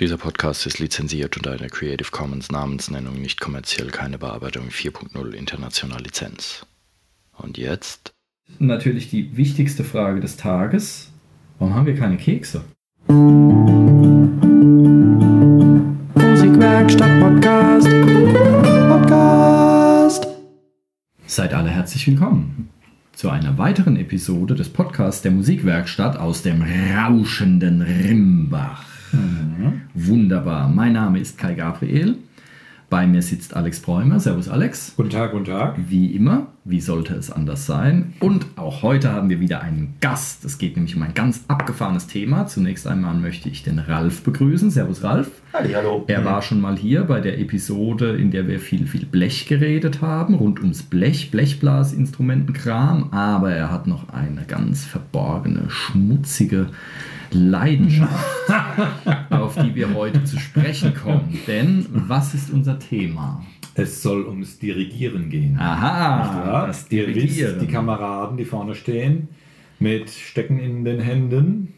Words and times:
Dieser 0.00 0.16
Podcast 0.16 0.64
ist 0.64 0.78
lizenziert 0.78 1.36
unter 1.36 1.52
einer 1.52 1.68
Creative 1.68 2.10
Commons 2.10 2.50
Namensnennung 2.50 3.20
nicht 3.20 3.38
kommerziell 3.38 3.88
keine 3.88 4.16
Bearbeitung 4.16 4.70
4.0 4.70 5.32
international 5.32 6.00
Lizenz. 6.00 6.64
Und 7.36 7.58
jetzt? 7.58 8.14
Natürlich 8.58 9.10
die 9.10 9.36
wichtigste 9.36 9.84
Frage 9.84 10.20
des 10.20 10.38
Tages. 10.38 11.10
Warum 11.58 11.74
haben 11.74 11.84
wir 11.84 11.96
keine 11.96 12.16
Kekse? 12.16 12.64
Musikwerkstatt 16.14 17.20
Podcast. 17.20 17.90
Podcast. 18.88 20.26
Seid 21.26 21.52
alle 21.52 21.68
herzlich 21.68 22.06
willkommen 22.06 22.70
zu 23.12 23.28
einer 23.28 23.58
weiteren 23.58 23.96
Episode 23.96 24.54
des 24.54 24.70
Podcasts 24.70 25.20
der 25.20 25.32
Musikwerkstatt 25.32 26.16
aus 26.16 26.40
dem 26.42 26.62
rauschenden 26.62 27.82
Rimbach. 27.82 28.89
Mhm. 29.12 29.82
Wunderbar. 29.94 30.68
Mein 30.68 30.92
Name 30.94 31.18
ist 31.18 31.38
Kai 31.38 31.54
Gabriel. 31.54 32.16
Bei 32.90 33.06
mir 33.06 33.22
sitzt 33.22 33.54
Alex 33.54 33.78
Bräumer. 33.78 34.18
Servus 34.18 34.48
Alex. 34.48 34.94
Guten 34.96 35.10
Tag, 35.10 35.30
guten 35.30 35.44
Tag. 35.44 35.76
Wie 35.88 36.12
immer, 36.12 36.48
wie 36.64 36.80
sollte 36.80 37.14
es 37.14 37.30
anders 37.30 37.64
sein? 37.64 38.14
Und 38.18 38.46
auch 38.56 38.82
heute 38.82 39.12
haben 39.12 39.30
wir 39.30 39.38
wieder 39.38 39.62
einen 39.62 39.94
Gast. 40.00 40.44
Es 40.44 40.58
geht 40.58 40.74
nämlich 40.74 40.96
um 40.96 41.02
ein 41.02 41.14
ganz 41.14 41.44
abgefahrenes 41.46 42.08
Thema. 42.08 42.48
Zunächst 42.48 42.88
einmal 42.88 43.14
möchte 43.14 43.48
ich 43.48 43.62
den 43.62 43.78
Ralf 43.78 44.22
begrüßen. 44.22 44.72
Servus 44.72 45.04
Ralf. 45.04 45.30
Halli, 45.52 45.72
hallo. 45.72 46.02
Er 46.08 46.24
war 46.24 46.42
schon 46.42 46.60
mal 46.60 46.76
hier 46.76 47.04
bei 47.04 47.20
der 47.20 47.38
Episode, 47.38 48.16
in 48.16 48.32
der 48.32 48.48
wir 48.48 48.58
viel, 48.58 48.88
viel 48.88 49.06
Blech 49.06 49.46
geredet 49.46 50.02
haben, 50.02 50.34
rund 50.34 50.58
ums 50.58 50.82
Blech, 50.82 51.30
Blechblasinstrumentenkram. 51.30 53.12
Aber 53.12 53.52
er 53.52 53.70
hat 53.70 53.86
noch 53.86 54.08
eine 54.08 54.42
ganz 54.48 54.84
verborgene, 54.84 55.66
schmutzige 55.68 56.66
Leidenschaft, 57.32 58.50
auf 59.30 59.56
die 59.56 59.74
wir 59.74 59.94
heute 59.94 60.24
zu 60.24 60.38
sprechen 60.38 60.94
kommen. 60.94 61.38
Denn 61.46 61.86
was 61.90 62.34
ist 62.34 62.50
unser 62.50 62.78
Thema? 62.78 63.44
Es 63.74 64.02
soll 64.02 64.26
ums 64.26 64.58
Dirigieren 64.58 65.30
gehen. 65.30 65.56
Aha, 65.58 66.66
das 66.66 66.88
Dirigieren. 66.88 67.60
Die 67.60 67.66
Kameraden, 67.66 68.36
die 68.36 68.44
vorne 68.44 68.74
stehen, 68.74 69.28
mit 69.78 70.10
Stecken 70.10 70.58
in 70.58 70.84
den 70.84 71.00
Händen, 71.00 71.74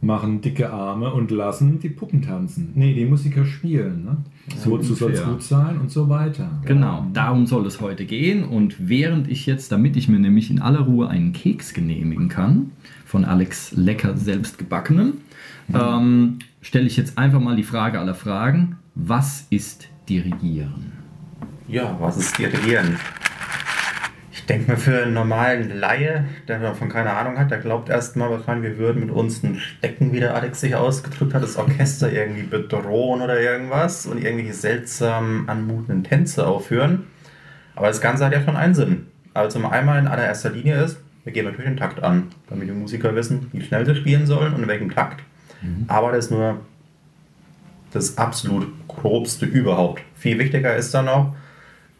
machen 0.00 0.40
dicke 0.40 0.70
Arme 0.70 1.12
und 1.12 1.30
lassen 1.30 1.78
die 1.80 1.88
Puppen 1.88 2.22
tanzen. 2.22 2.72
Nee, 2.74 2.94
die 2.94 3.04
Musiker 3.04 3.44
spielen. 3.44 4.04
Ne? 4.04 4.16
So 4.56 4.70
Wozu 4.70 4.94
soll 4.94 5.12
es 5.12 5.24
gut 5.24 5.42
sein 5.42 5.78
und 5.78 5.90
so 5.90 6.08
weiter. 6.08 6.48
Genau, 6.64 7.06
darum 7.12 7.46
soll 7.46 7.66
es 7.66 7.80
heute 7.80 8.04
gehen. 8.04 8.44
Und 8.44 8.76
während 8.78 9.28
ich 9.28 9.46
jetzt, 9.46 9.72
damit 9.72 9.96
ich 9.96 10.08
mir 10.08 10.18
nämlich 10.18 10.50
in 10.50 10.60
aller 10.60 10.80
Ruhe 10.80 11.08
einen 11.08 11.32
Keks 11.32 11.74
genehmigen 11.74 12.28
kann, 12.28 12.72
von 13.06 13.24
Alex 13.24 13.72
Lecker 13.72 14.16
selbst 14.16 14.58
gebackenen, 14.58 15.22
mhm. 15.68 15.74
ähm, 15.74 16.38
stelle 16.60 16.86
ich 16.86 16.96
jetzt 16.96 17.16
einfach 17.16 17.40
mal 17.40 17.56
die 17.56 17.62
Frage 17.62 17.98
aller 17.98 18.14
Fragen. 18.14 18.76
Was 18.94 19.46
ist 19.50 19.88
Dirigieren? 20.08 20.92
Ja, 21.68 21.96
was 22.00 22.16
ist 22.16 22.36
Dirigieren? 22.36 22.98
Ich 24.32 24.44
denke 24.44 24.72
mir 24.72 24.76
für 24.76 25.02
einen 25.02 25.14
normalen 25.14 25.80
Laie, 25.80 26.26
der 26.46 26.60
davon 26.60 26.88
keine 26.88 27.12
Ahnung 27.12 27.38
hat, 27.38 27.50
der 27.50 27.58
glaubt 27.58 27.88
erstmal 27.88 28.30
wahrscheinlich, 28.30 28.72
wir 28.72 28.78
würden 28.78 29.00
mit 29.00 29.10
uns 29.10 29.42
ein 29.42 29.56
Stecken, 29.56 30.12
wie 30.12 30.20
der 30.20 30.34
Alex 30.34 30.60
sich 30.60 30.74
ausgedrückt 30.74 31.34
hat, 31.34 31.42
das 31.42 31.56
Orchester 31.56 32.12
irgendwie 32.12 32.42
bedrohen 32.42 33.22
oder 33.22 33.40
irgendwas 33.40 34.06
und 34.06 34.22
irgendwelche 34.22 34.52
seltsam 34.52 35.48
anmutenden 35.48 36.04
Tänze 36.04 36.46
aufführen. 36.46 37.06
Aber 37.74 37.88
das 37.88 38.00
Ganze 38.00 38.24
hat 38.24 38.32
ja 38.32 38.42
schon 38.42 38.56
einen 38.56 38.74
Sinn. 38.74 39.06
Also 39.34 39.64
einmal 39.66 39.98
in 39.98 40.06
allererster 40.06 40.50
Linie 40.50 40.82
ist, 40.82 40.98
wir 41.26 41.32
geben 41.32 41.48
natürlich 41.48 41.70
den 41.70 41.76
Takt 41.76 42.02
an, 42.04 42.28
damit 42.48 42.68
die 42.68 42.72
Musiker 42.72 43.14
wissen, 43.16 43.48
wie 43.52 43.60
schnell 43.60 43.84
sie 43.84 43.96
spielen 43.96 44.26
sollen 44.26 44.54
und 44.54 44.62
in 44.62 44.68
welchem 44.68 44.92
Takt. 44.92 45.24
Mhm. 45.60 45.84
Aber 45.88 46.12
das 46.12 46.26
ist 46.26 46.30
nur 46.30 46.60
das 47.92 48.16
absolut 48.16 48.68
grobste 48.86 49.44
überhaupt. 49.44 50.02
Viel 50.14 50.38
wichtiger 50.38 50.76
ist 50.76 50.94
dann 50.94 51.06
noch, 51.06 51.34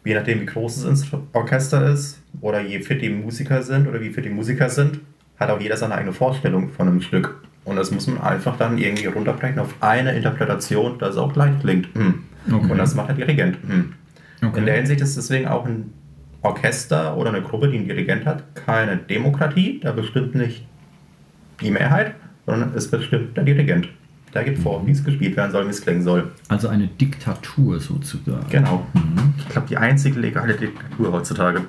je 0.05 0.15
nachdem 0.15 0.39
wie 0.39 0.45
groß 0.45 0.85
das 0.85 1.05
Orchester 1.33 1.91
ist 1.91 2.21
oder 2.39 2.61
je 2.61 2.79
fit 2.79 3.01
die 3.01 3.09
Musiker 3.09 3.61
sind 3.63 3.85
oder 3.89 3.99
wie 3.99 4.11
fit 4.11 4.23
die 4.23 4.29
Musiker 4.29 4.69
sind, 4.69 5.01
hat 5.37 5.49
auch 5.49 5.59
jeder 5.59 5.75
seine 5.75 5.95
eigene 5.95 6.13
Vorstellung 6.13 6.69
von 6.69 6.87
einem 6.87 7.01
Stück. 7.01 7.35
Und 7.65 7.75
das 7.75 7.91
muss 7.91 8.07
man 8.07 8.21
einfach 8.21 8.57
dann 8.57 8.77
irgendwie 8.77 9.07
runterbrechen 9.07 9.59
auf 9.59 9.75
eine 9.81 10.13
Interpretation, 10.13 10.99
dass 10.99 11.11
es 11.11 11.17
auch 11.17 11.33
gleich 11.33 11.59
klingt. 11.59 11.89
Hm. 11.95 12.23
Okay. 12.49 12.71
Und 12.71 12.77
das 12.77 12.95
macht 12.95 13.09
der 13.09 13.15
Dirigent. 13.15 13.57
Hm. 13.67 13.93
Okay. 14.41 14.59
In 14.59 14.65
der 14.65 14.75
Hinsicht 14.75 15.01
ist 15.01 15.17
deswegen 15.17 15.49
auch 15.49 15.65
ein 15.65 15.91
Orchester 16.47 17.17
oder 17.17 17.29
eine 17.29 17.41
Gruppe, 17.41 17.69
die 17.69 17.77
einen 17.77 17.87
Dirigent 17.87 18.25
hat, 18.25 18.55
keine 18.55 18.97
Demokratie. 18.97 19.79
Da 19.81 19.91
bestimmt 19.91 20.35
nicht 20.35 20.65
die 21.61 21.71
Mehrheit, 21.71 22.15
sondern 22.45 22.73
es 22.75 22.89
bestimmt 22.89 23.35
der 23.35 23.43
Dirigent. 23.43 23.89
Der 24.33 24.43
gibt 24.43 24.59
vor, 24.59 24.85
wie 24.85 24.91
es 24.91 25.03
gespielt 25.03 25.35
werden 25.37 25.51
soll, 25.51 25.65
wie 25.65 25.69
es 25.69 25.81
klingen 25.81 26.03
soll. 26.03 26.31
Also 26.49 26.67
eine 26.67 26.87
Diktatur 26.87 27.79
sozusagen. 27.79 28.45
Genau. 28.49 28.85
Mhm. 28.93 29.33
Ich 29.37 29.49
glaube, 29.49 29.67
die 29.67 29.77
einzige 29.77 30.19
legale 30.19 30.53
Diktatur 30.53 31.11
heutzutage. 31.11 31.61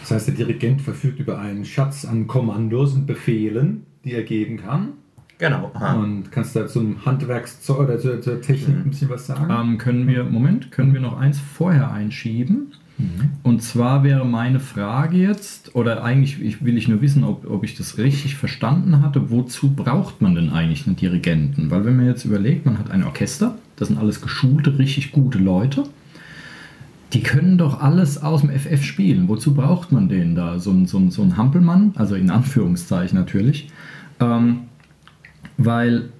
Das 0.00 0.10
heißt, 0.10 0.28
der 0.28 0.34
Dirigent 0.34 0.82
verfügt 0.82 1.18
über 1.18 1.38
einen 1.38 1.64
Schatz 1.64 2.04
an 2.04 2.26
Kommandos 2.26 2.94
und 2.94 3.06
Befehlen, 3.06 3.86
die 4.04 4.14
er 4.14 4.22
geben 4.22 4.58
kann. 4.58 4.90
Genau. 5.38 5.70
Aha. 5.74 5.94
Und 5.94 6.30
kannst 6.32 6.54
du 6.54 6.60
da 6.60 6.66
zum 6.66 7.04
Handwerkszeug 7.04 7.78
oder 7.80 7.98
zur, 7.98 8.20
zur 8.20 8.40
Technik 8.40 8.76
mhm. 8.76 8.82
ein 8.82 8.90
bisschen 8.90 9.08
was 9.08 9.26
sagen? 9.26 9.48
Ähm, 9.50 9.78
können 9.78 10.06
wir, 10.06 10.24
Moment, 10.24 10.70
können 10.70 10.92
wir 10.92 11.00
noch 11.00 11.18
eins 11.18 11.38
vorher 11.38 11.90
einschieben? 11.90 12.72
Mhm. 12.98 13.30
Und 13.42 13.62
zwar 13.62 14.02
wäre 14.02 14.26
meine 14.26 14.60
Frage 14.60 15.16
jetzt, 15.16 15.74
oder 15.74 16.02
eigentlich 16.02 16.40
ich, 16.42 16.64
will 16.64 16.76
ich 16.76 16.88
nur 16.88 17.00
wissen, 17.00 17.24
ob, 17.24 17.48
ob 17.48 17.64
ich 17.64 17.76
das 17.76 17.96
richtig 17.96 18.34
verstanden 18.36 19.02
hatte, 19.02 19.30
wozu 19.30 19.72
braucht 19.74 20.20
man 20.20 20.34
denn 20.34 20.50
eigentlich 20.50 20.86
einen 20.86 20.96
Dirigenten? 20.96 21.70
Weil 21.70 21.84
wenn 21.84 21.96
man 21.96 22.06
jetzt 22.06 22.24
überlegt, 22.24 22.66
man 22.66 22.78
hat 22.78 22.90
ein 22.90 23.04
Orchester, 23.04 23.56
das 23.76 23.88
sind 23.88 23.98
alles 23.98 24.20
geschulte, 24.20 24.78
richtig 24.78 25.12
gute 25.12 25.38
Leute, 25.38 25.84
die 27.12 27.22
können 27.22 27.56
doch 27.56 27.80
alles 27.80 28.22
aus 28.22 28.42
dem 28.42 28.50
FF 28.50 28.82
spielen. 28.82 29.28
Wozu 29.28 29.54
braucht 29.54 29.92
man 29.92 30.08
den 30.08 30.34
da? 30.34 30.58
So 30.58 30.70
ein, 30.72 30.86
so 30.86 30.98
ein, 30.98 31.10
so 31.10 31.22
ein 31.22 31.36
Hampelmann, 31.36 31.92
also 31.94 32.14
in 32.16 32.30
Anführungszeichen 32.30 33.18
natürlich. 33.18 33.70
Ähm, 34.20 34.64
weil 35.56 36.10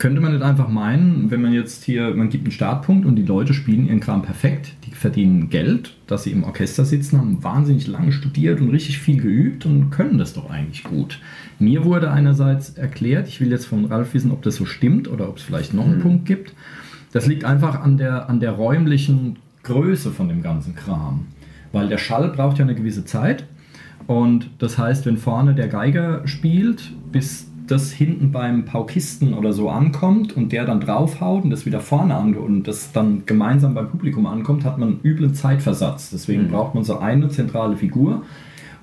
könnte 0.00 0.22
man 0.22 0.32
nicht 0.32 0.42
einfach 0.42 0.68
meinen, 0.68 1.30
wenn 1.30 1.42
man 1.42 1.52
jetzt 1.52 1.84
hier, 1.84 2.14
man 2.14 2.30
gibt 2.30 2.44
einen 2.44 2.52
Startpunkt 2.52 3.04
und 3.04 3.16
die 3.16 3.22
Leute 3.22 3.52
spielen 3.52 3.86
ihren 3.86 4.00
Kram 4.00 4.22
perfekt, 4.22 4.72
die 4.86 4.92
verdienen 4.92 5.50
Geld, 5.50 5.94
dass 6.06 6.22
sie 6.22 6.32
im 6.32 6.42
Orchester 6.42 6.86
sitzen, 6.86 7.18
haben 7.18 7.44
wahnsinnig 7.44 7.86
lange 7.86 8.10
studiert 8.10 8.62
und 8.62 8.70
richtig 8.70 8.98
viel 8.98 9.20
geübt 9.20 9.66
und 9.66 9.90
können 9.90 10.16
das 10.16 10.32
doch 10.32 10.48
eigentlich 10.48 10.84
gut. 10.84 11.20
Mir 11.58 11.84
wurde 11.84 12.10
einerseits 12.10 12.70
erklärt, 12.70 13.28
ich 13.28 13.42
will 13.42 13.50
jetzt 13.50 13.66
von 13.66 13.84
Ralf 13.84 14.14
wissen, 14.14 14.30
ob 14.30 14.40
das 14.40 14.56
so 14.56 14.64
stimmt 14.64 15.06
oder 15.06 15.28
ob 15.28 15.36
es 15.36 15.42
vielleicht 15.42 15.74
noch 15.74 15.84
einen 15.84 15.98
mhm. 15.98 16.02
Punkt 16.02 16.24
gibt. 16.24 16.54
Das 17.12 17.26
liegt 17.26 17.44
einfach 17.44 17.82
an 17.82 17.98
der, 17.98 18.30
an 18.30 18.40
der 18.40 18.52
räumlichen 18.52 19.36
Größe 19.64 20.12
von 20.12 20.30
dem 20.30 20.42
ganzen 20.42 20.74
Kram. 20.74 21.26
Weil 21.72 21.88
der 21.88 21.98
Schall 21.98 22.30
braucht 22.30 22.56
ja 22.56 22.64
eine 22.64 22.74
gewisse 22.74 23.04
Zeit. 23.04 23.44
Und 24.06 24.48
das 24.58 24.78
heißt, 24.78 25.04
wenn 25.04 25.18
vorne 25.18 25.54
der 25.54 25.68
Geiger 25.68 26.26
spielt, 26.26 26.90
bis 27.12 27.49
das 27.70 27.92
hinten 27.92 28.32
beim 28.32 28.64
Paukisten 28.64 29.34
oder 29.34 29.52
so 29.52 29.70
ankommt 29.70 30.36
und 30.36 30.52
der 30.52 30.64
dann 30.64 30.80
draufhaut 30.80 31.44
und 31.44 31.50
das 31.50 31.66
wieder 31.66 31.80
vorne 31.80 32.14
an 32.14 32.34
und 32.34 32.64
das 32.64 32.92
dann 32.92 33.22
gemeinsam 33.26 33.74
beim 33.74 33.88
Publikum 33.88 34.26
ankommt, 34.26 34.64
hat 34.64 34.78
man 34.78 34.88
einen 34.88 35.00
üblen 35.04 35.34
Zeitversatz. 35.34 36.10
Deswegen 36.10 36.44
mhm. 36.44 36.48
braucht 36.48 36.74
man 36.74 36.84
so 36.84 36.98
eine 36.98 37.28
zentrale 37.28 37.76
Figur 37.76 38.22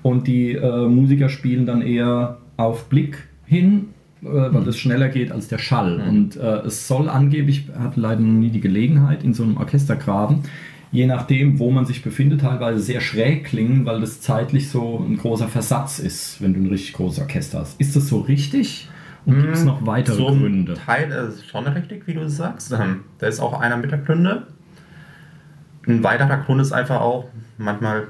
und 0.02 0.26
die 0.26 0.52
äh, 0.52 0.86
Musiker 0.88 1.28
spielen 1.28 1.66
dann 1.66 1.82
eher 1.82 2.38
auf 2.56 2.88
Blick 2.88 3.24
hin, 3.44 3.88
äh, 4.22 4.26
weil 4.26 4.50
mhm. 4.50 4.64
das 4.64 4.78
schneller 4.78 5.08
geht 5.08 5.32
als 5.32 5.48
der 5.48 5.58
Schall. 5.58 5.98
Mhm. 5.98 6.08
Und 6.08 6.36
äh, 6.36 6.60
es 6.66 6.88
soll 6.88 7.08
angeblich, 7.08 7.68
hatte 7.78 8.00
leider 8.00 8.20
noch 8.20 8.38
nie 8.38 8.50
die 8.50 8.60
Gelegenheit, 8.60 9.22
in 9.22 9.34
so 9.34 9.42
einem 9.42 9.56
Orchestergraben, 9.56 10.40
je 10.90 11.06
nachdem, 11.06 11.58
wo 11.58 11.70
man 11.70 11.84
sich 11.86 12.02
befindet, 12.02 12.40
teilweise 12.40 12.80
sehr 12.80 13.00
schräg 13.00 13.44
klingen, 13.44 13.84
weil 13.86 14.00
das 14.00 14.20
zeitlich 14.20 14.70
so 14.70 14.98
ein 14.98 15.16
großer 15.16 15.48
Versatz 15.48 15.98
ist, 15.98 16.40
wenn 16.42 16.54
du 16.54 16.60
ein 16.60 16.66
richtig 16.66 16.94
großes 16.94 17.20
Orchester 17.20 17.60
hast. 17.60 17.80
Ist 17.80 17.94
das 17.96 18.08
so 18.08 18.20
richtig? 18.20 18.88
Und 19.26 19.42
gibt 19.42 19.54
es 19.54 19.60
hm, 19.60 19.66
noch 19.66 19.86
weitere 19.86 20.16
so 20.16 20.26
Gründe? 20.26 20.74
Teil 20.74 21.10
ist 21.10 21.46
schon 21.46 21.66
richtig, 21.66 22.06
wie 22.06 22.14
du 22.14 22.28
sagst. 22.28 22.72
Ähm, 22.72 23.04
da 23.18 23.26
ist 23.26 23.40
auch 23.40 23.60
einer 23.60 23.76
mit 23.76 23.90
der 23.90 23.98
Gründe. 23.98 24.46
Ein 25.86 26.02
weiterer 26.02 26.38
Grund 26.38 26.60
ist 26.60 26.72
einfach 26.72 27.00
auch, 27.00 27.28
manchmal, 27.58 28.08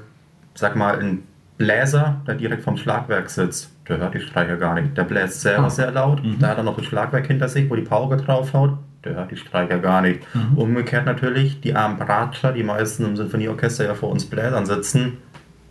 sag 0.53 0.75
mal, 0.75 0.99
ein 0.99 1.23
Bläser, 1.57 2.21
der 2.25 2.35
direkt 2.35 2.63
vom 2.63 2.77
Schlagwerk 2.77 3.29
sitzt, 3.29 3.69
der 3.89 3.97
hört 3.97 4.13
die 4.13 4.21
Streicher 4.21 4.55
gar 4.55 4.79
nicht. 4.79 4.95
Der 4.97 5.03
bläst 5.03 5.41
selber 5.41 5.65
ah. 5.65 5.69
sehr 5.69 5.91
laut, 5.91 6.23
mhm. 6.23 6.39
da 6.39 6.49
hat 6.49 6.57
er 6.57 6.63
noch 6.63 6.77
ein 6.77 6.83
Schlagwerk 6.85 7.27
hinter 7.27 7.49
sich, 7.49 7.69
wo 7.69 7.75
die 7.75 7.81
Pauke 7.81 8.15
draufhaut, 8.15 8.77
der 9.03 9.15
hört 9.15 9.31
die 9.31 9.37
Streicher 9.37 9.79
gar 9.79 10.01
nicht. 10.01 10.21
Mhm. 10.33 10.57
Umgekehrt 10.57 11.05
natürlich, 11.05 11.61
die 11.61 11.75
armen 11.75 11.97
Bratscher, 11.97 12.51
die 12.51 12.63
meisten 12.63 13.05
im 13.05 13.15
Sinfonieorchester 13.15 13.85
ja 13.85 13.95
vor 13.95 14.09
uns 14.09 14.25
Bläsern 14.25 14.65
sitzen, 14.65 15.17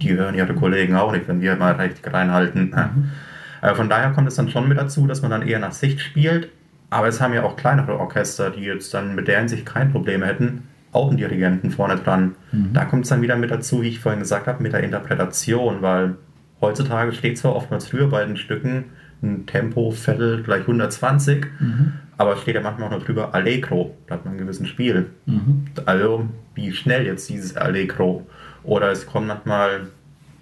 die 0.01 0.17
hören 0.17 0.35
ihre 0.35 0.55
Kollegen 0.55 0.97
auch 0.97 1.13
nicht, 1.13 1.29
wenn 1.29 1.41
wir 1.41 1.57
mal 1.57 1.75
richtig 1.75 2.13
reinhalten. 2.13 2.71
Mhm. 2.71 3.11
Äh, 3.61 3.75
von 3.75 3.89
daher 3.89 4.11
kommt 4.11 4.29
es 4.29 4.37
dann 4.37 4.49
schon 4.49 4.69
mit 4.69 4.79
dazu, 4.79 5.09
dass 5.09 5.21
man 5.21 5.33
dann 5.33 5.43
eher 5.43 5.59
nach 5.59 5.73
Sicht 5.73 6.01
spielt. 6.01 6.49
Aber 6.91 7.09
es 7.09 7.21
haben 7.21 7.35
ja 7.35 7.43
auch 7.43 7.57
kleinere 7.57 7.99
Orchester, 7.99 8.51
die 8.51 8.61
jetzt 8.61 8.95
dann 8.95 9.17
mit 9.17 9.27
der 9.27 9.41
Hinsicht 9.41 9.67
kein 9.67 9.91
Problem 9.91 10.23
hätten, 10.23 10.69
auch 10.93 11.09
einen 11.09 11.17
Dirigenten 11.17 11.71
vorne 11.71 11.97
dran. 11.97 12.37
Mhm. 12.53 12.73
Da 12.73 12.85
kommt 12.85 13.05
es 13.05 13.11
dann 13.11 13.21
wieder 13.21 13.35
mit 13.35 13.51
dazu, 13.51 13.83
wie 13.83 13.89
ich 13.89 13.99
vorhin 14.01 14.21
gesagt 14.21 14.47
habe, 14.47 14.63
mit 14.63 14.73
der 14.73 14.85
Interpretation, 14.85 15.83
weil 15.83 16.15
heutzutage 16.61 17.13
steht 17.13 17.37
zwar 17.37 17.57
oftmals 17.57 17.89
früher 17.89 18.09
bei 18.09 18.25
den 18.25 18.37
Stücken 18.37 18.85
ein 19.23 19.47
Tempo 19.47 19.91
Viertel 19.91 20.43
gleich 20.43 20.61
120, 20.61 21.47
mhm. 21.59 21.93
Aber 22.19 22.37
steht 22.37 22.57
ja 22.57 22.61
manchmal 22.61 22.89
auch 22.89 22.99
noch 22.99 23.05
drüber 23.05 23.35
Allegro, 23.35 23.97
da 24.07 24.15
hat 24.15 24.25
man 24.25 24.35
einen 24.35 24.41
gewissen 24.41 24.67
Spiel. 24.67 25.07
Mhm. 25.27 25.67
Also 25.87 26.29
wie 26.55 26.73
schnell 26.73 27.07
jetzt 27.07 27.29
dieses 27.29 27.57
Allegro. 27.57 28.27
Oder 28.65 28.91
es 28.91 29.07
kommt 29.07 29.29
manchmal 29.29 29.87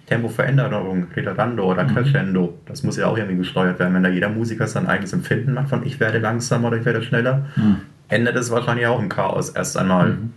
Tempoveränderung, 0.07 1.07
Ritardando 1.15 1.63
oder 1.65 1.83
mhm. 1.83 1.93
Crescendo. 1.93 2.57
Das 2.65 2.81
muss 2.81 2.97
ja 2.97 3.07
auch 3.07 3.17
irgendwie 3.17 3.37
gesteuert 3.37 3.77
werden. 3.77 3.93
Wenn 3.93 4.03
da 4.03 4.09
jeder 4.09 4.29
Musiker 4.29 4.65
sein 4.65 4.87
eigenes 4.87 5.13
Empfinden 5.13 5.53
macht 5.53 5.69
von 5.69 5.85
ich 5.85 5.99
werde 5.99 6.17
langsamer 6.17 6.69
oder 6.69 6.77
ich 6.77 6.85
werde 6.85 7.03
schneller, 7.03 7.45
mhm. 7.55 7.81
endet 8.07 8.35
es 8.37 8.49
wahrscheinlich 8.49 8.87
auch 8.87 8.99
im 8.99 9.09
Chaos 9.09 9.49
erst 9.49 9.77
einmal. 9.77 10.09
Mhm. 10.09 10.33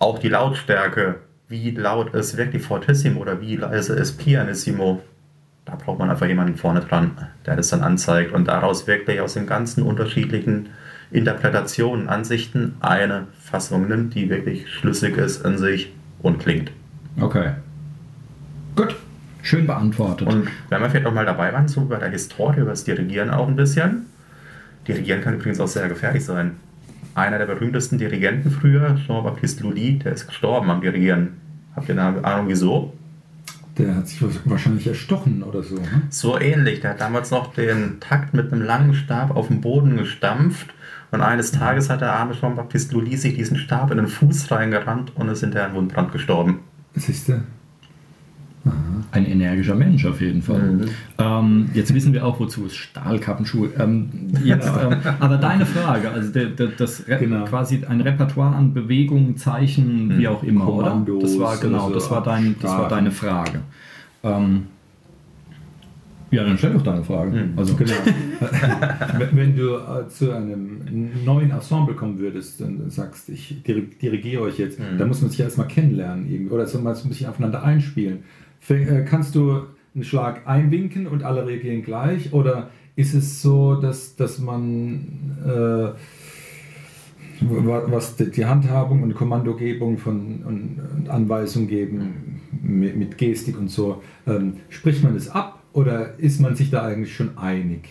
Auch 0.00 0.18
die 0.18 0.28
Lautstärke, 0.28 1.16
wie 1.48 1.70
laut 1.70 2.14
ist 2.14 2.36
wirklich 2.36 2.62
Fortissimo 2.62 3.20
oder 3.20 3.40
wie 3.40 3.56
leise 3.56 3.94
ist 3.94 4.18
Pianissimo. 4.18 5.02
Da 5.68 5.76
braucht 5.76 5.98
man 5.98 6.08
einfach 6.08 6.26
jemanden 6.26 6.56
vorne 6.56 6.80
dran, 6.80 7.10
der 7.44 7.54
das 7.54 7.68
dann 7.68 7.82
anzeigt 7.82 8.32
und 8.32 8.48
daraus 8.48 8.86
wirklich 8.86 9.20
aus 9.20 9.34
den 9.34 9.46
ganzen 9.46 9.82
unterschiedlichen 9.82 10.70
Interpretationen, 11.10 12.08
Ansichten 12.08 12.76
eine 12.80 13.26
Fassung 13.38 13.86
nimmt, 13.86 14.14
die 14.14 14.30
wirklich 14.30 14.72
schlüssig 14.72 15.18
ist 15.18 15.44
in 15.44 15.58
sich 15.58 15.92
und 16.22 16.38
klingt. 16.38 16.72
Okay. 17.20 17.50
Gut. 18.76 18.96
Schön 19.42 19.66
beantwortet. 19.66 20.26
Und 20.26 20.48
wenn 20.70 20.80
wir 20.80 20.88
vielleicht 20.88 21.06
auch 21.06 21.12
mal 21.12 21.26
dabei 21.26 21.52
waren, 21.52 21.68
so 21.68 21.84
bei 21.84 21.98
der 21.98 22.08
Historie, 22.08 22.60
über 22.60 22.70
das 22.70 22.84
Dirigieren 22.84 23.28
auch 23.28 23.46
ein 23.46 23.56
bisschen. 23.56 24.06
Dirigieren 24.86 25.20
kann 25.20 25.34
übrigens 25.34 25.60
auch 25.60 25.68
sehr 25.68 25.88
gefährlich 25.88 26.24
sein. 26.24 26.56
Einer 27.14 27.36
der 27.36 27.46
berühmtesten 27.46 27.98
Dirigenten 27.98 28.50
früher, 28.50 28.96
Jean-Baptiste 29.06 29.64
Lully, 29.64 29.98
der 29.98 30.12
ist 30.12 30.26
gestorben 30.28 30.70
am 30.70 30.80
Dirigieren. 30.80 31.36
Habt 31.76 31.90
ihr 31.90 32.00
eine 32.00 32.24
Ahnung 32.24 32.48
wieso? 32.48 32.94
Der 33.78 33.94
hat 33.94 34.08
sich 34.08 34.20
wahrscheinlich 34.44 34.86
erstochen 34.86 35.42
oder 35.42 35.62
so. 35.62 35.76
Ne? 35.76 36.02
So 36.10 36.38
ähnlich. 36.38 36.80
Der 36.80 36.90
hat 36.90 37.00
damals 37.00 37.30
noch 37.30 37.54
den 37.54 38.00
Takt 38.00 38.34
mit 38.34 38.52
einem 38.52 38.62
langen 38.62 38.94
Stab 38.94 39.34
auf 39.36 39.48
den 39.48 39.60
Boden 39.60 39.96
gestampft. 39.96 40.74
Und 41.10 41.22
eines 41.22 41.52
Tages 41.52 41.88
hat 41.88 42.00
der 42.00 42.12
arme 42.12 42.34
Jean-Baptiste 42.34 42.94
Lully 42.94 43.16
sich 43.16 43.36
diesen 43.36 43.56
Stab 43.56 43.90
in 43.90 43.96
den 43.96 44.08
Fuß 44.08 44.50
reingerannt 44.50 45.12
und 45.14 45.28
ist 45.28 45.40
hinterher 45.40 45.68
an 45.68 45.74
Wundbrand 45.74 46.12
gestorben. 46.12 46.60
Siehst 46.94 47.28
du? 47.28 47.40
Ein 49.10 49.26
energischer 49.26 49.74
Mensch 49.74 50.04
auf 50.04 50.20
jeden 50.20 50.42
Fall. 50.42 50.60
Mhm. 50.60 50.88
Ähm, 51.18 51.70
jetzt 51.72 51.94
wissen 51.94 52.12
wir 52.12 52.26
auch, 52.26 52.38
wozu 52.40 52.66
es 52.66 52.76
Stahlkappenschuhe. 52.76 53.70
Ähm, 53.78 54.08
jetzt, 54.44 54.68
ähm, 54.82 54.98
aber 55.20 55.38
deine 55.38 55.64
Frage, 55.66 56.10
also 56.10 56.32
der, 56.32 56.46
der, 56.46 56.68
das 56.68 57.04
genau. 57.06 57.44
quasi 57.44 57.84
ein 57.88 58.00
Repertoire 58.00 58.54
an 58.54 58.74
Bewegungen, 58.74 59.36
Zeichen, 59.36 60.08
mhm. 60.08 60.18
wie 60.18 60.28
auch 60.28 60.42
immer, 60.42 60.64
Kommandos 60.64 61.16
oder? 61.16 61.26
Das 61.26 61.38
war 61.38 61.56
genau, 61.58 61.90
das 61.90 62.10
war, 62.10 62.22
dein, 62.22 62.56
das 62.60 62.70
war 62.70 62.88
deine 62.88 63.10
Frage. 63.10 63.60
Ähm, 64.22 64.64
ja, 66.30 66.44
dann 66.44 66.58
stell 66.58 66.74
doch 66.74 66.82
deine 66.82 67.02
Frage. 67.02 67.30
Mhm. 67.30 67.58
Also. 67.58 67.74
Genau. 67.74 67.92
Wenn 69.32 69.56
du 69.56 69.76
äh, 69.76 70.08
zu 70.08 70.32
einem 70.32 71.24
neuen 71.24 71.50
Ensemble 71.50 71.94
kommen 71.94 72.18
würdest 72.18 72.60
und 72.60 72.92
sagst, 72.92 73.28
ich 73.30 73.62
dirigiere 73.62 74.42
euch 74.42 74.58
jetzt, 74.58 74.78
mhm. 74.78 74.98
dann 74.98 75.08
muss 75.08 75.22
man 75.22 75.30
sich 75.30 75.40
erstmal 75.40 75.68
kennenlernen 75.68 76.30
irgendwie. 76.30 76.52
oder 76.52 76.66
man 76.74 76.82
muss 76.82 77.02
sich 77.02 77.26
aufeinander 77.26 77.62
einspielen. 77.62 78.18
Äh, 78.68 79.04
kannst 79.04 79.34
du 79.34 79.62
einen 79.94 80.04
Schlag 80.04 80.46
einwinken 80.46 81.06
und 81.06 81.22
alle 81.22 81.46
reagieren 81.46 81.82
gleich? 81.82 82.32
Oder 82.32 82.70
ist 82.96 83.14
es 83.14 83.42
so, 83.42 83.76
dass, 83.76 84.16
dass 84.16 84.38
man 84.38 85.36
äh, 85.46 85.98
was 87.40 88.16
die 88.16 88.44
Handhabung 88.44 89.02
und 89.02 89.14
Kommandogebung 89.14 89.98
von 89.98 90.42
und 90.44 91.08
Anweisungen 91.08 91.68
geben 91.68 92.40
mit, 92.62 92.96
mit 92.96 93.18
Gestik 93.18 93.58
und 93.58 93.70
so, 93.70 94.02
ähm, 94.26 94.54
spricht 94.68 95.04
man 95.04 95.14
es 95.14 95.28
ab 95.28 95.62
oder 95.72 96.18
ist 96.18 96.40
man 96.40 96.56
sich 96.56 96.70
da 96.70 96.84
eigentlich 96.84 97.14
schon 97.14 97.38
einig? 97.38 97.88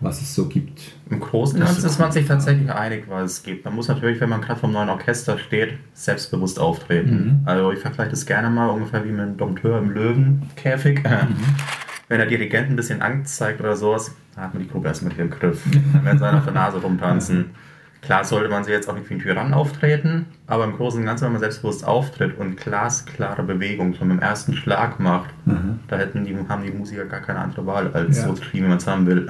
Was 0.00 0.20
es 0.20 0.34
so 0.34 0.46
gibt. 0.46 0.80
Im 1.10 1.18
Großen 1.18 1.58
und 1.58 1.66
Ganzen 1.66 1.84
ist 1.84 1.98
man 1.98 2.12
sich 2.12 2.26
tatsächlich 2.26 2.70
einig, 2.70 3.04
was 3.08 3.32
es 3.32 3.42
gibt. 3.42 3.64
Man 3.64 3.74
muss 3.74 3.88
natürlich, 3.88 4.20
wenn 4.20 4.28
man 4.28 4.40
gerade 4.40 4.60
vom 4.60 4.72
neuen 4.72 4.88
Orchester 4.88 5.38
steht, 5.38 5.74
selbstbewusst 5.92 6.60
auftreten. 6.60 7.40
Mhm. 7.40 7.48
Also 7.48 7.72
ich 7.72 7.80
vergleiche 7.80 8.10
das 8.10 8.24
gerne 8.24 8.48
mal 8.48 8.68
ungefähr 8.68 9.04
wie 9.04 9.10
mit 9.10 9.20
einem 9.20 9.36
Dompteur 9.36 9.78
im 9.78 9.90
Löwenkäfig. 9.90 11.02
Mhm. 11.02 11.36
Wenn 12.08 12.18
der 12.18 12.26
Dirigent 12.26 12.70
ein 12.70 12.76
bisschen 12.76 13.02
Angst 13.02 13.36
zeigt 13.36 13.60
oder 13.60 13.76
sowas, 13.76 14.14
dann 14.34 14.44
hat 14.44 14.54
man 14.54 14.62
die 14.62 14.68
Gruppe 14.68 14.88
erstmal 14.88 15.12
im 15.18 15.28
Griff. 15.28 15.62
Dann 15.92 16.04
werden 16.04 16.18
sie 16.18 16.32
auf 16.32 16.44
der 16.44 16.54
Nase 16.54 16.78
rumtanzen. 16.78 17.50
Klar 18.00 18.24
sollte 18.24 18.48
man 18.48 18.62
sich 18.62 18.72
jetzt 18.72 18.88
auch 18.88 18.94
nicht 18.94 19.10
wie 19.10 19.14
ein 19.14 19.20
Tyrann 19.20 19.52
auftreten, 19.52 20.26
aber 20.46 20.64
im 20.64 20.76
Großen 20.76 21.00
und 21.00 21.06
Ganzen, 21.06 21.24
wenn 21.24 21.32
man 21.32 21.40
selbstbewusst 21.40 21.84
auftritt 21.84 22.38
und 22.38 22.56
glasklare 22.56 23.42
Bewegungen 23.42 23.94
schon 23.94 24.08
beim 24.08 24.20
ersten 24.20 24.54
Schlag 24.54 25.00
macht, 25.00 25.34
mhm. 25.44 25.80
da 25.88 25.96
hätten 25.96 26.24
die, 26.24 26.36
haben 26.48 26.62
die 26.62 26.70
Musiker 26.70 27.06
gar 27.06 27.20
keine 27.20 27.40
andere 27.40 27.66
Wahl, 27.66 27.90
als 27.92 28.18
ja. 28.18 28.28
so 28.28 28.34
zu 28.34 28.44
spielen, 28.44 28.64
wie 28.64 28.68
man 28.68 28.78
es 28.78 28.86
haben 28.86 29.04
will 29.04 29.26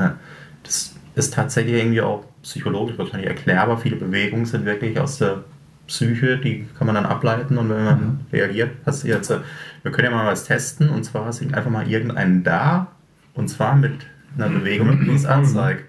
das 0.62 0.94
ist 1.14 1.34
tatsächlich 1.34 1.74
irgendwie 1.74 2.00
auch 2.00 2.24
psychologisch 2.42 2.96
wahrscheinlich 2.98 3.28
erklärbar. 3.28 3.78
Viele 3.78 3.96
Bewegungen 3.96 4.46
sind 4.46 4.64
wirklich 4.64 4.98
aus 4.98 5.18
der 5.18 5.44
Psyche, 5.86 6.38
die 6.38 6.66
kann 6.76 6.86
man 6.86 6.94
dann 6.94 7.06
ableiten 7.06 7.58
und 7.58 7.70
wenn 7.70 7.84
man 7.84 8.00
mhm. 8.00 8.20
reagiert, 8.32 8.84
passiert 8.84 9.22
es. 9.22 9.40
Wir 9.82 9.90
können 9.90 10.10
ja 10.10 10.16
mal 10.16 10.26
was 10.26 10.44
testen 10.44 10.90
und 10.90 11.02
zwar 11.04 11.32
singt 11.32 11.54
einfach 11.54 11.70
mal 11.70 11.88
irgendeinen 11.88 12.44
da 12.44 12.88
und 13.34 13.48
zwar 13.48 13.74
mit 13.74 14.06
einer 14.36 14.50
Bewegung, 14.50 15.04
die 15.04 15.14
es 15.14 15.24
anzeigt. 15.26 15.84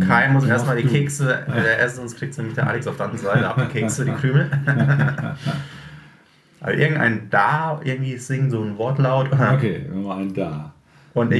Kai 0.00 0.28
muss 0.28 0.44
erstmal 0.44 0.76
die 0.76 0.88
Kekse 0.88 1.46
äh, 1.48 1.78
essen, 1.78 1.96
sonst 1.96 2.16
kriegt 2.16 2.36
nämlich 2.36 2.54
der 2.54 2.66
Alex 2.66 2.86
auf 2.86 2.96
der 2.96 3.06
anderen 3.06 3.24
Seite 3.24 3.48
ab 3.48 3.56
die 3.60 3.66
Kekse, 3.80 4.04
die 4.04 4.12
Krümel. 4.12 4.50
Aber 6.60 6.74
irgendein 6.74 7.30
da 7.30 7.80
irgendwie 7.84 8.16
singen, 8.16 8.50
so 8.50 8.60
ein 8.62 8.76
Wortlaut. 8.76 9.30
Okay, 9.32 9.84
mal 9.92 10.18
ein 10.18 10.34
da. 10.34 10.72
Und 11.20 11.32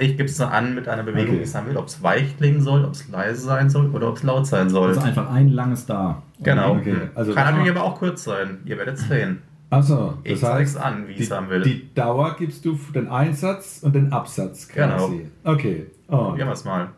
ich 0.00 0.16
gebe 0.16 0.24
es 0.24 0.36
so 0.36 0.44
an 0.44 0.74
mit 0.74 0.88
einer 0.88 1.02
Bewegung, 1.02 1.30
okay. 1.30 1.38
die 1.38 1.42
ich 1.42 1.50
sagen 1.50 1.68
will, 1.68 1.76
ob 1.76 1.86
es 1.86 2.02
weich 2.02 2.36
klingen 2.36 2.60
soll, 2.60 2.84
ob 2.84 2.92
es 2.92 3.08
leise 3.08 3.40
sein 3.40 3.70
soll 3.70 3.90
oder 3.90 4.08
ob 4.08 4.16
es 4.16 4.22
laut 4.22 4.46
sein 4.46 4.68
soll. 4.68 4.88
Also 4.90 5.00
einfach 5.00 5.30
ein 5.32 5.48
langes 5.50 5.86
Da. 5.86 6.22
Genau. 6.42 6.76
Okay. 6.76 7.08
Also 7.14 7.34
Kann 7.34 7.54
natürlich 7.54 7.70
aber 7.76 7.84
auch 7.84 7.98
kurz 7.98 8.24
sein. 8.24 8.58
Ihr 8.64 8.78
werdet 8.78 8.96
es 8.96 9.08
sehen. 9.08 9.42
Achso, 9.70 10.14
ich 10.24 10.40
zeige 10.40 10.64
es 10.64 10.76
an, 10.76 11.06
wie 11.06 11.12
ich 11.12 11.20
es 11.20 11.30
haben 11.30 11.48
will. 11.48 11.62
Die 11.62 11.94
Dauer 11.94 12.34
gibst 12.36 12.64
du 12.64 12.74
für 12.74 12.92
den 12.92 13.08
Einsatz 13.08 13.80
und 13.82 13.94
den 13.94 14.12
Absatz 14.12 14.66
quasi. 14.68 15.18
Genau. 15.18 15.54
Okay. 15.54 15.86
Oh. 16.08 16.16
Probieren 16.16 16.48
wir 16.48 16.54
es 16.54 16.64
mal. 16.64 16.88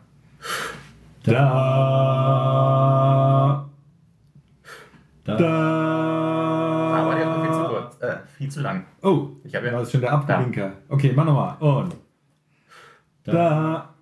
Da. 1.23 1.33
Da. 5.25 5.35
da 5.37 6.12
viel 8.43 8.51
zu 8.51 8.59
lang. 8.61 8.85
Oh, 9.01 9.29
ich 9.45 9.55
habe 9.55 9.67
ja. 9.67 9.71
Das 9.71 9.83
ist 9.83 9.93
schon 9.93 10.01
der 10.01 10.11
Abwinker. 10.11 10.73
Okay, 10.89 11.13
mach 11.15 11.23
nochmal. 11.23 11.55
Und. 11.59 11.95
Da. 13.23 13.31
da. 13.31 13.93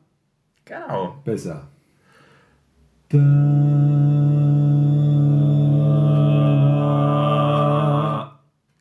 Genau. 0.65 1.21
Besser. 1.23 1.67
Da. 3.09 3.17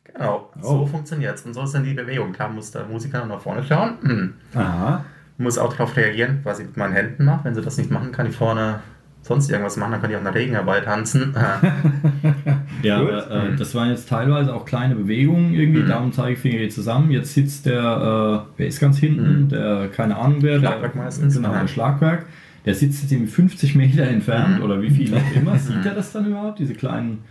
Genau, 0.03 0.49
oh. 0.55 0.61
so 0.61 0.85
funktioniert 0.87 1.35
es. 1.35 1.45
Und 1.45 1.53
so 1.53 1.61
ist 1.61 1.75
dann 1.75 1.83
die 1.83 1.93
Bewegung. 1.93 2.31
Klar 2.31 2.49
muss 2.49 2.71
der 2.71 2.85
Musiker 2.85 3.23
nach 3.25 3.39
vorne 3.39 3.63
schauen. 3.63 3.97
Hm. 4.01 4.33
Aha. 4.55 5.05
Muss 5.37 5.59
auch 5.59 5.73
darauf 5.73 5.95
reagieren, 5.95 6.39
was 6.43 6.59
ich 6.59 6.65
mit 6.67 6.77
meinen 6.77 6.93
Händen 6.93 7.25
mache. 7.25 7.43
Wenn 7.45 7.53
sie 7.53 7.61
das 7.61 7.77
nicht 7.77 7.91
machen, 7.91 8.11
kann 8.11 8.25
ich 8.25 8.35
vorne 8.35 8.79
sonst 9.23 9.49
irgendwas 9.49 9.77
machen, 9.77 9.91
dann 9.91 10.01
kann 10.01 10.09
ich 10.09 10.15
auch 10.15 10.21
in 10.21 10.25
der 10.25 10.35
Regenarbeit 10.35 10.85
tanzen. 10.85 11.35
ja, 12.83 12.97
aber, 12.97 13.29
äh, 13.29 13.55
das 13.55 13.75
waren 13.75 13.89
jetzt 13.89 14.09
teilweise 14.09 14.53
auch 14.53 14.65
kleine 14.65 14.95
Bewegungen 14.95 15.53
irgendwie, 15.53 15.81
mhm. 15.81 15.87
Daumen, 15.87 16.13
Zeigefinger 16.13 16.57
geht 16.57 16.73
zusammen. 16.73 17.11
Jetzt 17.11 17.33
sitzt 17.33 17.65
der, 17.65 18.45
äh, 18.47 18.51
wer 18.57 18.67
ist 18.67 18.79
ganz 18.79 18.97
hinten, 18.97 19.43
mhm. 19.43 19.49
der, 19.49 19.89
keine 19.89 20.17
Ahnung 20.17 20.41
wer. 20.41 20.59
Schlagwerk 20.59 20.93
der, 20.93 21.03
meistens. 21.03 21.35
Genau, 21.35 21.53
der 21.53 21.67
Schlagwerk. 21.67 22.25
Der 22.65 22.75
sitzt 22.75 23.01
jetzt 23.01 23.11
irgendwie 23.11 23.31
50 23.31 23.75
Meter 23.75 24.03
entfernt 24.03 24.59
mhm. 24.59 24.63
oder 24.63 24.81
wie 24.81 24.91
viel 24.91 25.13
auch 25.15 25.35
immer. 25.35 25.57
Sieht 25.57 25.85
er 25.85 25.95
das 25.95 26.11
dann 26.11 26.27
überhaupt, 26.27 26.59
diese 26.59 26.75
kleinen 26.75 27.23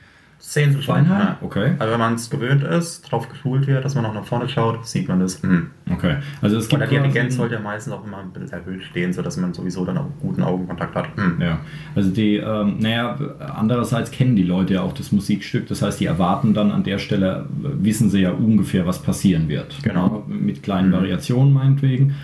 Sehen 0.43 0.73
Sie 0.73 0.83
schon. 0.83 1.05
Ja. 1.05 1.37
Okay. 1.43 1.73
Also 1.79 1.93
wenn 1.93 2.01
man 2.01 2.15
es 2.15 2.31
gewöhnt 2.31 2.65
ist, 2.65 3.05
darauf 3.05 3.29
geschult 3.29 3.67
wird, 3.67 3.85
dass 3.85 3.95
man 3.95 4.07
auch 4.07 4.15
nach 4.15 4.25
vorne 4.25 4.49
schaut, 4.49 4.87
sieht 4.87 5.07
man 5.07 5.21
das. 5.21 5.43
Mhm. 5.43 5.71
Okay. 5.93 6.17
Also 6.41 6.57
es 6.57 6.69
gibt 6.69 6.83
Und 6.83 6.91
der 6.91 7.01
Dirigent 7.01 7.31
sollte 7.31 7.57
ja 7.57 7.61
meistens 7.61 7.93
auch 7.93 8.05
immer 8.07 8.19
ein 8.19 8.31
bisschen 8.31 8.51
erhöht 8.51 8.83
stehen, 8.85 9.13
sodass 9.13 9.37
man 9.37 9.53
sowieso 9.53 9.85
dann 9.85 9.99
auch 9.99 10.07
guten 10.21 10.43
Augenkontakt 10.43 10.95
hat. 10.95 11.17
Mhm. 11.17 11.43
Ja. 11.43 11.59
Also 11.95 12.11
die, 12.11 12.37
ähm, 12.37 12.79
naja, 12.79 13.19
andererseits 13.55 14.11
kennen 14.11 14.35
die 14.35 14.43
Leute 14.43 14.75
ja 14.75 14.83
auch 14.83 14.95
das 14.95 15.13
Musikstück, 15.13 15.69
das 15.69 15.83
heißt, 15.83 16.01
die 16.01 16.07
erwarten 16.07 16.55
dann 16.55 16.73
an 16.73 16.85
der 16.85 16.99
Stelle, 16.99 17.47
wissen 17.51 18.09
sie 18.09 18.21
ja 18.21 18.31
ungefähr, 18.31 18.87
was 18.87 19.03
passieren 19.03 19.49
wird. 19.49 19.77
Genau. 19.83 20.25
Mit 20.27 20.63
kleinen 20.63 20.89
mhm. 20.89 20.95
Variationen 20.95 21.53
meinetwegen. 21.53 22.15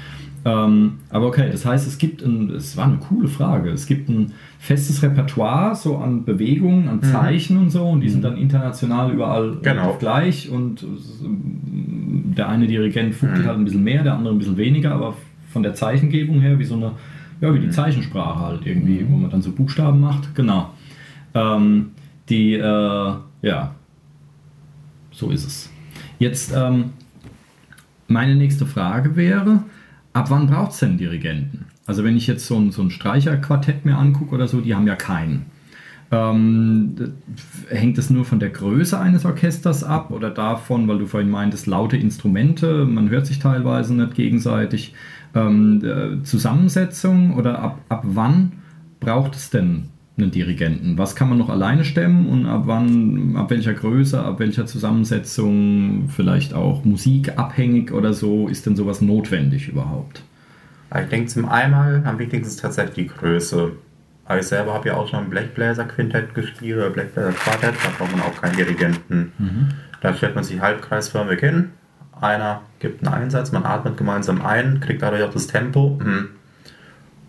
Ähm, 0.46 1.00
aber 1.11 1.26
okay, 1.26 1.50
das 1.50 1.66
heißt, 1.66 1.87
es 1.87 1.99
gibt 1.99 2.23
ein, 2.23 2.50
es 2.50 2.76
war 2.76 2.87
eine 2.87 2.99
coole 2.99 3.28
Frage, 3.28 3.70
es 3.70 3.87
gibt 3.87 4.08
ein 4.08 4.32
festes 4.58 5.02
Repertoire 5.02 5.75
so 5.75 5.98
an 5.98 6.25
Bewegungen, 6.25 6.88
an 6.88 6.96
mhm. 6.96 7.02
Zeichen 7.02 7.56
mhm. 7.56 7.62
und 7.62 7.70
so 7.70 7.88
und 7.88 8.00
die 8.00 8.08
sind 8.08 8.20
mhm. 8.20 8.25
dann 8.25 8.36
international 8.36 9.12
überall 9.12 9.58
genau. 9.62 9.96
gleich 9.98 10.50
und 10.50 10.82
äh, 10.82 10.86
der 12.36 12.48
eine 12.48 12.66
Dirigent 12.66 13.14
fuchtelt 13.14 13.42
mhm. 13.42 13.46
halt 13.46 13.58
ein 13.58 13.64
bisschen 13.64 13.84
mehr, 13.84 14.02
der 14.02 14.14
andere 14.14 14.34
ein 14.34 14.38
bisschen 14.38 14.56
weniger, 14.56 14.92
aber 14.92 15.16
von 15.52 15.62
der 15.62 15.75
Zeichengebung 15.75 16.40
her 16.40 16.58
wie 16.58 16.64
so 16.64 16.75
eine, 16.75 16.92
ja, 17.40 17.52
wie 17.54 17.60
die 17.60 17.66
mhm. 17.66 17.72
Zeichensprache 17.72 18.40
halt 18.40 18.66
irgendwie, 18.66 19.06
wo 19.08 19.16
man 19.16 19.30
dann 19.30 19.42
so 19.42 19.52
Buchstaben 19.52 20.00
macht, 20.00 20.34
genau. 20.34 20.70
Ähm, 21.34 21.90
die, 22.28 22.54
äh, 22.54 23.12
ja, 23.42 23.75
so 25.12 25.30
ist 25.30 25.46
es. 25.46 25.70
Jetzt, 26.18 26.52
ähm, 26.56 26.90
meine 28.08 28.36
nächste 28.36 28.66
Frage 28.66 29.16
wäre, 29.16 29.60
Ab 30.16 30.30
wann 30.30 30.46
braucht 30.46 30.72
es 30.72 30.78
denn 30.78 30.96
Dirigenten? 30.96 31.66
Also 31.87 32.05
wenn 32.05 32.16
ich 32.16 32.26
jetzt 32.26 32.47
so 32.47 32.57
ein, 32.57 32.73
so 32.73 32.83
ein 32.83 32.90
Streicherquartett 32.90 33.85
mir 33.85 33.97
angucke 33.97 34.35
oder 34.35 34.49
so, 34.49 34.61
die 34.61 34.75
haben 34.75 34.87
ja 34.87 34.97
keinen. 34.97 35.47
Ähm, 36.12 36.95
hängt 37.69 37.99
es 37.99 38.11
nur 38.11 38.25
von 38.25 38.38
der 38.38 38.50
Größe 38.50 38.99
eines 38.99 39.25
Orchesters 39.25 39.83
ab 39.83 40.11
oder 40.12 40.31
davon, 40.31 40.87
weil 40.87 40.99
du 40.99 41.07
vorhin 41.07 41.31
meintest, 41.31 41.66
laute 41.66 41.97
Instrumente, 41.97 42.85
man 42.85 43.11
hört 43.11 43.26
sich 43.26 43.40
teilweise 43.40 43.95
nicht 43.95 44.14
gegenseitig. 44.14 44.95
Ähm, 45.35 45.83
äh, 45.85 46.23
Zusammensetzung 46.23 47.35
oder 47.35 47.59
ab, 47.59 47.81
ab 47.88 48.02
wann 48.05 48.52
braucht 49.00 49.35
es 49.35 49.50
denn 49.50 49.88
einen 50.16 50.31
Dirigenten? 50.31 50.97
Was 50.97 51.14
kann 51.16 51.28
man 51.28 51.38
noch 51.38 51.50
alleine 51.50 51.85
stemmen 51.85 52.26
und 52.26 52.47
ab 52.47 52.62
wann, 52.66 53.37
ab 53.37 53.50
welcher 53.50 53.75
Größe, 53.75 54.23
ab 54.23 54.38
welcher 54.38 54.66
Zusammensetzung, 54.66 56.09
vielleicht 56.09 56.55
auch 56.55 56.85
musikabhängig 56.85 57.93
oder 57.93 58.12
so, 58.12 58.49
ist 58.49 58.64
denn 58.64 58.76
sowas 58.76 59.02
notwendig 59.02 59.69
überhaupt? 59.69 60.23
Ich 60.95 61.09
denke 61.09 61.26
zum 61.26 61.49
einmal 61.49 62.02
am 62.05 62.19
wichtigsten 62.19 62.49
ist 62.49 62.61
tatsächlich 62.61 62.95
die 62.95 63.07
Größe. 63.09 63.73
Aber 64.25 64.40
ich 64.40 64.47
selber 64.47 64.75
habe 64.75 64.88
ja 64.88 64.97
auch 64.97 65.09
schon 65.09 65.25
ein 65.25 65.31
Blechbläser-Quintett 65.31 66.35
gespielt 66.35 66.78
oder 66.78 66.90
Blechbläser-Quartett, 66.90 67.75
da 67.83 67.88
braucht 67.97 68.12
man 68.12 68.23
auch 68.23 68.40
keinen 68.40 68.57
Dirigenten. 68.57 69.33
Mhm. 69.38 69.69
Da 70.00 70.14
stellt 70.14 70.35
man 70.35 70.45
sich 70.45 70.61
halbkreisförmig 70.61 71.40
hin, 71.40 71.71
einer 72.21 72.62
gibt 72.81 73.07
einen 73.07 73.14
Einsatz, 73.14 73.52
man 73.52 73.64
atmet 73.64 73.97
gemeinsam 73.97 74.45
ein, 74.45 74.81
kriegt 74.81 75.02
dadurch 75.02 75.23
auch 75.23 75.33
das 75.33 75.47
Tempo 75.47 75.99
mhm. 76.02 76.31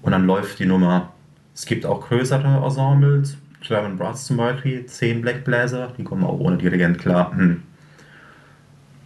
und 0.02 0.12
dann 0.12 0.26
läuft 0.26 0.60
die 0.60 0.66
Nummer. 0.66 1.14
Es 1.54 1.66
gibt 1.66 1.86
auch 1.86 2.08
größere 2.08 2.64
Ensembles, 2.64 3.38
German 3.62 3.98
Brass 3.98 4.26
zum 4.26 4.38
Beispiel, 4.38 4.86
10 4.86 5.22
Blechbläser, 5.22 5.94
die 5.98 6.04
kommen 6.04 6.24
auch 6.24 6.40
ohne 6.40 6.58
Dirigent 6.58 7.00
klar. 7.00 7.34
Mhm. 7.34 7.64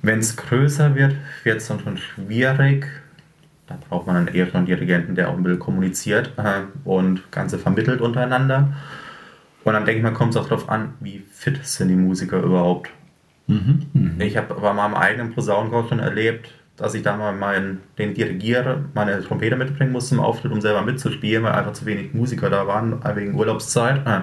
Wenn 0.01 0.20
es 0.20 0.36
größer 0.36 0.96
wird, 0.96 1.15
wird 1.43 1.58
es 1.58 1.67
dann 1.67 1.79
schon 1.79 1.98
schwierig, 1.98 2.88
da 3.79 3.87
braucht 3.89 4.07
man 4.07 4.25
dann 4.25 4.33
eher 4.33 4.45
schon 4.45 4.57
einen 4.57 4.65
Dirigenten, 4.65 5.15
der 5.15 5.29
auch 5.29 5.33
ein 5.33 5.43
bisschen 5.43 5.59
kommuniziert 5.59 6.33
äh, 6.37 6.61
und 6.83 7.31
Ganze 7.31 7.57
vermittelt 7.59 8.01
untereinander. 8.01 8.73
Und 9.63 9.73
dann 9.73 9.85
denke 9.85 9.99
ich 9.99 10.03
mal, 10.03 10.13
kommt 10.13 10.31
es 10.31 10.37
auch 10.37 10.47
darauf 10.47 10.69
an, 10.69 10.93
wie 10.99 11.23
fit 11.31 11.63
sind 11.65 11.89
die 11.89 11.95
Musiker 11.95 12.41
überhaupt. 12.41 12.89
Mhm. 13.47 13.87
Mhm. 13.93 14.21
Ich 14.21 14.37
habe 14.37 14.55
aber 14.55 14.73
mal 14.73 14.87
im 14.87 14.95
eigenen 14.95 15.33
Posaunenchor 15.33 15.87
schon 15.87 15.99
erlebt, 15.99 16.51
dass 16.77 16.95
ich 16.95 17.03
da 17.03 17.15
mal 17.15 17.33
meinen, 17.33 17.81
den 17.99 18.13
Dirigiere 18.15 18.85
meine 18.95 19.21
Trompete 19.21 19.55
mitbringen 19.55 19.91
musste 19.91 20.15
zum 20.15 20.19
Auftritt, 20.19 20.51
um 20.51 20.61
selber 20.61 20.81
mitzuspielen, 20.81 21.43
weil 21.43 21.51
einfach 21.51 21.73
zu 21.73 21.85
wenig 21.85 22.13
Musiker 22.13 22.49
da 22.49 22.65
waren, 22.65 22.99
wegen 23.15 23.35
Urlaubszeit. 23.35 24.07
Äh, 24.07 24.21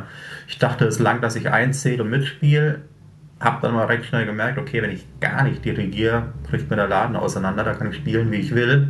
ich 0.49 0.59
dachte, 0.59 0.87
es 0.87 0.99
lang, 0.99 1.21
dass 1.21 1.37
ich 1.37 1.51
einzähle 1.51 2.03
und 2.03 2.11
mitspiele. 2.11 2.81
Hab 3.39 3.61
dann 3.61 3.75
mal 3.75 3.87
recht 3.87 4.07
schnell 4.07 4.27
gemerkt, 4.27 4.59
okay, 4.59 4.83
wenn 4.83 4.91
ich 4.91 5.07
gar 5.21 5.45
nicht 5.45 5.65
dirigiere, 5.65 6.33
bricht 6.51 6.69
mir 6.69 6.75
der 6.75 6.89
Laden 6.89 7.15
auseinander, 7.15 7.63
da 7.63 7.75
kann 7.75 7.91
ich 7.91 7.97
spielen, 7.97 8.33
wie 8.33 8.39
ich 8.39 8.53
will. 8.53 8.89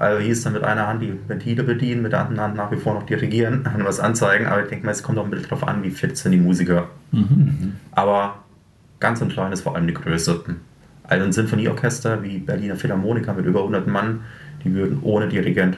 Also 0.00 0.18
hieß 0.22 0.44
dann 0.44 0.54
mit 0.54 0.64
einer 0.64 0.86
Hand 0.86 1.02
die 1.02 1.12
Ventile 1.28 1.62
bedienen, 1.62 2.00
mit 2.00 2.12
der 2.12 2.20
anderen 2.20 2.40
Hand 2.40 2.56
nach 2.56 2.72
wie 2.72 2.76
vor 2.76 2.94
noch 2.94 3.04
dirigieren 3.04 3.68
und 3.76 3.84
was 3.84 4.00
anzeigen. 4.00 4.46
Aber 4.46 4.62
ich 4.62 4.68
denke 4.68 4.86
mal, 4.86 4.92
es 4.92 5.02
kommt 5.02 5.18
auch 5.18 5.24
ein 5.24 5.30
bisschen 5.30 5.48
drauf 5.48 5.68
an, 5.68 5.82
wie 5.82 5.90
fit 5.90 6.16
sind 6.16 6.32
die 6.32 6.38
Musiker. 6.38 6.88
Mhm. 7.12 7.74
Aber 7.92 8.42
ganz 8.98 9.20
entscheidend 9.20 9.52
ist 9.52 9.60
vor 9.60 9.76
allem 9.76 9.86
die 9.86 9.94
Größe. 9.94 10.42
Also 11.04 11.24
ein 11.24 11.32
Sinfonieorchester 11.32 12.22
wie 12.22 12.38
Berliner 12.38 12.76
Philharmoniker 12.76 13.34
mit 13.34 13.44
über 13.44 13.60
100 13.60 13.86
Mann, 13.86 14.20
die 14.64 14.72
würden 14.72 15.00
ohne 15.02 15.28
Dirigent 15.28 15.76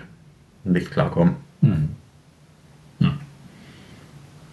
nicht 0.64 0.92
klarkommen. 0.92 1.34
Mhm. 1.60 1.88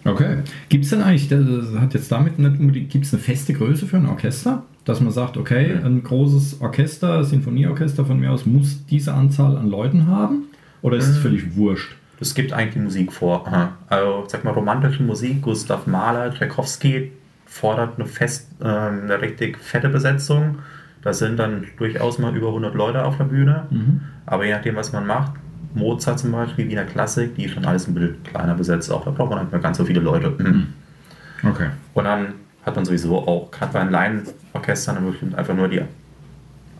Okay. 0.04 0.38
Gibt 0.68 0.84
es 0.84 0.90
denn 0.90 1.02
eigentlich, 1.02 1.28
das 1.28 1.44
hat 1.78 1.94
jetzt 1.94 2.10
damit 2.10 2.38
nicht 2.38 2.58
unbedingt, 2.58 2.90
gibt 2.90 3.04
es 3.04 3.12
eine 3.12 3.22
feste 3.22 3.52
Größe 3.52 3.86
für 3.86 3.98
ein 3.98 4.06
Orchester? 4.06 4.64
Dass 4.84 5.00
man 5.00 5.12
sagt, 5.12 5.36
okay, 5.36 5.78
ein 5.84 6.02
großes 6.02 6.60
Orchester, 6.60 7.22
Sinfonieorchester 7.24 8.04
von 8.04 8.18
mir 8.18 8.32
aus, 8.32 8.46
muss 8.46 8.86
diese 8.86 9.12
Anzahl 9.12 9.56
an 9.56 9.68
Leuten 9.68 10.06
haben? 10.06 10.44
Oder 10.82 10.96
ist 10.96 11.08
es 11.08 11.18
mhm. 11.18 11.22
völlig 11.22 11.56
wurscht? 11.56 11.96
Das 12.18 12.34
gibt 12.34 12.52
eigentlich 12.52 12.74
die 12.74 12.80
Musik 12.80 13.12
vor. 13.12 13.46
Also, 13.88 14.24
sag 14.28 14.44
mal, 14.44 14.52
romantische 14.52 15.02
Musik, 15.02 15.42
Gustav 15.42 15.86
Mahler, 15.86 16.32
Tchaikovsky 16.34 17.12
fordert 17.46 17.96
eine, 17.96 18.06
fest, 18.06 18.48
äh, 18.60 18.64
eine 18.64 19.20
richtig 19.20 19.58
fette 19.58 19.88
Besetzung. 19.88 20.58
Da 21.02 21.12
sind 21.12 21.38
dann 21.38 21.66
durchaus 21.78 22.18
mal 22.18 22.36
über 22.36 22.48
100 22.48 22.74
Leute 22.74 23.04
auf 23.04 23.16
der 23.16 23.24
Bühne. 23.24 23.66
Mhm. 23.70 24.02
Aber 24.26 24.44
je 24.44 24.52
nachdem, 24.52 24.76
was 24.76 24.92
man 24.92 25.06
macht, 25.06 25.32
Mozart 25.74 26.18
zum 26.18 26.32
Beispiel, 26.32 26.68
Wiener 26.68 26.84
Klassik, 26.84 27.34
die 27.36 27.44
ist 27.44 27.54
schon 27.54 27.64
alles 27.64 27.88
ein 27.88 27.94
bisschen 27.94 28.22
kleiner 28.22 28.54
besetzt. 28.54 28.92
Auch 28.92 29.04
da 29.04 29.10
braucht 29.10 29.30
man 29.30 29.40
nicht 29.40 29.52
mehr 29.52 29.60
ganz 29.60 29.78
so 29.78 29.84
viele 29.84 30.00
Leute. 30.00 30.30
Mhm. 30.38 30.66
Okay. 31.42 31.70
Und 31.94 32.04
dann 32.04 32.34
hat 32.70 32.76
man 32.76 32.84
sowieso 32.84 33.18
auch, 33.18 33.50
gerade 33.50 33.72
bei 33.72 33.80
einem 33.80 33.90
Laienorchester, 33.90 34.94
dann 34.94 35.06
bestimmt 35.06 35.34
einfach 35.34 35.54
nur 35.54 35.68
die 35.68 35.82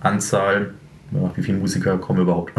Anzahl, 0.00 0.74
wie 1.10 1.42
viele 1.42 1.58
Musiker 1.58 1.98
kommen 1.98 2.20
überhaupt. 2.20 2.52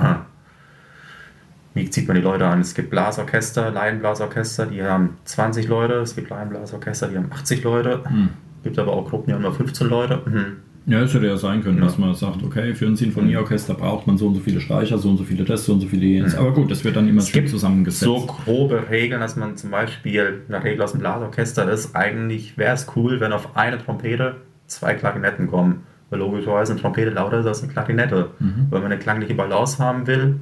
Wie 1.74 1.90
zieht 1.90 2.08
man 2.08 2.16
die 2.16 2.22
Leute 2.22 2.46
an? 2.46 2.60
Es 2.62 2.74
gibt 2.74 2.90
Blasorchester, 2.90 3.72
Laienblasorchester, 3.72 4.66
die 4.66 4.84
haben 4.84 5.18
20 5.24 5.68
Leute, 5.68 5.94
es 5.96 6.16
gibt 6.16 6.30
Laienblasorchester, 6.30 7.08
die 7.08 7.18
haben 7.18 7.32
80 7.32 7.64
Leute, 7.64 8.04
mhm. 8.10 8.30
Es 8.62 8.66
gibt 8.66 8.78
aber 8.78 8.94
auch 8.94 9.10
Gruppen, 9.10 9.28
die 9.28 9.34
haben 9.34 9.42
nur 9.42 9.56
15 9.56 9.88
Leute. 9.88 10.22
Mhm. 10.24 10.58
Ja, 10.88 11.02
es 11.02 11.14
hätte 11.14 11.28
ja 11.28 11.38
sein 11.38 11.64
können, 11.64 11.78
ja. 11.78 11.86
dass 11.86 11.98
man 12.00 12.16
sagt, 12.16 12.44
okay, 12.44 12.74
für 12.74 12.88
ein 12.88 12.96
Sinfonieorchester 12.96 13.76
braucht 13.76 14.08
man 14.08 14.18
so 14.18 14.28
und 14.28 14.36
so 14.36 14.40
viele 14.40 14.60
Streicher, 14.60 14.98
so 14.98 15.10
und 15.10 15.18
so 15.18 15.24
viele 15.24 15.44
das, 15.44 15.66
so 15.66 15.74
und 15.74 15.82
so 15.82 15.88
viele 15.88 16.06
jenes. 16.06 16.34
Mhm. 16.34 16.40
Aber 16.40 16.52
gut, 16.54 16.72
das 16.72 16.84
wird 16.84 16.96
dann 16.96 17.08
immer 17.08 17.22
es 17.22 17.32
gibt 17.32 17.50
zusammengesetzt. 17.50 18.02
So 18.02 18.26
grobe 18.26 18.90
Regeln, 18.90 19.22
dass 19.22 19.36
man 19.36 19.56
zum 19.58 19.70
Beispiel 19.70 20.42
eine 20.48 20.64
Regel 20.64 20.82
aus 20.82 20.92
dem 20.92 21.02
Blasorchester 21.02 21.72
ist, 21.72 21.96
eigentlich 21.96 22.58
wäre 22.58 22.74
es 22.74 22.88
cool, 22.96 23.20
wenn 23.20 23.32
auf 23.32 23.56
eine 23.56 23.78
Trompete 23.78 24.38
zwei 24.66 24.96
Klarinetten 24.96 25.48
kommen. 25.48 25.84
Weil 26.10 26.20
logischerweise 26.20 26.74
eine 26.74 26.82
Trompete 26.82 27.12
lauter 27.12 27.40
ist 27.40 27.46
als 27.46 27.64
eine 27.64 27.72
Klarinette. 27.72 28.32
Mhm. 28.40 28.68
Wenn 28.70 28.82
man 28.82 28.92
eine 28.92 29.00
klangliche 29.00 29.36
Balance 29.36 29.78
haben 29.78 30.08
will, 30.08 30.40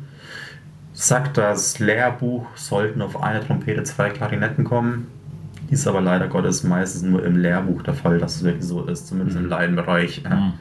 sagt 0.93 1.37
das 1.37 1.79
Lehrbuch, 1.79 2.47
sollten 2.55 3.01
auf 3.01 3.21
eine 3.21 3.45
Trompete 3.45 3.83
zwei 3.83 4.09
Klarinetten 4.09 4.63
kommen 4.63 5.07
ist 5.71 5.87
aber 5.87 6.01
leider 6.01 6.27
Gottes 6.27 6.63
meistens 6.63 7.03
nur 7.03 7.23
im 7.25 7.37
Lehrbuch 7.37 7.83
der 7.83 7.93
Fall, 7.93 8.17
dass 8.17 8.37
es 8.37 8.43
wirklich 8.43 8.65
so 8.65 8.85
ist, 8.85 9.07
zumindest 9.07 9.37
mhm. 9.37 9.45
im 9.45 9.49
Laienbereich. 9.49 10.23
Mhm. 10.23 10.53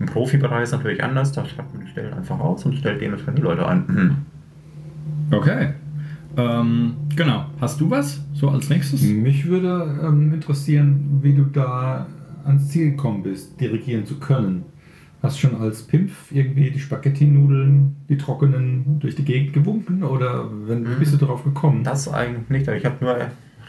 Im 0.00 0.06
Profibereich 0.06 0.62
ist 0.62 0.68
es 0.70 0.76
natürlich 0.76 1.02
anders, 1.02 1.32
da 1.32 1.44
schreibt 1.44 1.74
man 1.74 1.84
die 1.84 1.90
Stellen 1.90 2.12
einfach 2.14 2.38
aus 2.38 2.64
und 2.64 2.74
stellt 2.74 3.00
dementsprechend 3.00 3.38
die 3.38 3.42
Leute 3.42 3.66
an. 3.66 3.84
Mhm. 5.30 5.36
Okay. 5.36 5.74
Ähm, 6.36 6.94
genau. 7.14 7.46
Hast 7.60 7.80
du 7.80 7.90
was 7.90 8.20
so 8.34 8.48
als 8.48 8.68
nächstes? 8.70 9.02
Mich 9.02 9.46
würde 9.46 9.98
ähm, 10.02 10.32
interessieren, 10.32 11.20
wie 11.22 11.34
du 11.34 11.44
da 11.44 12.06
ans 12.44 12.68
Ziel 12.68 12.92
gekommen 12.92 13.22
bist, 13.22 13.60
dirigieren 13.60 14.06
zu 14.06 14.18
können. 14.18 14.64
Hast 15.22 15.36
du 15.36 15.48
schon 15.48 15.60
als 15.60 15.82
Pimpf 15.82 16.32
irgendwie 16.32 16.70
die 16.70 16.78
Spaghetti-Nudeln, 16.78 17.96
die 18.08 18.16
trockenen, 18.16 19.00
durch 19.00 19.16
die 19.16 19.24
Gegend 19.24 19.52
gewunken 19.52 20.02
oder 20.02 20.48
wenn, 20.66 20.88
wie 20.88 20.94
bist 20.94 21.12
du 21.12 21.18
darauf 21.18 21.44
gekommen? 21.44 21.84
Das 21.84 22.08
eigentlich 22.08 22.48
nicht, 22.48 22.68
ich 22.68 22.86
habe 22.86 23.04
nur 23.04 23.16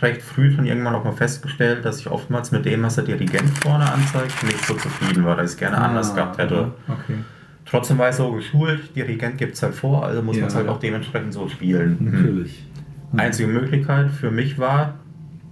recht 0.02 0.22
früh 0.22 0.52
schon 0.52 0.66
irgendwann 0.66 0.96
auch 0.96 1.04
mal 1.04 1.14
festgestellt, 1.14 1.86
dass 1.86 2.00
ich 2.00 2.10
oftmals 2.10 2.52
mit 2.52 2.66
dem, 2.66 2.84
was 2.84 2.96
der 2.96 3.04
Dirigent 3.04 3.50
vorne 3.60 3.92
anzeigt, 3.92 4.44
nicht 4.44 4.66
so 4.66 4.74
zufrieden 4.76 5.26
war, 5.26 5.36
dass 5.36 5.52
ich 5.52 5.52
es 5.52 5.58
gerne 5.58 5.78
ah, 5.78 5.88
anders 5.88 6.16
gehabt 6.16 6.38
hätte. 6.38 6.72
Okay. 6.88 7.18
Trotzdem 7.66 7.98
war 7.98 8.10
ich 8.10 8.16
so 8.16 8.32
geschult, 8.32 8.96
Dirigent 8.96 9.38
gibt 9.38 9.54
es 9.54 9.64
halt 9.64 9.76
vor, 9.76 10.06
also 10.06 10.22
muss 10.22 10.36
ja. 10.36 10.42
man 10.42 10.50
es 10.50 10.56
halt 10.56 10.68
auch 10.68 10.80
dementsprechend 10.80 11.34
so 11.34 11.48
spielen. 11.48 11.98
Mhm. 12.00 12.12
Natürlich. 12.12 12.66
Mhm. 13.12 13.20
Einzige 13.20 13.48
Möglichkeit 13.48 14.12
für 14.12 14.32
mich 14.32 14.58
war, 14.58 14.96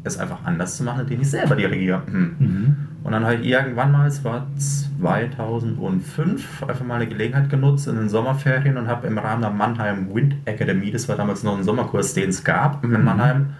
es 0.04 0.18
einfach 0.18 0.44
anders 0.46 0.78
zu 0.78 0.84
machen, 0.84 1.02
indem 1.02 1.22
ich 1.22 1.30
selber 1.30 1.56
dirigiere. 1.56 2.02
Mhm. 2.08 2.36
Mhm. 2.40 2.76
Und 3.04 3.14
dann 3.14 3.24
habe 3.24 3.36
ich 3.36 3.46
irgendwann 3.46 3.92
mal, 3.92 4.08
es 4.08 4.24
war 4.24 4.48
2005, 4.58 6.64
einfach 6.64 6.86
mal 6.86 6.96
eine 6.96 7.08
Gelegenheit 7.08 7.50
genutzt 7.50 7.88
in 7.88 7.96
den 7.96 8.10
Sommerferien 8.10 8.78
und 8.78 8.88
habe 8.88 9.08
im 9.08 9.18
Rahmen 9.18 9.42
der 9.42 9.52
Mannheim 9.52 10.14
Wind 10.14 10.36
Academy, 10.46 10.92
das 10.92 11.08
war 11.08 11.16
damals 11.16 11.44
noch 11.44 11.58
ein 11.58 11.64
Sommerkurs, 11.64 12.14
den 12.14 12.30
es 12.30 12.44
gab 12.44 12.84
in 12.84 12.92
Mannheim, 13.04 13.54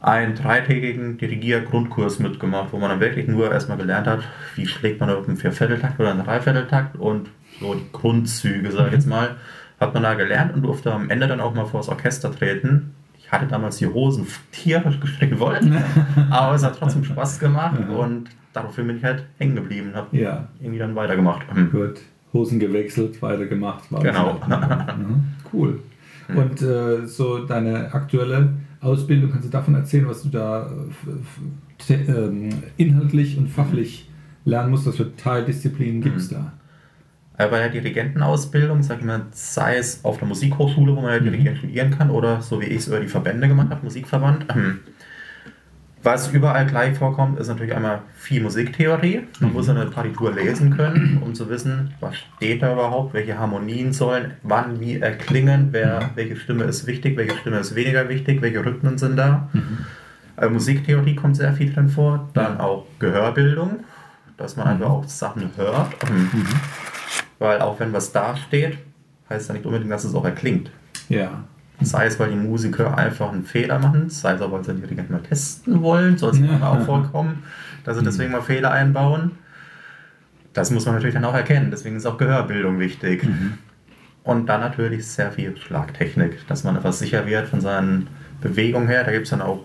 einen 0.00 0.34
dreitägigen 0.34 1.18
Dirigier-Grundkurs 1.18 2.18
mitgemacht, 2.18 2.72
wo 2.72 2.78
man 2.78 2.90
dann 2.90 3.00
wirklich 3.00 3.26
nur 3.26 3.50
erstmal 3.50 3.78
gelernt 3.78 4.06
hat, 4.06 4.20
wie 4.54 4.66
schlägt 4.66 5.00
man 5.00 5.10
auf 5.10 5.26
einen 5.26 5.36
Viervierteltakt 5.36 5.98
oder 5.98 6.10
einen 6.10 6.24
Dreivierteltakt 6.24 6.96
und 6.96 7.30
so 7.60 7.74
die 7.74 7.86
Grundzüge, 7.92 8.70
sage 8.70 8.88
ich 8.88 8.94
jetzt 8.94 9.06
mal, 9.06 9.36
hat 9.80 9.94
man 9.94 10.02
da 10.02 10.14
gelernt 10.14 10.54
und 10.54 10.62
durfte 10.62 10.92
am 10.92 11.10
Ende 11.10 11.26
dann 11.26 11.40
auch 11.40 11.54
mal 11.54 11.64
vor 11.64 11.80
das 11.80 11.88
Orchester 11.88 12.30
treten. 12.30 12.94
Ich 13.18 13.32
hatte 13.32 13.46
damals 13.46 13.78
die 13.78 13.86
Hosen 13.86 14.26
tierisch 14.52 15.00
gestrickt 15.00 15.38
wollen, 15.38 15.76
aber 16.30 16.54
es 16.54 16.62
hat 16.62 16.78
trotzdem 16.78 17.04
Spaß 17.04 17.40
gemacht 17.40 17.80
ja. 17.80 17.96
und 17.96 18.28
daraufhin 18.52 18.86
bin 18.86 18.98
ich 18.98 19.04
halt 19.04 19.24
hängen 19.38 19.56
geblieben 19.56 19.88
und 19.88 19.96
habe 19.96 20.16
ja. 20.16 20.48
irgendwie 20.60 20.78
dann 20.78 20.94
weitergemacht. 20.94 21.46
Gut, 21.72 22.00
Hosen 22.32 22.60
gewechselt, 22.60 23.20
weitergemacht. 23.22 23.84
genau. 24.02 24.40
Cool. 25.52 25.80
Und 26.28 26.60
äh, 26.60 27.06
so 27.06 27.44
deine 27.44 27.92
aktuelle 27.94 28.50
Ausbildung, 28.80 29.30
kannst 29.30 29.46
du 29.46 29.50
davon 29.50 29.74
erzählen, 29.74 30.06
was 30.08 30.22
du 30.22 30.28
da 30.28 30.70
äh, 31.88 32.50
inhaltlich 32.76 33.38
und 33.38 33.48
fachlich 33.48 34.08
lernen 34.44 34.70
musst, 34.70 34.86
was 34.86 34.96
für 34.96 35.14
Teildisziplinen 35.16 36.00
gibt 36.00 36.18
es 36.18 36.30
mhm. 36.30 36.36
da? 36.36 36.52
Bei 37.38 37.58
der 37.58 37.68
Dirigentenausbildung, 37.68 38.82
sag 38.82 39.00
ich 39.00 39.04
mal, 39.04 39.26
sei 39.32 39.76
es 39.76 40.02
auf 40.04 40.18
der 40.18 40.26
Musikhochschule, 40.26 40.96
wo 40.96 41.02
man 41.02 41.12
ja 41.12 41.20
mhm. 41.20 41.24
Dirigieren 41.24 41.56
studieren 41.56 41.90
kann, 41.90 42.10
oder 42.10 42.40
so 42.40 42.60
wie 42.60 42.66
ich 42.66 42.78
es 42.78 42.88
über 42.88 43.00
die 43.00 43.08
Verbände 43.08 43.48
gemacht 43.48 43.68
habe, 43.70 43.84
Musikverband, 43.84 44.46
ähm, 44.54 44.80
Was 46.06 46.28
überall 46.28 46.66
gleich 46.66 46.96
vorkommt, 46.96 47.36
ist 47.40 47.48
natürlich 47.48 47.74
einmal 47.74 48.00
viel 48.14 48.40
Musiktheorie. 48.40 49.24
Man 49.40 49.52
muss 49.52 49.68
eine 49.68 49.86
Partitur 49.86 50.32
lesen 50.32 50.76
können, 50.76 51.20
um 51.20 51.34
zu 51.34 51.50
wissen, 51.50 51.94
was 51.98 52.14
steht 52.16 52.62
da 52.62 52.74
überhaupt, 52.74 53.12
welche 53.12 53.36
Harmonien 53.36 53.92
sollen 53.92 54.34
wann 54.44 54.78
wie 54.78 55.00
erklingen, 55.00 55.70
wer, 55.72 56.10
welche 56.14 56.36
Stimme 56.36 56.62
ist 56.62 56.86
wichtig, 56.86 57.16
welche 57.16 57.36
Stimme 57.38 57.58
ist 57.58 57.74
weniger 57.74 58.08
wichtig, 58.08 58.40
welche 58.40 58.64
Rhythmen 58.64 58.98
sind 58.98 59.16
da. 59.16 59.48
Also 60.36 60.52
Musiktheorie 60.52 61.16
kommt 61.16 61.34
sehr 61.34 61.52
viel 61.54 61.74
drin 61.74 61.88
vor. 61.88 62.28
Dann 62.34 62.60
auch 62.60 62.86
Gehörbildung, 63.00 63.80
dass 64.36 64.56
man 64.56 64.68
einfach 64.68 64.90
auch 64.90 65.04
Sachen 65.08 65.50
hört. 65.56 65.92
Weil 67.40 67.60
auch 67.60 67.80
wenn 67.80 67.92
was 67.92 68.12
da 68.12 68.36
steht, 68.36 68.78
heißt 69.28 69.48
ja 69.48 69.54
nicht 69.54 69.66
unbedingt, 69.66 69.90
dass 69.90 70.04
es 70.04 70.14
auch 70.14 70.24
erklingt. 70.24 70.70
Ja. 71.08 71.42
Sei 71.80 72.06
es, 72.06 72.18
weil 72.18 72.30
die 72.30 72.36
Musiker 72.36 72.96
einfach 72.96 73.32
einen 73.32 73.44
Fehler 73.44 73.78
machen, 73.78 74.08
sei 74.08 74.32
es 74.32 74.40
auch, 74.40 74.50
weil 74.50 74.64
sie 74.64 74.72
den 74.72 74.80
Dirigenten 74.80 75.12
mal 75.12 75.22
testen 75.22 75.82
wollen, 75.82 76.16
soll 76.16 76.30
es 76.30 76.38
ja. 76.38 76.60
auch 76.62 76.80
vorkommen, 76.80 77.42
dass 77.84 77.98
sie 77.98 78.04
deswegen 78.04 78.32
mal 78.32 78.40
Fehler 78.40 78.70
einbauen. 78.70 79.32
Das 80.54 80.70
muss 80.70 80.86
man 80.86 80.94
natürlich 80.94 81.14
dann 81.14 81.24
auch 81.24 81.34
erkennen, 81.34 81.70
deswegen 81.70 81.96
ist 81.96 82.06
auch 82.06 82.16
Gehörbildung 82.16 82.78
wichtig. 82.78 83.24
Mhm. 83.24 83.54
Und 84.24 84.46
dann 84.46 84.60
natürlich 84.60 85.06
sehr 85.06 85.30
viel 85.30 85.56
Schlagtechnik, 85.56 86.46
dass 86.48 86.64
man 86.64 86.76
etwas 86.76 86.98
sicher 86.98 87.26
wird 87.26 87.46
von 87.46 87.60
seinen 87.60 88.08
Bewegungen 88.40 88.88
her. 88.88 89.04
Da 89.04 89.12
gibt 89.12 89.24
es 89.24 89.30
dann 89.30 89.42
auch 89.42 89.64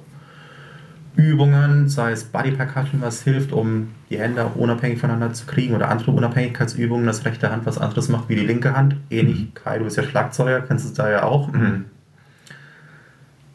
Übungen, 1.15 1.89
sei 1.89 2.11
es 2.11 2.25
Body 2.25 2.51
Percussion, 2.51 3.01
was 3.01 3.23
hilft, 3.23 3.51
um 3.51 3.89
die 4.09 4.19
Hände 4.19 4.45
auch 4.45 4.55
unabhängig 4.55 4.99
voneinander 4.99 5.33
zu 5.33 5.45
kriegen 5.45 5.75
oder 5.75 5.89
andere 5.89 6.11
Unabhängigkeitsübungen, 6.11 7.05
dass 7.05 7.25
rechte 7.25 7.51
Hand 7.51 7.65
was 7.65 7.77
anderes 7.77 8.09
macht 8.09 8.29
wie 8.29 8.35
die 8.35 8.45
linke 8.45 8.75
Hand. 8.75 8.95
Ähnlich, 9.09 9.39
mhm. 9.39 9.53
Kai, 9.53 9.77
du 9.77 9.85
bist 9.85 9.97
ja 9.97 10.03
Schlagzeuger, 10.03 10.61
kennst 10.61 10.89
du 10.89 11.01
da 11.01 11.09
ja 11.09 11.23
auch. 11.23 11.51
Mhm. 11.51 11.85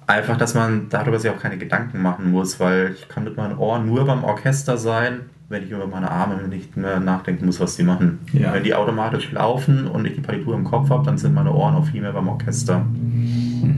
Einfach, 0.06 0.36
dass 0.36 0.54
man 0.54 0.88
darüber 0.88 1.18
sich 1.18 1.30
auch 1.30 1.38
keine 1.38 1.58
Gedanken 1.58 2.00
machen 2.00 2.30
muss, 2.30 2.60
weil 2.60 2.94
ich 2.96 3.08
kann 3.08 3.24
mit 3.24 3.36
meinen 3.36 3.58
Ohren 3.58 3.86
nur 3.86 4.04
beim 4.04 4.22
Orchester 4.22 4.78
sein, 4.78 5.22
wenn 5.48 5.64
ich 5.64 5.70
über 5.70 5.86
meine 5.86 6.10
Arme 6.10 6.46
nicht 6.48 6.76
mehr 6.76 7.00
nachdenken 7.00 7.46
muss, 7.46 7.58
was 7.58 7.76
die 7.76 7.82
machen. 7.82 8.18
Ja. 8.32 8.52
Wenn 8.52 8.62
die 8.62 8.74
automatisch 8.74 9.32
laufen 9.32 9.86
und 9.86 10.04
ich 10.06 10.14
die 10.14 10.20
Partitur 10.20 10.54
im 10.54 10.64
Kopf 10.64 10.90
habe, 10.90 11.04
dann 11.04 11.18
sind 11.18 11.34
meine 11.34 11.52
Ohren 11.52 11.74
auch 11.74 11.86
viel 11.86 12.00
mehr 12.00 12.12
beim 12.12 12.28
Orchester. 12.28 12.84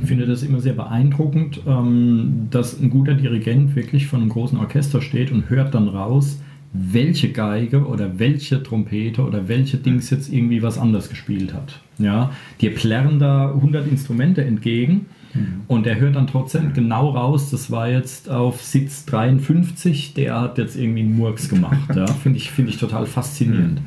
Ich 0.02 0.08
finde 0.08 0.26
das 0.26 0.42
immer 0.42 0.60
sehr 0.60 0.72
beeindruckend, 0.74 1.62
ähm, 1.66 2.48
dass 2.50 2.78
ein 2.78 2.90
guter 2.90 3.14
Dirigent 3.14 3.74
wirklich 3.74 4.06
von 4.06 4.20
einem 4.20 4.30
großen 4.30 4.58
Orchester 4.58 5.00
steht 5.00 5.30
und 5.30 5.48
hört 5.48 5.74
dann 5.74 5.88
raus, 5.88 6.40
welche 6.72 7.32
Geige 7.32 7.86
oder 7.86 8.18
welche 8.18 8.62
Trompete 8.62 9.22
oder 9.22 9.48
welche 9.48 9.78
Dings 9.78 10.10
jetzt 10.10 10.30
irgendwie 10.30 10.62
was 10.62 10.78
anders 10.78 11.08
gespielt 11.08 11.54
hat. 11.54 11.80
Ja, 11.98 12.30
dir 12.60 12.74
plärren 12.74 13.18
da 13.18 13.50
100 13.50 13.86
Instrumente 13.86 14.44
entgegen 14.44 15.06
Mhm. 15.34 15.62
Und 15.66 15.86
er 15.86 15.98
hört 16.00 16.16
dann 16.16 16.26
trotzdem 16.26 16.72
genau 16.72 17.10
raus, 17.10 17.50
das 17.50 17.70
war 17.70 17.88
jetzt 17.88 18.30
auf 18.30 18.62
Sitz 18.62 19.04
53, 19.06 20.14
der 20.14 20.40
hat 20.40 20.58
jetzt 20.58 20.76
irgendwie 20.76 21.00
einen 21.00 21.16
Murks 21.16 21.48
gemacht. 21.48 21.78
Ja? 21.94 22.06
Finde 22.06 22.38
ich, 22.38 22.50
find 22.50 22.68
ich 22.68 22.78
total 22.78 23.06
faszinierend. 23.06 23.80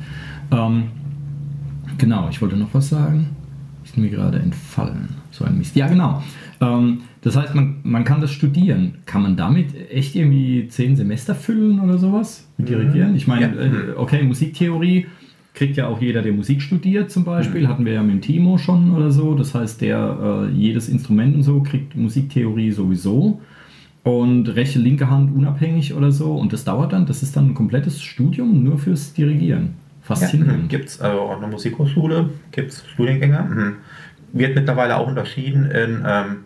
Mhm. 0.50 0.56
Ähm, 0.56 0.82
genau, 1.98 2.28
ich 2.30 2.42
wollte 2.42 2.56
noch 2.56 2.74
was 2.74 2.88
sagen. 2.88 3.30
Ist 3.84 3.96
mir 3.96 4.10
gerade 4.10 4.38
entfallen. 4.38 5.08
So 5.30 5.44
ein 5.44 5.56
Mist. 5.58 5.74
Ja, 5.76 5.88
genau. 5.88 6.22
Ähm, 6.60 7.02
das 7.22 7.36
heißt, 7.36 7.54
man, 7.54 7.76
man 7.82 8.04
kann 8.04 8.20
das 8.20 8.32
studieren. 8.32 8.98
Kann 9.06 9.22
man 9.22 9.36
damit 9.36 9.74
echt 9.90 10.14
irgendwie 10.14 10.68
zehn 10.68 10.96
Semester 10.96 11.34
füllen 11.34 11.80
oder 11.80 11.98
sowas? 11.98 12.48
Dirigieren? 12.58 13.10
Mhm. 13.10 13.16
Ich 13.16 13.26
meine, 13.26 13.46
äh, 13.46 13.94
okay, 13.96 14.22
Musiktheorie 14.22 15.06
kriegt 15.54 15.76
ja 15.76 15.86
auch 15.86 16.00
jeder, 16.00 16.22
der 16.22 16.32
Musik 16.32 16.62
studiert 16.62 17.10
zum 17.10 17.24
Beispiel, 17.24 17.62
mhm. 17.62 17.68
hatten 17.68 17.84
wir 17.84 17.92
ja 17.92 18.02
mit 18.02 18.22
Timo 18.22 18.58
schon 18.58 18.94
oder 18.94 19.10
so. 19.10 19.34
Das 19.34 19.54
heißt, 19.54 19.80
der 19.80 20.48
äh, 20.48 20.52
jedes 20.52 20.88
Instrument 20.88 21.34
und 21.34 21.42
so 21.42 21.62
kriegt 21.62 21.94
Musiktheorie 21.94 22.70
sowieso 22.70 23.40
und 24.02 24.48
rechte, 24.48 24.78
linke 24.78 25.10
Hand 25.10 25.34
unabhängig 25.34 25.94
oder 25.94 26.10
so. 26.10 26.34
Und 26.34 26.52
das 26.52 26.64
dauert 26.64 26.92
dann, 26.92 27.06
das 27.06 27.22
ist 27.22 27.36
dann 27.36 27.50
ein 27.50 27.54
komplettes 27.54 28.00
Studium 28.00 28.62
nur 28.62 28.78
fürs 28.78 29.12
Dirigieren. 29.12 29.74
Faszinierend. 30.02 30.62
Ja, 30.72 30.78
gibt 30.78 30.88
es 30.88 31.00
also 31.00 31.20
auch 31.20 31.36
eine 31.36 31.46
Musikhochschule, 31.46 32.30
gibt 32.50 32.72
es 32.72 32.84
Studiengänge. 32.88 33.42
Mhm. 33.42 33.76
Wird 34.32 34.56
mittlerweile 34.56 34.96
auch 34.96 35.06
unterschieden 35.06 35.70
in 35.70 36.02
ähm, 36.04 36.36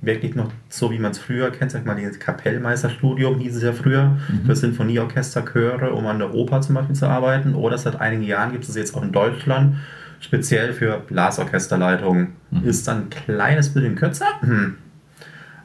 wirklich 0.00 0.34
noch 0.34 0.50
so, 0.68 0.90
wie 0.90 0.98
man 0.98 1.10
es 1.10 1.18
früher 1.18 1.50
kennt, 1.50 1.72
sag 1.72 1.84
mal, 1.84 1.96
dieses 1.96 2.20
Kapellmeisterstudium 2.20 3.38
hieß 3.38 3.56
es 3.56 3.62
ja 3.62 3.72
früher, 3.72 4.16
mhm. 4.28 4.46
für 4.46 4.54
Sinfonieorchester, 4.54 5.44
Chöre, 5.44 5.92
um 5.92 6.06
an 6.06 6.18
der 6.18 6.34
Oper 6.34 6.60
zum 6.60 6.76
Beispiel 6.76 6.94
zu 6.94 7.06
arbeiten. 7.06 7.54
Oder 7.54 7.78
seit 7.78 8.00
einigen 8.00 8.22
Jahren 8.22 8.52
gibt 8.52 8.68
es 8.68 8.76
jetzt 8.76 8.94
auch 8.94 9.02
in 9.02 9.12
Deutschland, 9.12 9.76
speziell 10.20 10.72
für 10.72 11.00
Blasorchesterleitungen. 11.00 12.28
Mhm. 12.50 12.64
Ist 12.64 12.86
dann 12.86 13.04
ein 13.04 13.10
kleines 13.10 13.70
bisschen 13.70 13.96
kürzer, 13.96 14.26
mhm. 14.42 14.76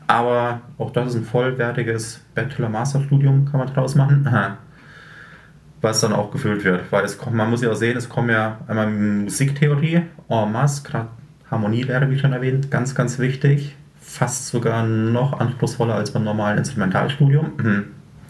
aber 0.08 0.62
auch 0.80 0.92
das 0.92 1.10
ist 1.10 1.16
ein 1.16 1.26
vollwertiges 1.26 2.22
Bachelor-Master-Studium, 2.34 3.46
kann 3.46 3.60
man 3.60 3.68
daraus 3.74 3.96
machen. 3.96 4.28
Was 5.82 6.00
dann 6.00 6.14
auch 6.14 6.32
gefüllt 6.32 6.64
wird, 6.64 6.90
weil 6.92 7.04
es 7.04 7.18
kommt, 7.18 7.36
man 7.36 7.50
muss 7.50 7.62
ja 7.62 7.70
auch 7.70 7.76
sehen, 7.76 7.98
es 7.98 8.08
kommen 8.08 8.30
ja 8.30 8.60
einmal 8.68 8.90
Musiktheorie 8.90 10.04
en 10.30 10.52
masse, 10.52 10.82
gerade 10.82 11.10
Harmonielehre, 11.52 12.10
wie 12.10 12.18
schon 12.18 12.32
erwähnt, 12.32 12.72
ganz, 12.72 12.96
ganz 12.96 13.20
wichtig 13.20 13.76
fast 14.04 14.48
sogar 14.48 14.86
noch 14.86 15.40
anspruchsvoller 15.40 15.96
als 15.96 16.12
beim 16.12 16.24
normalen 16.24 16.58
Instrumentalstudium. 16.58 17.52
Mhm. 17.58 17.86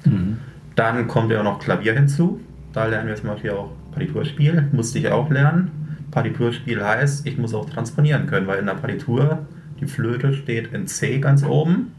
Mhm. 0.06 0.38
Dann 0.76 1.08
kommt 1.08 1.32
ja 1.32 1.44
noch 1.44 1.60
Klavier 1.60 1.94
hinzu. 1.94 2.40
Da 2.72 2.86
lernen 2.86 3.08
wir 3.08 3.16
zum 3.16 3.30
Beispiel 3.30 3.52
auch 3.52 3.72
Partiturspiel. 3.92 4.70
Musste 4.72 5.00
ich 5.00 5.10
auch 5.10 5.30
lernen. 5.30 5.72
Partiturspiel 6.12 6.84
heißt, 6.84 7.26
ich 7.26 7.38
muss 7.38 7.54
auch 7.54 7.70
transponieren 7.70 8.28
können, 8.28 8.48
weil 8.48 8.60
in 8.60 8.68
der 8.68 8.76
Partitur 8.76 9.40
die 9.80 9.88
Flöte 9.88 10.34
steht 10.34 10.74
in 10.74 10.88
C 10.88 11.20
ganz 11.20 11.44
oben. 11.44 11.94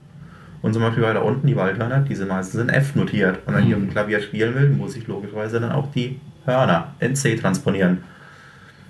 Und 0.62 0.72
zum 0.72 0.82
Beispiel 0.82 1.02
weiter 1.02 1.24
unten 1.24 1.46
die 1.46 1.56
Waldhörner, 1.56 2.00
diese 2.00 2.24
meistens 2.24 2.60
in 2.60 2.68
F 2.70 2.94
notiert. 2.94 3.40
Und 3.44 3.54
wenn 3.54 3.66
ich 3.68 3.74
auf 3.74 3.80
dem 3.80 3.90
Klavier 3.90 4.20
spielen 4.20 4.54
will, 4.54 4.70
muss 4.70 4.96
ich 4.96 5.06
logischerweise 5.06 5.60
dann 5.60 5.72
auch 5.72 5.90
die 5.92 6.20
Hörner 6.46 6.94
in 7.00 7.14
C 7.14 7.36
transponieren. 7.36 7.98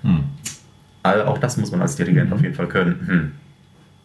Mhm. 0.02 0.24
Also 1.02 1.24
auch 1.24 1.38
das 1.38 1.56
muss 1.56 1.72
man 1.72 1.82
als 1.82 1.96
Dirigent 1.96 2.28
mhm. 2.28 2.32
auf 2.32 2.42
jeden 2.42 2.54
Fall 2.54 2.68
können. 2.68 3.32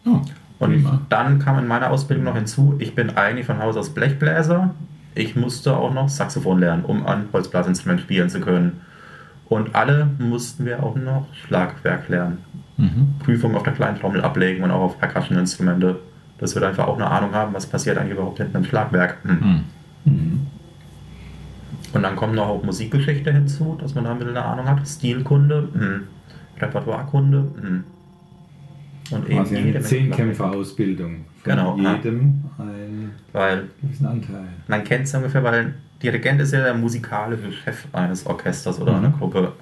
Mhm. 0.04 0.12
Oh. 0.12 0.20
Und 0.60 0.74
Prima. 0.74 1.00
dann 1.08 1.38
kam 1.38 1.58
in 1.58 1.66
meiner 1.66 1.90
Ausbildung 1.90 2.24
noch 2.24 2.36
hinzu, 2.36 2.76
ich 2.78 2.94
bin 2.94 3.16
eigentlich 3.16 3.46
von 3.46 3.58
Haus 3.58 3.76
aus 3.76 3.90
Blechbläser. 3.90 4.74
Ich 5.14 5.34
musste 5.34 5.76
auch 5.76 5.92
noch 5.92 6.08
Saxophon 6.08 6.60
lernen, 6.60 6.84
um 6.84 7.04
ein 7.06 7.24
Holzblasinstrument 7.32 8.02
spielen 8.02 8.28
zu 8.28 8.40
können. 8.40 8.82
Und 9.48 9.74
alle 9.74 10.08
mussten 10.18 10.66
wir 10.66 10.82
auch 10.82 10.94
noch 10.94 11.26
Schlagwerk 11.34 12.08
lernen. 12.08 12.38
Mhm. 12.76 13.14
Prüfungen 13.24 13.56
auf 13.56 13.64
der 13.64 13.72
kleinen 13.72 13.98
Trommel 13.98 14.20
ablegen 14.20 14.62
und 14.62 14.70
auch 14.70 14.82
auf 14.82 14.98
Percussion-Instrumente. 14.98 15.98
Dass 16.38 16.54
wir 16.54 16.62
einfach 16.66 16.86
auch 16.86 16.96
eine 16.96 17.10
Ahnung 17.10 17.34
haben, 17.34 17.52
was 17.54 17.66
passiert 17.66 17.98
eigentlich 17.98 18.12
überhaupt 18.12 18.38
hinten 18.38 18.58
im 18.58 18.64
Schlagwerk. 18.64 19.16
Mhm. 19.24 19.64
Mhm. 20.04 20.46
Und 21.92 22.02
dann 22.02 22.16
kommt 22.16 22.34
noch 22.34 22.48
auch 22.48 22.62
Musikgeschichte 22.62 23.32
hinzu, 23.32 23.76
dass 23.80 23.94
man 23.94 24.04
da 24.04 24.12
ein 24.12 24.18
bisschen 24.18 24.36
eine 24.36 24.44
Ahnung 24.44 24.68
hat. 24.68 24.86
Stilkunde, 24.86 25.68
mhm. 25.72 26.02
Repertoirekunde. 26.60 27.82
Und 29.10 29.28
eben 29.28 29.44
eine 29.46 29.80
Zehnkämpfer-Ausbildung. 29.80 31.24
Genau. 31.42 31.76
jedem 31.76 32.44
einen 32.58 33.12
weil 33.32 33.68
gewissen 33.80 34.06
Anteil. 34.06 34.44
Man 34.68 34.84
kennt 34.84 35.06
es 35.06 35.14
ungefähr, 35.14 35.42
weil 35.42 35.74
Dirigent 36.02 36.40
ist 36.40 36.52
ja 36.52 36.62
der 36.62 36.74
musikalische 36.74 37.52
Chef 37.52 37.86
eines 37.92 38.26
Orchesters 38.26 38.80
oder 38.80 38.92
mhm. 38.92 38.98
einer 38.98 39.16
Gruppe. 39.16 39.52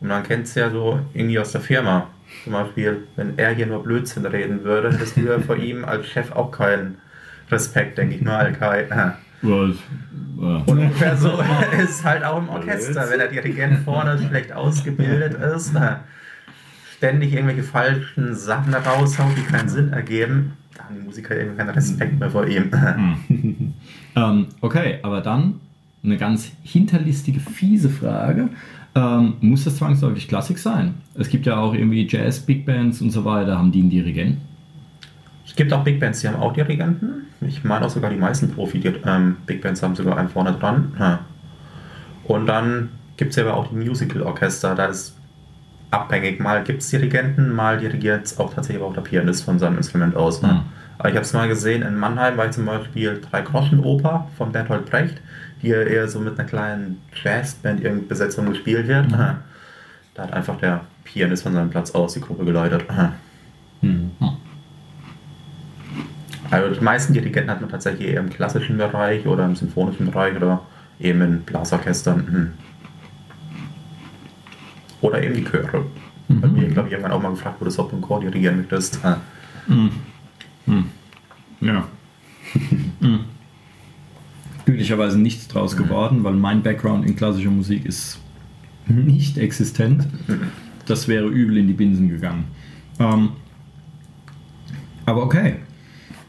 Und 0.00 0.08
man 0.08 0.22
kennt 0.22 0.46
es 0.46 0.54
ja 0.54 0.70
so 0.70 1.00
irgendwie 1.12 1.38
aus 1.38 1.52
der 1.52 1.60
Firma. 1.60 2.08
Zum 2.42 2.52
Beispiel, 2.52 3.06
wenn 3.16 3.38
er 3.38 3.54
hier 3.54 3.66
nur 3.66 3.82
Blödsinn 3.82 4.26
reden 4.26 4.64
würde, 4.64 4.92
hättest 4.92 5.16
du 5.16 5.22
ja 5.22 5.38
vor 5.38 5.56
ihm 5.56 5.84
als 5.84 6.06
Chef 6.06 6.32
auch 6.32 6.50
keinen 6.50 6.98
Respekt, 7.50 7.98
denke 7.98 8.16
ich 8.16 8.22
mal. 8.22 8.54
Was? 9.42 9.76
Und 10.66 10.68
ungefähr 10.68 11.16
so 11.16 11.38
ist 11.82 12.04
halt 12.04 12.24
auch 12.24 12.38
im 12.38 12.48
Orchester, 12.48 13.08
wenn 13.10 13.18
der 13.18 13.28
Dirigent 13.28 13.80
vorne 13.84 14.18
schlecht 14.18 14.52
ausgebildet 14.52 15.34
ist 15.34 15.74
ständig 17.04 17.34
irgendwelche 17.34 17.62
falschen 17.62 18.34
Sachen 18.34 18.72
raushaut, 18.72 19.36
die 19.36 19.42
keinen 19.42 19.68
Sinn 19.68 19.92
ergeben, 19.92 20.54
da 20.74 20.84
haben 20.84 20.94
die 20.94 21.02
Musiker 21.02 21.36
irgendwie 21.36 21.58
keinen 21.58 21.70
Respekt 21.70 22.18
mehr 22.18 22.30
vor 22.30 22.46
ihm. 22.46 22.70
ähm, 24.16 24.46
okay, 24.62 25.00
aber 25.02 25.20
dann 25.20 25.60
eine 26.02 26.16
ganz 26.16 26.50
hinterlistige, 26.62 27.40
fiese 27.40 27.90
Frage. 27.90 28.48
Ähm, 28.94 29.34
muss 29.42 29.64
das 29.64 29.76
zwangsläufig 29.76 30.28
Klassik 30.28 30.58
sein? 30.58 30.94
Es 31.14 31.28
gibt 31.28 31.44
ja 31.44 31.58
auch 31.58 31.74
irgendwie 31.74 32.06
Jazz, 32.08 32.40
Big 32.40 32.64
Bands 32.64 33.02
und 33.02 33.10
so 33.10 33.26
weiter. 33.26 33.58
Haben 33.58 33.70
die 33.70 33.80
einen 33.80 33.90
Dirigenten? 33.90 34.40
Es 35.44 35.54
gibt 35.54 35.74
auch 35.74 35.84
Big 35.84 36.00
Bands, 36.00 36.22
die 36.22 36.28
haben 36.28 36.36
auch 36.36 36.54
Dirigenten. 36.54 37.26
Ich 37.42 37.64
meine 37.64 37.84
auch 37.84 37.90
sogar 37.90 38.08
die 38.08 38.16
meisten 38.16 38.50
Profi-Big 38.50 39.02
ähm, 39.04 39.36
Bands 39.60 39.82
haben 39.82 39.94
sogar 39.94 40.16
einen 40.16 40.30
vorne 40.30 40.52
dran. 40.52 41.20
Und 42.24 42.46
dann 42.46 42.88
gibt 43.18 43.32
es 43.32 43.36
ja 43.36 43.44
aber 43.44 43.56
auch 43.58 43.68
die 43.68 43.76
Musical-Orchester. 43.76 44.74
Da 44.74 44.86
ist 44.86 45.16
abhängig. 45.94 46.40
Mal 46.40 46.64
gibt 46.64 46.82
es 46.82 46.90
Dirigenten, 46.90 47.52
mal 47.52 47.78
dirigiert 47.78 48.24
es 48.24 48.38
auch 48.38 48.52
tatsächlich 48.52 48.82
auch 48.82 48.92
der 48.92 49.02
Pianist 49.02 49.44
von 49.44 49.58
seinem 49.58 49.76
Instrument 49.76 50.16
aus. 50.16 50.42
Ne? 50.42 50.48
Mhm. 50.48 50.60
Aber 50.98 51.08
ich 51.08 51.14
habe 51.14 51.24
es 51.24 51.32
mal 51.32 51.48
gesehen, 51.48 51.82
in 51.82 51.96
Mannheim 51.96 52.36
war 52.36 52.46
ich 52.46 52.52
zum 52.52 52.66
Beispiel 52.66 53.20
Drei-Groschen-Oper 53.30 54.28
von 54.36 54.52
Bertolt 54.52 54.90
Brecht, 54.90 55.20
die 55.62 55.68
eher 55.68 56.08
so 56.08 56.20
mit 56.20 56.38
einer 56.38 56.48
kleinen 56.48 57.00
Jazzband 57.22 58.08
Besetzung 58.08 58.46
gespielt 58.46 58.88
wird. 58.88 59.10
Mhm. 59.10 59.36
Da 60.14 60.22
hat 60.22 60.32
einfach 60.32 60.56
der 60.58 60.82
Pianist 61.04 61.42
von 61.42 61.52
seinem 61.52 61.70
Platz 61.70 61.90
aus 61.92 62.14
die 62.14 62.20
Gruppe 62.20 62.44
geleitet. 62.44 62.84
Mhm. 63.80 64.12
Also 66.50 66.74
die 66.74 66.84
meisten 66.84 67.12
Dirigenten 67.12 67.50
hat 67.50 67.60
man 67.60 67.70
tatsächlich 67.70 68.08
eher 68.08 68.20
im 68.20 68.30
klassischen 68.30 68.76
Bereich 68.76 69.26
oder 69.26 69.44
im 69.44 69.56
symphonischen 69.56 70.06
Bereich 70.06 70.36
oder 70.36 70.62
eben 71.00 71.20
in 71.22 71.42
Blasorchestern. 71.42 72.52
Oder 75.04 75.22
eben 75.22 75.34
die 75.34 75.44
Chöre. 75.44 75.84
Mhm. 76.28 76.42
Hat 76.42 76.52
mir, 76.52 76.68
glaube 76.68 76.88
ich, 76.88 76.92
irgendwann 76.92 77.12
auch 77.12 77.22
mal 77.22 77.28
gefragt, 77.28 77.56
wo 77.60 77.66
du 77.66 77.70
Sop 77.70 77.92
und 77.92 78.00
Chor 78.00 78.20
dirigieren 78.20 78.56
möchtest. 78.56 78.98
Mhm. 79.66 79.90
Mhm. 80.64 80.84
Ja. 81.60 81.86
mhm. 83.00 83.20
Glücklicherweise 84.64 85.20
nichts 85.20 85.46
draus 85.46 85.74
mhm. 85.74 85.82
geworden, 85.82 86.24
weil 86.24 86.32
mein 86.32 86.62
Background 86.62 87.04
in 87.04 87.16
klassischer 87.16 87.50
Musik 87.50 87.84
ist 87.84 88.18
nicht 88.86 89.36
existent. 89.36 90.06
Mhm. 90.26 90.48
Das 90.86 91.06
wäre 91.06 91.26
übel 91.26 91.58
in 91.58 91.66
die 91.66 91.74
Binsen 91.74 92.08
gegangen. 92.08 92.44
Ähm, 92.98 93.30
aber 95.04 95.22
okay. 95.22 95.56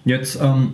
Jetzt, 0.03 0.37
ähm, 0.41 0.73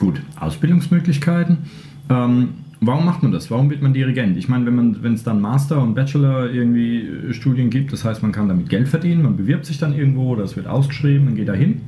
gut, 0.00 0.20
Ausbildungsmöglichkeiten. 0.40 1.70
Ähm, 2.08 2.59
warum 2.80 3.04
macht 3.04 3.22
man 3.22 3.32
das? 3.32 3.50
Warum 3.50 3.70
wird 3.70 3.82
man 3.82 3.92
Dirigent? 3.92 4.36
Ich 4.36 4.48
meine, 4.48 4.66
wenn 4.66 5.14
es 5.14 5.22
dann 5.22 5.40
Master- 5.40 5.82
und 5.82 5.94
Bachelor 5.94 6.50
irgendwie 6.50 7.00
äh, 7.00 7.32
Studien 7.32 7.70
gibt, 7.70 7.92
das 7.92 8.04
heißt, 8.04 8.22
man 8.22 8.32
kann 8.32 8.48
damit 8.48 8.68
Geld 8.68 8.88
verdienen, 8.88 9.22
man 9.22 9.36
bewirbt 9.36 9.66
sich 9.66 9.78
dann 9.78 9.94
irgendwo, 9.94 10.34
das 10.34 10.56
wird 10.56 10.66
ausgeschrieben, 10.66 11.26
man 11.26 11.34
geht 11.34 11.48
da 11.48 11.54
hin. 11.54 11.82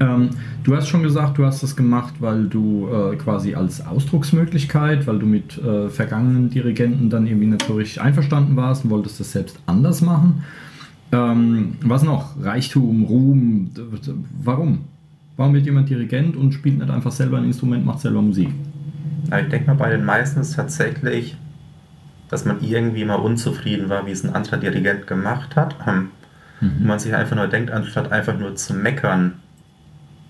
Ähm, 0.00 0.30
du 0.64 0.76
hast 0.76 0.88
schon 0.88 1.02
gesagt, 1.02 1.38
du 1.38 1.44
hast 1.44 1.62
das 1.62 1.76
gemacht, 1.76 2.14
weil 2.20 2.44
du 2.46 2.88
äh, 2.88 3.16
quasi 3.16 3.54
als 3.54 3.84
Ausdrucksmöglichkeit, 3.84 5.06
weil 5.06 5.18
du 5.18 5.26
mit 5.26 5.58
äh, 5.58 5.88
vergangenen 5.88 6.50
Dirigenten 6.50 7.10
dann 7.10 7.26
irgendwie 7.26 7.46
nicht 7.48 7.62
so 7.66 7.74
richtig 7.74 8.00
einverstanden 8.00 8.56
warst 8.56 8.84
und 8.84 8.90
wolltest 8.90 9.20
das 9.20 9.32
selbst 9.32 9.58
anders 9.66 10.00
machen. 10.00 10.44
Ähm, 11.10 11.74
was 11.82 12.02
noch? 12.02 12.42
Reichtum, 12.42 13.04
Ruhm. 13.04 13.70
Warum? 14.42 14.80
Warum 15.36 15.54
wird 15.54 15.66
jemand 15.66 15.88
Dirigent 15.88 16.36
und 16.36 16.52
spielt 16.52 16.78
nicht 16.78 16.90
einfach 16.90 17.12
selber 17.12 17.38
ein 17.38 17.44
Instrument, 17.44 17.84
macht 17.84 18.00
selber 18.00 18.20
Musik? 18.20 18.48
Ich 19.24 19.48
denke 19.48 19.66
mal, 19.66 19.76
bei 19.76 19.90
den 19.90 20.04
meisten 20.04 20.40
ist 20.40 20.56
tatsächlich, 20.56 21.36
dass 22.28 22.44
man 22.44 22.62
irgendwie 22.62 23.04
mal 23.04 23.16
unzufrieden 23.16 23.88
war, 23.88 24.06
wie 24.06 24.10
es 24.10 24.24
ein 24.24 24.34
anderer 24.34 24.58
Dirigent 24.58 25.06
gemacht 25.06 25.56
hat. 25.56 25.74
Mhm. 25.86 26.10
Und 26.60 26.86
man 26.86 26.98
sich 26.98 27.14
einfach 27.14 27.36
nur 27.36 27.48
denkt, 27.48 27.70
anstatt 27.70 28.12
einfach 28.12 28.38
nur 28.38 28.56
zu 28.56 28.74
meckern, 28.74 29.34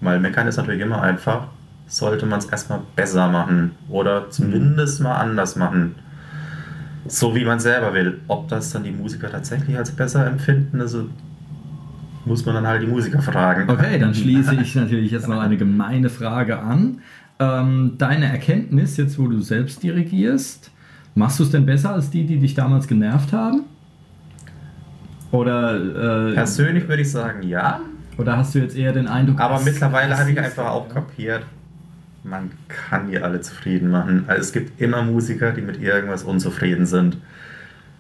weil 0.01 0.21
meckern 0.21 0.47
ist 0.47 0.57
natürlich 0.57 0.81
immer 0.81 1.03
einfach, 1.03 1.49
sollte 1.87 2.27
man 2.27 2.39
es 2.39 2.47
erstmal 2.47 2.81
besser 2.95 3.29
machen 3.29 3.73
oder 3.89 4.31
zumindest 4.31 5.01
mal 5.01 5.17
anders 5.17 5.57
machen. 5.57 5.95
So 7.07 7.35
wie 7.35 7.45
man 7.45 7.59
selber 7.59 7.95
will. 7.95 8.21
Ob 8.29 8.49
das 8.49 8.71
dann 8.71 8.85
die 8.85 8.91
Musiker 8.91 9.31
tatsächlich 9.31 9.77
als 9.77 9.91
besser 9.91 10.27
empfinden, 10.27 10.81
also 10.81 11.09
muss 12.27 12.45
man 12.45 12.55
dann 12.55 12.67
halt 12.67 12.83
die 12.83 12.87
Musiker 12.87 13.23
fragen. 13.23 13.69
Okay, 13.71 13.99
dann 13.99 14.15
schließe 14.15 14.55
ich 14.63 14.75
natürlich 14.75 15.11
jetzt 15.11 15.27
noch 15.27 15.41
eine 15.41 15.57
gemeine 15.57 16.11
Frage 16.11 16.59
an. 16.59 17.01
Ähm, 17.41 17.95
deine 17.99 18.27
Erkenntnis, 18.27 18.97
jetzt 18.97 19.19
wo 19.19 19.29
du 19.29 19.41
selbst 19.41 19.83
dirigierst, 19.83 20.71
machst 21.15 21.39
du 21.39 21.45
es 21.45 21.51
denn 21.51 21.67
besser 21.67 21.93
als 21.95 22.11
die, 22.11 22.25
die 22.25 22.39
dich 22.39 22.55
damals 22.55 22.89
genervt 22.89 23.33
haben? 23.33 23.63
Oder 25.31 26.31
äh, 26.31 26.35
persönlich 26.35 26.89
würde 26.89 27.03
ich 27.03 27.11
sagen, 27.11 27.43
ja. 27.43 27.81
Oder 28.17 28.37
hast 28.37 28.55
du 28.55 28.59
jetzt 28.59 28.77
eher 28.77 28.93
den 28.93 29.07
Eindruck, 29.07 29.41
aber 29.41 29.61
mittlerweile 29.61 30.19
habe 30.19 30.33
ich 30.33 30.41
einfach 30.41 30.67
auch 30.67 30.89
kapiert, 30.89 31.45
man 32.25 32.51
kann 32.67 33.09
die 33.11 33.19
alle 33.19 33.41
zufrieden 33.41 33.91
machen. 33.91 34.25
Also 34.27 34.41
es 34.41 34.53
gibt 34.53 34.81
immer 34.81 35.03
Musiker, 35.03 35.53
die 35.53 35.63
mit 35.63 35.81
irgendwas 35.81 36.25
unzufrieden 36.25 36.87
sind. 36.87 37.19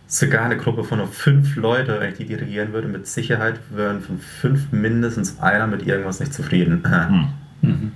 Sogar 0.07 0.45
eine 0.45 0.57
Gruppe 0.57 0.85
von 0.85 0.99
nur 0.99 1.07
fünf 1.07 1.55
Leuten, 1.57 2.01
wenn 2.01 2.11
ich 2.11 2.19
die 2.19 2.25
dirigieren 2.25 2.73
würde, 2.73 2.89
mit 2.89 3.07
Sicherheit 3.07 3.61
würden 3.71 4.01
von 4.01 4.19
fünf 4.19 4.73
mindestens 4.73 5.39
einer 5.39 5.67
mit 5.67 5.87
irgendwas 5.87 6.19
nicht 6.19 6.33
zufrieden. 6.33 6.83
Mhm. 7.61 7.93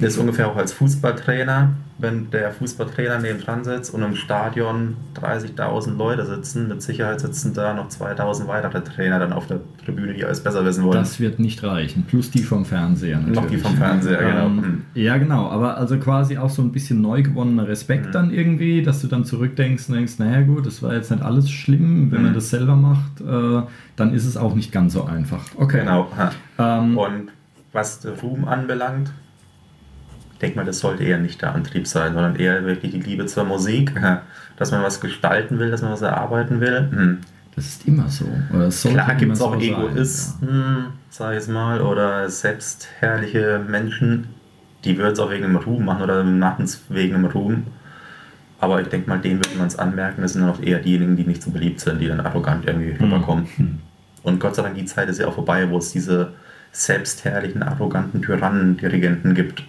Das 0.00 0.14
ist 0.14 0.18
ungefähr 0.18 0.48
auch 0.48 0.56
als 0.56 0.72
Fußballtrainer 0.72 1.74
wenn 1.98 2.30
der 2.30 2.52
Fußballtrainer 2.52 3.18
neben 3.18 3.40
dran 3.40 3.64
sitzt 3.64 3.92
und 3.92 4.02
im 4.02 4.14
Stadion 4.14 4.96
30.000 5.20 5.96
Leute 5.96 6.24
sitzen, 6.26 6.68
mit 6.68 6.80
Sicherheit 6.80 7.20
sitzen 7.20 7.54
da 7.54 7.74
noch 7.74 7.88
2.000 7.88 8.46
weitere 8.46 8.82
Trainer 8.82 9.18
dann 9.18 9.32
auf 9.32 9.48
der 9.48 9.60
Tribüne, 9.84 10.14
die 10.14 10.24
alles 10.24 10.40
besser 10.40 10.64
wissen 10.64 10.84
wollen. 10.84 10.98
Das 10.98 11.18
wird 11.18 11.40
nicht 11.40 11.62
reichen. 11.64 12.04
Plus 12.04 12.30
die 12.30 12.44
vom 12.44 12.64
Fernseher 12.64 13.18
natürlich. 13.18 13.36
Noch 13.36 13.46
die 13.48 13.56
vom 13.56 13.76
Fernseher, 13.76 14.18
genau. 14.18 14.46
Ähm, 14.46 14.62
hm. 14.62 14.82
ja, 14.94 15.18
genau. 15.18 15.48
Aber 15.48 15.76
also 15.76 15.98
quasi 15.98 16.38
auch 16.38 16.50
so 16.50 16.62
ein 16.62 16.70
bisschen 16.70 17.00
neu 17.00 17.22
gewonnener 17.22 17.66
Respekt 17.66 18.06
mhm. 18.06 18.12
dann 18.12 18.30
irgendwie, 18.30 18.82
dass 18.82 19.00
du 19.02 19.08
dann 19.08 19.24
zurückdenkst 19.24 19.88
und 19.88 19.96
denkst, 19.96 20.18
naja 20.18 20.42
gut, 20.42 20.66
das 20.66 20.82
war 20.82 20.94
jetzt 20.94 21.10
nicht 21.10 21.22
alles 21.22 21.50
schlimm. 21.50 22.12
Wenn 22.12 22.18
mhm. 22.18 22.24
man 22.26 22.34
das 22.34 22.50
selber 22.50 22.76
macht, 22.76 23.20
äh, 23.20 23.62
dann 23.96 24.14
ist 24.14 24.24
es 24.24 24.36
auch 24.36 24.54
nicht 24.54 24.70
ganz 24.70 24.92
so 24.92 25.04
einfach. 25.04 25.44
Okay. 25.56 25.80
Genau. 25.80 26.08
Ähm, 26.58 26.96
und 26.96 27.28
was 27.72 28.06
Ruhm 28.22 28.44
anbelangt, 28.46 29.10
denke 30.38 30.56
mal, 30.56 30.64
das 30.64 30.80
sollte 30.80 31.04
eher 31.04 31.18
nicht 31.18 31.42
der 31.42 31.54
Antrieb 31.54 31.86
sein, 31.86 32.14
sondern 32.14 32.36
eher 32.36 32.64
wirklich 32.64 32.92
die 32.92 33.00
Liebe 33.00 33.26
zur 33.26 33.44
Musik, 33.44 33.92
dass 34.56 34.70
man 34.70 34.82
was 34.82 35.00
gestalten 35.00 35.58
will, 35.58 35.70
dass 35.70 35.82
man 35.82 35.92
was 35.92 36.02
erarbeiten 36.02 36.60
will. 36.60 36.88
Hm. 36.90 37.18
Das 37.54 37.66
ist 37.66 37.88
immer 37.88 38.08
so. 38.08 38.24
Klar 38.90 39.14
gibt 39.16 39.32
es 39.32 39.40
auch 39.40 39.54
so 39.54 39.60
Egoisten, 39.60 40.48
ja. 40.48 40.92
sag 41.10 41.36
ich 41.36 41.48
mal, 41.48 41.80
oder 41.80 42.30
selbstherrliche 42.30 43.60
Menschen, 43.66 44.28
die 44.84 44.96
würden 44.96 45.14
es 45.14 45.18
auch 45.18 45.30
wegen 45.30 45.42
dem 45.42 45.56
Ruhm 45.56 45.84
machen 45.84 46.02
oder 46.02 46.22
machen 46.22 46.64
es 46.64 46.82
wegen 46.88 47.14
dem 47.14 47.24
Ruhm. 47.24 47.64
Aber 48.60 48.80
ich 48.80 48.88
denke 48.88 49.08
mal, 49.08 49.18
denen 49.18 49.44
würde 49.44 49.56
man 49.56 49.66
es 49.66 49.76
anmerken, 49.76 50.22
das 50.22 50.34
sind 50.34 50.42
dann 50.42 50.50
auch 50.50 50.62
eher 50.62 50.78
diejenigen, 50.78 51.16
die 51.16 51.24
nicht 51.24 51.42
so 51.42 51.50
beliebt 51.50 51.80
sind, 51.80 52.00
die 52.00 52.06
dann 52.06 52.20
arrogant 52.20 52.64
irgendwie 52.64 52.92
hm. 52.96 53.04
rüberkommen. 53.04 53.46
Hm. 53.56 53.78
Und 54.22 54.40
Gott 54.40 54.54
sei 54.54 54.62
Dank, 54.62 54.76
die 54.76 54.84
Zeit 54.84 55.08
ist 55.08 55.18
ja 55.18 55.26
auch 55.26 55.34
vorbei, 55.34 55.68
wo 55.70 55.78
es 55.78 55.90
diese 55.90 56.34
selbstherrlichen, 56.70 57.62
arroganten 57.62 58.22
Tyrannen-Dirigenten 58.22 59.34
gibt. 59.34 59.64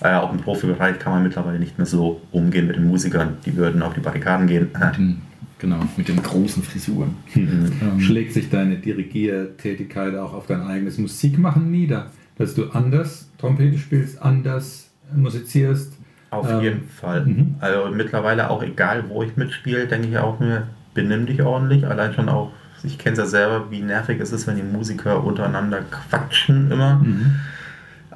Äh, 0.00 0.14
auch 0.14 0.32
im 0.32 0.38
Profibereich 0.38 0.98
kann 0.98 1.12
man 1.14 1.22
mittlerweile 1.22 1.58
nicht 1.58 1.78
mehr 1.78 1.86
so 1.86 2.20
umgehen 2.32 2.66
mit 2.66 2.76
den 2.76 2.86
Musikern. 2.86 3.38
Die 3.46 3.56
würden 3.56 3.82
auf 3.82 3.94
die 3.94 4.00
Barrikaden 4.00 4.46
gehen. 4.46 4.68
Mit 4.78 4.96
den, 4.96 5.22
genau, 5.58 5.80
mit 5.96 6.08
den 6.08 6.22
großen 6.22 6.62
Frisuren. 6.62 7.16
Mhm. 7.34 7.72
Ähm, 7.80 8.00
Schlägt 8.00 8.34
sich 8.34 8.50
deine 8.50 8.76
Dirigiertätigkeit 8.76 10.14
auch 10.16 10.34
auf 10.34 10.46
dein 10.46 10.62
eigenes 10.62 10.98
Musikmachen 10.98 11.70
nieder? 11.70 12.10
Dass 12.36 12.54
du 12.54 12.70
anders 12.70 13.30
Trompete 13.38 13.78
spielst, 13.78 14.20
anders 14.20 14.90
musizierst? 15.14 15.94
Auf 16.30 16.50
ähm, 16.50 16.60
jeden 16.60 16.88
Fall. 16.88 17.24
Mhm. 17.24 17.54
Also 17.60 17.88
mittlerweile 17.90 18.50
auch 18.50 18.62
egal, 18.62 19.04
wo 19.08 19.22
ich 19.22 19.36
mitspiele, 19.36 19.86
denke 19.86 20.08
ich 20.08 20.18
auch 20.18 20.40
mir, 20.40 20.66
benimm 20.92 21.24
dich 21.24 21.40
ordentlich. 21.40 21.86
Allein 21.86 22.12
schon 22.12 22.28
auch, 22.28 22.52
ich 22.82 22.98
kenne 22.98 23.14
es 23.14 23.18
ja 23.18 23.26
selber, 23.26 23.70
wie 23.70 23.80
nervig 23.80 24.20
es 24.20 24.32
ist, 24.32 24.46
wenn 24.46 24.56
die 24.56 24.62
Musiker 24.62 25.24
untereinander 25.24 25.80
quatschen 25.90 26.70
immer. 26.70 26.96
Mhm 26.96 27.36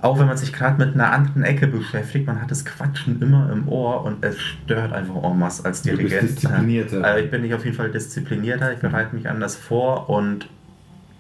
auch 0.03 0.19
wenn 0.19 0.27
man 0.27 0.37
sich 0.37 0.53
gerade 0.53 0.85
mit 0.85 0.95
einer 0.95 1.13
anderen 1.13 1.43
Ecke 1.43 1.67
beschäftigt, 1.67 2.27
man 2.27 2.41
hat 2.41 2.51
das 2.51 2.65
Quatschen 2.65 3.21
immer 3.21 3.51
im 3.53 3.69
Ohr 3.69 4.05
und 4.05 4.25
es 4.25 4.39
stört 4.39 4.93
einfach 4.93 5.23
en 5.23 5.39
masse 5.39 5.65
als 5.65 5.83
Dirigent. 5.83 6.23
Du 6.23 6.27
bist 6.27 6.43
disziplinierter. 6.43 7.05
Also 7.05 7.25
ich 7.25 7.31
bin 7.31 7.43
nicht 7.43 7.55
auf 7.55 7.65
jeden 7.65 7.77
Fall 7.77 7.91
disziplinierter, 7.91 8.73
ich 8.73 8.79
bereite 8.79 9.15
mich 9.15 9.29
anders 9.29 9.57
vor 9.57 10.09
und 10.09 10.49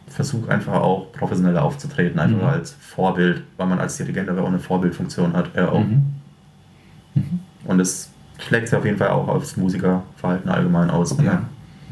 versuche 0.08 0.50
einfach 0.50 0.74
auch 0.74 1.12
professioneller 1.12 1.62
aufzutreten, 1.62 2.18
einfach 2.18 2.38
mhm. 2.38 2.44
als 2.44 2.72
Vorbild, 2.80 3.42
weil 3.56 3.66
man 3.66 3.78
als 3.78 3.96
Dirigent 3.96 4.28
aber 4.28 4.42
auch 4.42 4.48
eine 4.48 4.58
Vorbildfunktion 4.58 5.34
hat. 5.34 5.54
Äh, 5.54 5.62
mhm. 5.62 6.02
Mhm. 7.14 7.40
Und 7.64 7.80
es 7.80 8.10
schlägt 8.38 8.68
sich 8.68 8.78
auf 8.78 8.84
jeden 8.84 8.96
Fall 8.96 9.10
auch 9.10 9.28
aufs 9.28 9.56
Musikerverhalten 9.56 10.50
allgemein 10.50 10.90
aus. 10.90 11.16
Ja, 11.18 11.24
ja. 11.24 11.42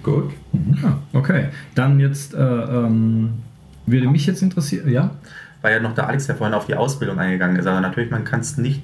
gut. 0.03 0.33
Mhm. 0.53 0.79
Ah, 0.85 0.97
okay, 1.13 1.49
dann 1.75 2.01
jetzt 2.01 2.35
äh, 2.35 2.39
ähm, 2.39 3.35
würde 3.87 4.09
mich 4.09 4.27
jetzt 4.27 4.43
interessieren, 4.43 4.91
ja? 4.91 5.11
Weil 5.63 5.75
ja 5.75 5.81
noch 5.81 5.95
der 5.95 6.09
Alex 6.09 6.27
ja 6.27 6.35
vorhin 6.35 6.55
auf 6.55 6.67
die 6.67 6.75
Ausbildung 6.75 7.19
eingegangen 7.19 7.57
ist. 7.57 7.67
Aber 7.67 7.81
natürlich, 7.81 8.11
man 8.11 8.25
kann 8.25 8.41
es 8.41 8.59
nicht, 8.59 8.83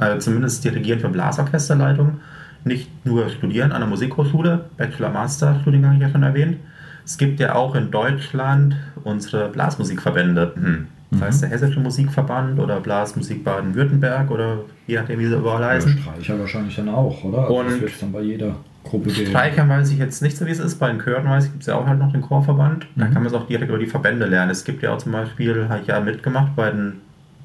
äh, 0.00 0.18
zumindest 0.18 0.64
dirigieren 0.64 1.00
für 1.00 1.08
Blasorchesterleitung, 1.08 2.20
nicht 2.64 2.90
nur 3.06 3.28
studieren 3.30 3.72
an 3.72 3.80
der 3.80 3.88
Musikhochschule, 3.88 4.66
Bachelor-Master-Studiengang 4.76 5.96
ich 5.96 6.02
ja 6.02 6.10
schon 6.10 6.22
erwähnt. 6.22 6.58
Es 7.04 7.16
gibt 7.16 7.40
ja 7.40 7.54
auch 7.54 7.74
in 7.74 7.90
Deutschland 7.90 8.76
unsere 9.02 9.48
Blasmusikverbände. 9.48 10.52
Hm. 10.54 10.86
Das 11.10 11.22
heißt, 11.22 11.42
der 11.42 11.48
Hessische 11.48 11.80
Musikverband 11.80 12.60
oder 12.60 12.78
Blasmusik 12.78 13.42
Baden-Württemberg 13.42 14.30
oder 14.30 14.58
je 14.86 14.96
nachdem, 14.96 15.18
wie 15.18 15.26
sie 15.26 15.34
überall 15.34 15.64
heißen. 15.64 15.96
Ja, 15.96 16.12
Streicher 16.12 16.38
wahrscheinlich 16.38 16.76
dann 16.76 16.88
auch, 16.88 17.24
oder? 17.24 17.38
Also 17.40 17.54
und 17.54 17.66
das 17.66 17.80
wird 17.80 18.02
dann 18.02 18.12
bei 18.12 18.20
jeder 18.20 18.54
Gruppe 18.84 19.10
Streichern 19.10 19.68
weiß 19.68 19.90
ich 19.90 19.98
jetzt 19.98 20.22
nicht 20.22 20.36
so, 20.36 20.46
wie 20.46 20.50
es 20.50 20.58
ist. 20.58 20.76
Bei 20.76 20.88
den 20.88 21.00
Chören 21.00 21.28
weiß 21.28 21.46
ich, 21.46 21.50
gibt 21.52 21.62
es 21.62 21.66
ja 21.66 21.76
auch 21.76 21.86
halt 21.86 21.98
noch 21.98 22.12
den 22.12 22.22
Chorverband. 22.22 22.86
Da 22.96 23.06
mhm. 23.06 23.12
kann 23.12 23.22
man 23.22 23.26
es 23.26 23.34
auch 23.34 23.46
direkt 23.46 23.68
über 23.68 23.78
die 23.78 23.86
Verbände 23.86 24.26
lernen. 24.26 24.50
Es 24.50 24.64
gibt 24.64 24.82
ja 24.82 24.92
auch 24.92 24.98
zum 24.98 25.12
Beispiel, 25.12 25.68
habe 25.68 25.80
ich 25.82 25.86
ja 25.86 26.00
mitgemacht 26.00 26.56
bei 26.56 26.70
den 26.70 27.00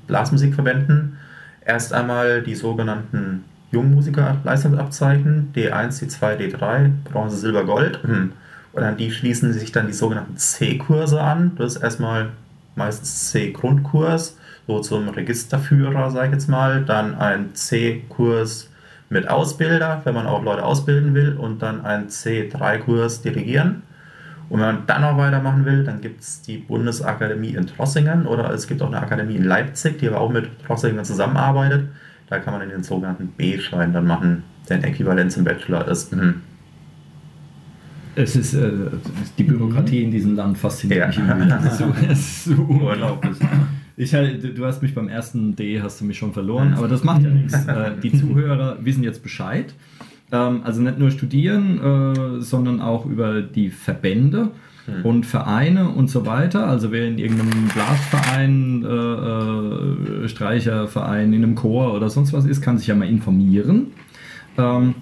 Blasmusikverbänden. 0.07 1.17
Erst 1.65 1.93
einmal 1.93 2.41
die 2.41 2.55
sogenannten 2.55 3.43
Jungmusiker-Leistungsabzeichen, 3.71 5.51
D1, 5.55 6.01
D2, 6.01 6.37
D3, 6.37 6.91
Bronze, 7.11 7.37
Silber, 7.37 7.65
Gold. 7.65 8.03
Mhm. 8.07 8.31
Und 8.73 8.83
an 8.83 8.97
die 8.97 9.11
schließen 9.11 9.51
sich 9.53 9.71
dann 9.71 9.87
die 9.87 9.93
sogenannten 9.93 10.37
C-Kurse 10.37 11.21
an. 11.21 11.51
Das 11.57 11.75
ist 11.75 11.81
erstmal 11.81 12.29
meistens 12.75 13.31
C-Grundkurs, 13.31 14.37
so 14.67 14.79
zum 14.79 15.09
Registerführer, 15.09 16.11
sage 16.11 16.27
ich 16.27 16.33
jetzt 16.33 16.49
mal. 16.49 16.83
Dann 16.85 17.15
ein 17.15 17.55
C-Kurs 17.55 18.69
mit 19.09 19.29
Ausbilder, 19.29 20.01
wenn 20.03 20.15
man 20.15 20.25
auch 20.25 20.43
Leute 20.43 20.63
ausbilden 20.63 21.13
will, 21.13 21.35
und 21.35 21.61
dann 21.61 21.85
ein 21.85 22.07
C3-Kurs 22.07 23.21
dirigieren. 23.21 23.83
Und 24.49 24.59
wenn 24.59 24.75
man 24.75 24.85
dann 24.85 25.01
noch 25.01 25.17
weitermachen 25.17 25.65
will, 25.65 25.83
dann 25.83 26.01
gibt 26.01 26.21
es 26.21 26.41
die 26.41 26.57
Bundesakademie 26.57 27.55
in 27.55 27.65
Trossingen 27.65 28.27
oder 28.27 28.51
es 28.51 28.67
gibt 28.67 28.81
auch 28.81 28.87
eine 28.87 29.01
Akademie 29.01 29.35
in 29.35 29.43
Leipzig, 29.43 29.97
die 29.99 30.07
aber 30.07 30.19
auch 30.19 30.31
mit 30.31 30.63
Trossingen 30.65 31.03
zusammenarbeitet. 31.03 31.87
Da 32.29 32.39
kann 32.39 32.57
man 32.57 32.67
den 32.67 32.83
sogenannten 32.83 33.27
B-Schein 33.29 33.93
dann 33.93 34.05
machen, 34.05 34.43
der 34.69 34.77
ein 34.77 34.83
Äquivalent 34.83 35.31
zum 35.31 35.43
Bachelor 35.43 35.87
ist. 35.87 36.13
Mhm. 36.15 36.41
Es 38.15 38.35
ist 38.35 38.53
äh, 38.53 38.71
die 39.37 39.43
Bürokratie 39.43 40.03
in 40.03 40.11
diesem 40.11 40.35
Land 40.35 40.57
fasziniert 40.57 41.07
mich 41.07 41.17
immer 41.17 41.39
wieder. 41.39 41.59
Es 42.09 42.19
ist 42.19 42.45
so 42.45 42.53
unglaublich. 42.53 43.37
Ich, 43.97 44.11
du 44.11 44.65
hast 44.65 44.81
mich 44.81 44.93
beim 44.93 45.07
ersten 45.07 45.55
D 45.55 45.81
hast 45.81 46.01
du 46.01 46.05
mich 46.05 46.17
schon 46.17 46.33
verloren, 46.33 46.73
aber 46.73 46.87
das 46.87 47.03
macht 47.03 47.23
ja 47.23 47.29
nichts. 47.29 47.53
Äh, 47.65 47.91
die 48.03 48.11
Zuhörer 48.11 48.77
wissen 48.81 49.03
jetzt 49.03 49.23
Bescheid. 49.23 49.73
Ähm, 50.31 50.61
also 50.63 50.81
nicht 50.81 50.99
nur 50.99 51.11
studieren, 51.11 51.79
äh, 51.79 52.41
sondern 52.41 52.81
auch 52.81 53.05
über 53.05 53.41
die 53.41 53.69
Verbände 53.69 54.51
hm. 54.85 55.05
und 55.05 55.25
Vereine 55.25 55.89
und 55.89 56.09
so 56.09 56.25
weiter. 56.25 56.67
Also 56.67 56.91
wer 56.91 57.07
in 57.07 57.17
irgendeinem 57.17 57.69
Blasverein, 57.69 58.83
äh, 58.83 60.27
Streicherverein, 60.27 61.31
in 61.31 61.43
einem 61.43 61.55
Chor 61.55 61.93
oder 61.93 62.09
sonst 62.09 62.33
was 62.33 62.45
ist, 62.45 62.61
kann 62.61 62.77
sich 62.77 62.87
ja 62.87 62.95
mal 62.95 63.07
informieren. 63.07 63.87
Ähm, 64.57 64.95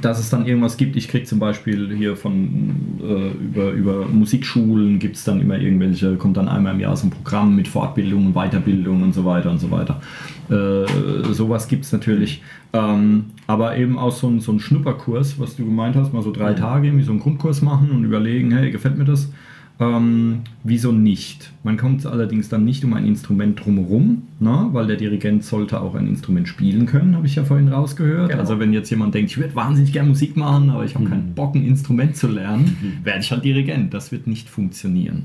dass 0.00 0.20
es 0.20 0.30
dann 0.30 0.46
irgendwas 0.46 0.76
gibt. 0.76 0.96
Ich 0.96 1.08
kriege 1.08 1.24
zum 1.24 1.38
Beispiel 1.38 1.94
hier 1.96 2.16
von 2.16 2.98
äh, 3.00 3.44
über, 3.44 3.70
über 3.72 4.06
Musikschulen 4.06 4.98
gibt 4.98 5.16
es 5.16 5.24
dann 5.24 5.40
immer 5.40 5.58
irgendwelche, 5.58 6.16
kommt 6.16 6.36
dann 6.36 6.48
einmal 6.48 6.74
im 6.74 6.80
Jahr 6.80 6.96
so 6.96 7.06
ein 7.06 7.10
Programm 7.10 7.56
mit 7.56 7.66
Fortbildung 7.66 8.26
und 8.26 8.32
Weiterbildung 8.34 9.02
und 9.02 9.14
so 9.14 9.24
weiter 9.24 9.50
und 9.50 9.58
so 9.58 9.70
weiter. 9.70 10.00
Äh, 10.48 11.32
sowas 11.32 11.66
gibt 11.68 11.84
es 11.84 11.92
natürlich. 11.92 12.42
Ähm, 12.72 13.26
aber 13.46 13.76
eben 13.76 13.98
auch 13.98 14.12
so 14.12 14.28
ein, 14.28 14.40
so 14.40 14.52
ein 14.52 14.60
Schnupperkurs, 14.60 15.40
was 15.40 15.56
du 15.56 15.64
gemeint 15.64 15.96
hast, 15.96 16.12
mal 16.12 16.22
so 16.22 16.30
drei 16.30 16.52
mhm. 16.52 16.56
Tage 16.56 16.86
irgendwie 16.86 17.04
so 17.04 17.10
einen 17.10 17.20
Grundkurs 17.20 17.62
machen 17.62 17.90
und 17.90 18.04
überlegen, 18.04 18.52
hey, 18.52 18.70
gefällt 18.70 18.96
mir 18.96 19.04
das? 19.04 19.32
Ähm, 19.80 20.42
wieso 20.62 20.92
nicht? 20.92 21.52
Man 21.62 21.78
kommt 21.78 22.04
allerdings 22.04 22.50
dann 22.50 22.66
nicht 22.66 22.84
um 22.84 22.92
ein 22.92 23.06
Instrument 23.06 23.64
drumherum, 23.64 24.28
ne? 24.38 24.68
weil 24.72 24.86
der 24.86 24.96
Dirigent 24.96 25.42
sollte 25.42 25.80
auch 25.80 25.94
ein 25.94 26.06
Instrument 26.06 26.48
spielen 26.48 26.84
können, 26.84 27.16
habe 27.16 27.26
ich 27.26 27.34
ja 27.34 27.44
vorhin 27.44 27.68
rausgehört. 27.68 28.28
Genau. 28.28 28.40
Also 28.40 28.60
wenn 28.60 28.74
jetzt 28.74 28.90
jemand 28.90 29.14
denkt, 29.14 29.30
ich 29.30 29.38
würde 29.38 29.54
wahnsinnig 29.54 29.94
gerne 29.94 30.10
Musik 30.10 30.36
machen, 30.36 30.68
aber 30.68 30.84
ich 30.84 30.94
habe 30.94 31.06
mhm. 31.06 31.08
keinen 31.08 31.34
Bock, 31.34 31.54
ein 31.54 31.64
Instrument 31.64 32.14
zu 32.14 32.28
lernen, 32.28 32.76
mhm. 33.00 33.04
werde 33.04 33.20
ich 33.20 33.32
halt 33.32 33.42
Dirigent. 33.42 33.94
Das 33.94 34.12
wird 34.12 34.26
nicht 34.26 34.50
funktionieren. 34.50 35.24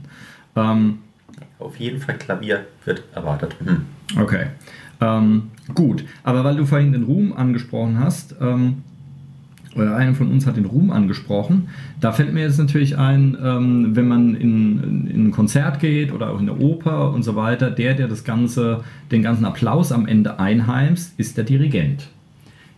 Ähm, 0.56 1.00
Auf 1.60 1.76
jeden 1.76 2.00
Fall 2.00 2.18
Klavier 2.18 2.66
wird 2.86 3.04
erwartet. 3.14 3.58
Mhm. 3.60 3.82
Okay. 4.18 4.48
Ähm, 5.02 5.52
gut, 5.74 6.06
aber 6.24 6.46
weil 6.46 6.56
du 6.56 6.66
vorhin 6.66 6.94
den 6.94 7.04
Ruhm 7.04 7.34
angesprochen 7.34 8.00
hast, 8.00 8.36
ähm, 8.40 8.84
oder 9.76 9.96
einer 9.96 10.14
von 10.14 10.32
uns 10.32 10.46
hat 10.46 10.58
den 10.58 10.66
Ruhm 10.66 10.92
angesprochen. 10.92 11.68
Da 12.00 12.12
fällt 12.12 12.34
mir 12.34 12.42
jetzt 12.42 12.58
natürlich 12.58 12.98
ein, 12.98 13.38
ähm, 13.42 13.96
wenn 13.96 14.08
man 14.08 14.36
in, 14.36 15.10
in, 15.10 15.28
ein 15.28 15.32
Konzert 15.32 15.80
geht 15.80 16.12
oder 16.14 16.32
auch 16.32 16.40
in 16.40 16.46
der 16.46 16.60
Oper 16.60 17.12
und 17.14 17.24
so 17.24 17.36
weiter, 17.36 17.70
der, 17.70 17.94
der 17.94 18.08
das 18.08 18.24
Ganze, 18.24 18.84
den 19.12 19.22
ganzen 19.22 19.46
Applaus 19.46 19.92
am 19.92 20.08
Ende 20.08 20.40
einheimst, 20.40 21.20
ist 21.20 21.38
der 21.38 21.44
Dirigent. 21.44 22.08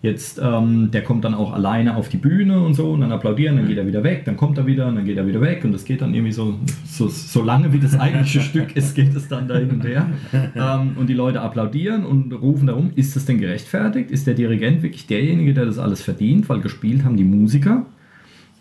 Jetzt, 0.04 0.40
ähm, 0.44 0.92
der 0.92 1.04
kommt 1.04 1.26
dann 1.26 1.34
auch 1.34 1.54
alleine 1.54 1.96
auf 1.96 2.08
die 2.08 2.18
Bühne 2.18 2.62
und 2.62 2.76
so 2.76 2.92
und 2.92 3.02
dann 3.02 3.12
applaudieren, 3.12 3.58
dann 3.58 3.68
geht 3.68 3.80
er 3.80 3.88
wieder 3.88 4.04
weg, 4.04 4.26
dann 4.26 4.38
kommt 4.38 4.60
er 4.60 4.68
wieder 4.68 4.88
und 4.88 4.96
dann 4.96 5.06
geht 5.06 5.18
er 5.18 5.26
wieder 5.26 5.42
weg 5.42 5.66
und 5.66 5.72
das 5.72 5.86
geht 5.86 6.04
dann 6.04 6.14
irgendwie 6.14 6.34
so, 6.34 6.60
so, 6.86 7.08
so 7.08 7.42
lange 7.42 7.74
wie 7.74 7.80
das 7.80 8.00
eigentliche 8.00 8.42
Stück 8.42 8.76
ist, 8.76 8.94
geht 8.94 9.16
es 9.16 9.28
dann 9.28 9.48
da 9.48 9.58
hin 9.58 9.72
und 9.72 9.84
her. 9.84 10.08
Ähm, 10.56 10.98
und 10.98 11.08
die 11.08 11.14
Leute 11.14 11.42
applaudieren 11.42 12.06
und 12.06 12.32
rufen 12.34 12.68
darum, 12.68 12.92
ist 12.96 13.16
das 13.16 13.26
denn 13.26 13.38
gerechtfertigt? 13.38 14.10
Ist 14.12 14.28
der 14.28 14.34
Dirigent 14.34 14.82
wirklich 14.82 15.06
derjenige, 15.08 15.54
der 15.54 15.66
das 15.66 15.78
alles 15.78 16.02
verdient? 16.02 16.50
Weil 16.50 16.62
gespielt 16.62 17.04
haben 17.04 17.16
die 17.16 17.24
Musiker. 17.24 17.86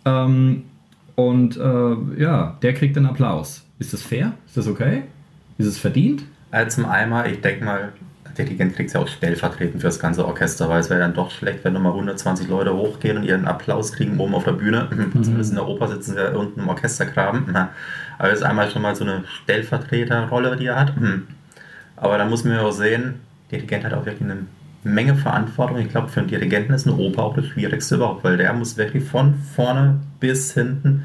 Ähm, 0.04 0.62
und 1.14 1.56
äh, 1.56 2.22
ja, 2.22 2.58
der 2.62 2.74
kriegt 2.74 2.96
den 2.96 3.06
Applaus. 3.06 3.64
Ist 3.78 3.92
das 3.92 4.02
fair? 4.02 4.32
Ist 4.46 4.56
das 4.56 4.68
okay? 4.68 5.02
Ist 5.58 5.66
es 5.66 5.78
verdient? 5.78 6.24
Also 6.50 6.82
zum 6.82 6.90
Eimer, 6.90 7.26
ich 7.26 7.40
denke 7.40 7.64
mal, 7.64 7.92
der 8.36 8.44
Dirigent 8.44 8.74
kriegt 8.76 8.88
es 8.88 8.94
ja 8.94 9.00
auch 9.00 9.08
stellvertretend 9.08 9.80
für 9.80 9.88
das 9.88 9.98
ganze 9.98 10.26
Orchester, 10.26 10.68
weil 10.68 10.80
es 10.80 10.90
wäre 10.90 11.00
dann 11.00 11.14
doch 11.14 11.30
schlecht, 11.30 11.64
wenn 11.64 11.72
nochmal 11.72 11.92
120 11.92 12.48
Leute 12.48 12.74
hochgehen 12.74 13.16
und 13.16 13.24
ihren 13.24 13.46
Applaus 13.46 13.92
kriegen 13.92 14.18
oben 14.18 14.34
auf 14.34 14.44
der 14.44 14.52
Bühne. 14.52 14.88
Mhm. 14.96 15.22
Zumindest 15.22 15.50
in 15.50 15.56
der 15.56 15.68
Oper 15.68 15.88
sitzen 15.88 16.12
sie 16.12 16.18
ja 16.18 16.34
unten 16.34 16.60
im 16.60 16.68
Orchestergraben. 16.68 17.54
Aber 17.54 18.30
es 18.32 18.38
ist 18.38 18.44
einmal 18.44 18.70
schon 18.70 18.82
mal 18.82 18.94
so 18.94 19.04
eine 19.04 19.24
Stellvertreterrolle, 19.26 20.56
die 20.56 20.66
er 20.66 20.76
hat. 20.80 20.98
Mhm. 20.98 21.26
Aber 21.96 22.18
da 22.18 22.24
muss 22.24 22.44
man 22.44 22.54
ja 22.54 22.62
auch 22.62 22.72
sehen, 22.72 23.20
der 23.50 23.58
Dirigent 23.58 23.84
hat 23.84 23.92
auch 23.92 24.06
wirklich 24.06 24.22
eine 24.22 24.46
Menge 24.84 25.16
Verantwortung. 25.16 25.78
Ich 25.78 25.90
glaube, 25.90 26.08
für 26.08 26.20
einen 26.20 26.28
Dirigenten 26.28 26.72
ist 26.72 26.86
eine 26.86 26.96
Oper 26.96 27.24
auch 27.24 27.34
das 27.34 27.46
Schwierigste 27.46 27.96
überhaupt, 27.96 28.24
weil 28.24 28.36
der 28.36 28.52
muss 28.52 28.76
wirklich 28.76 29.04
von 29.04 29.34
vorne 29.34 30.00
bis 30.20 30.54
hinten 30.54 31.04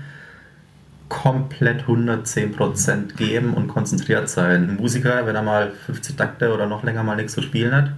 komplett 1.12 1.84
110% 1.84 3.18
geben 3.18 3.54
und 3.54 3.68
konzentriert 3.68 4.30
sein. 4.30 4.70
Ein 4.70 4.76
Musiker, 4.78 5.26
wenn 5.26 5.36
er 5.36 5.44
mal 5.44 5.74
50 5.86 6.16
Takte 6.16 6.54
oder 6.54 6.68
noch 6.68 6.84
länger 6.86 7.04
mal 7.04 7.18
nichts 7.18 7.34
zu 7.34 7.42
spielen 7.42 7.76
hat, 7.76 7.92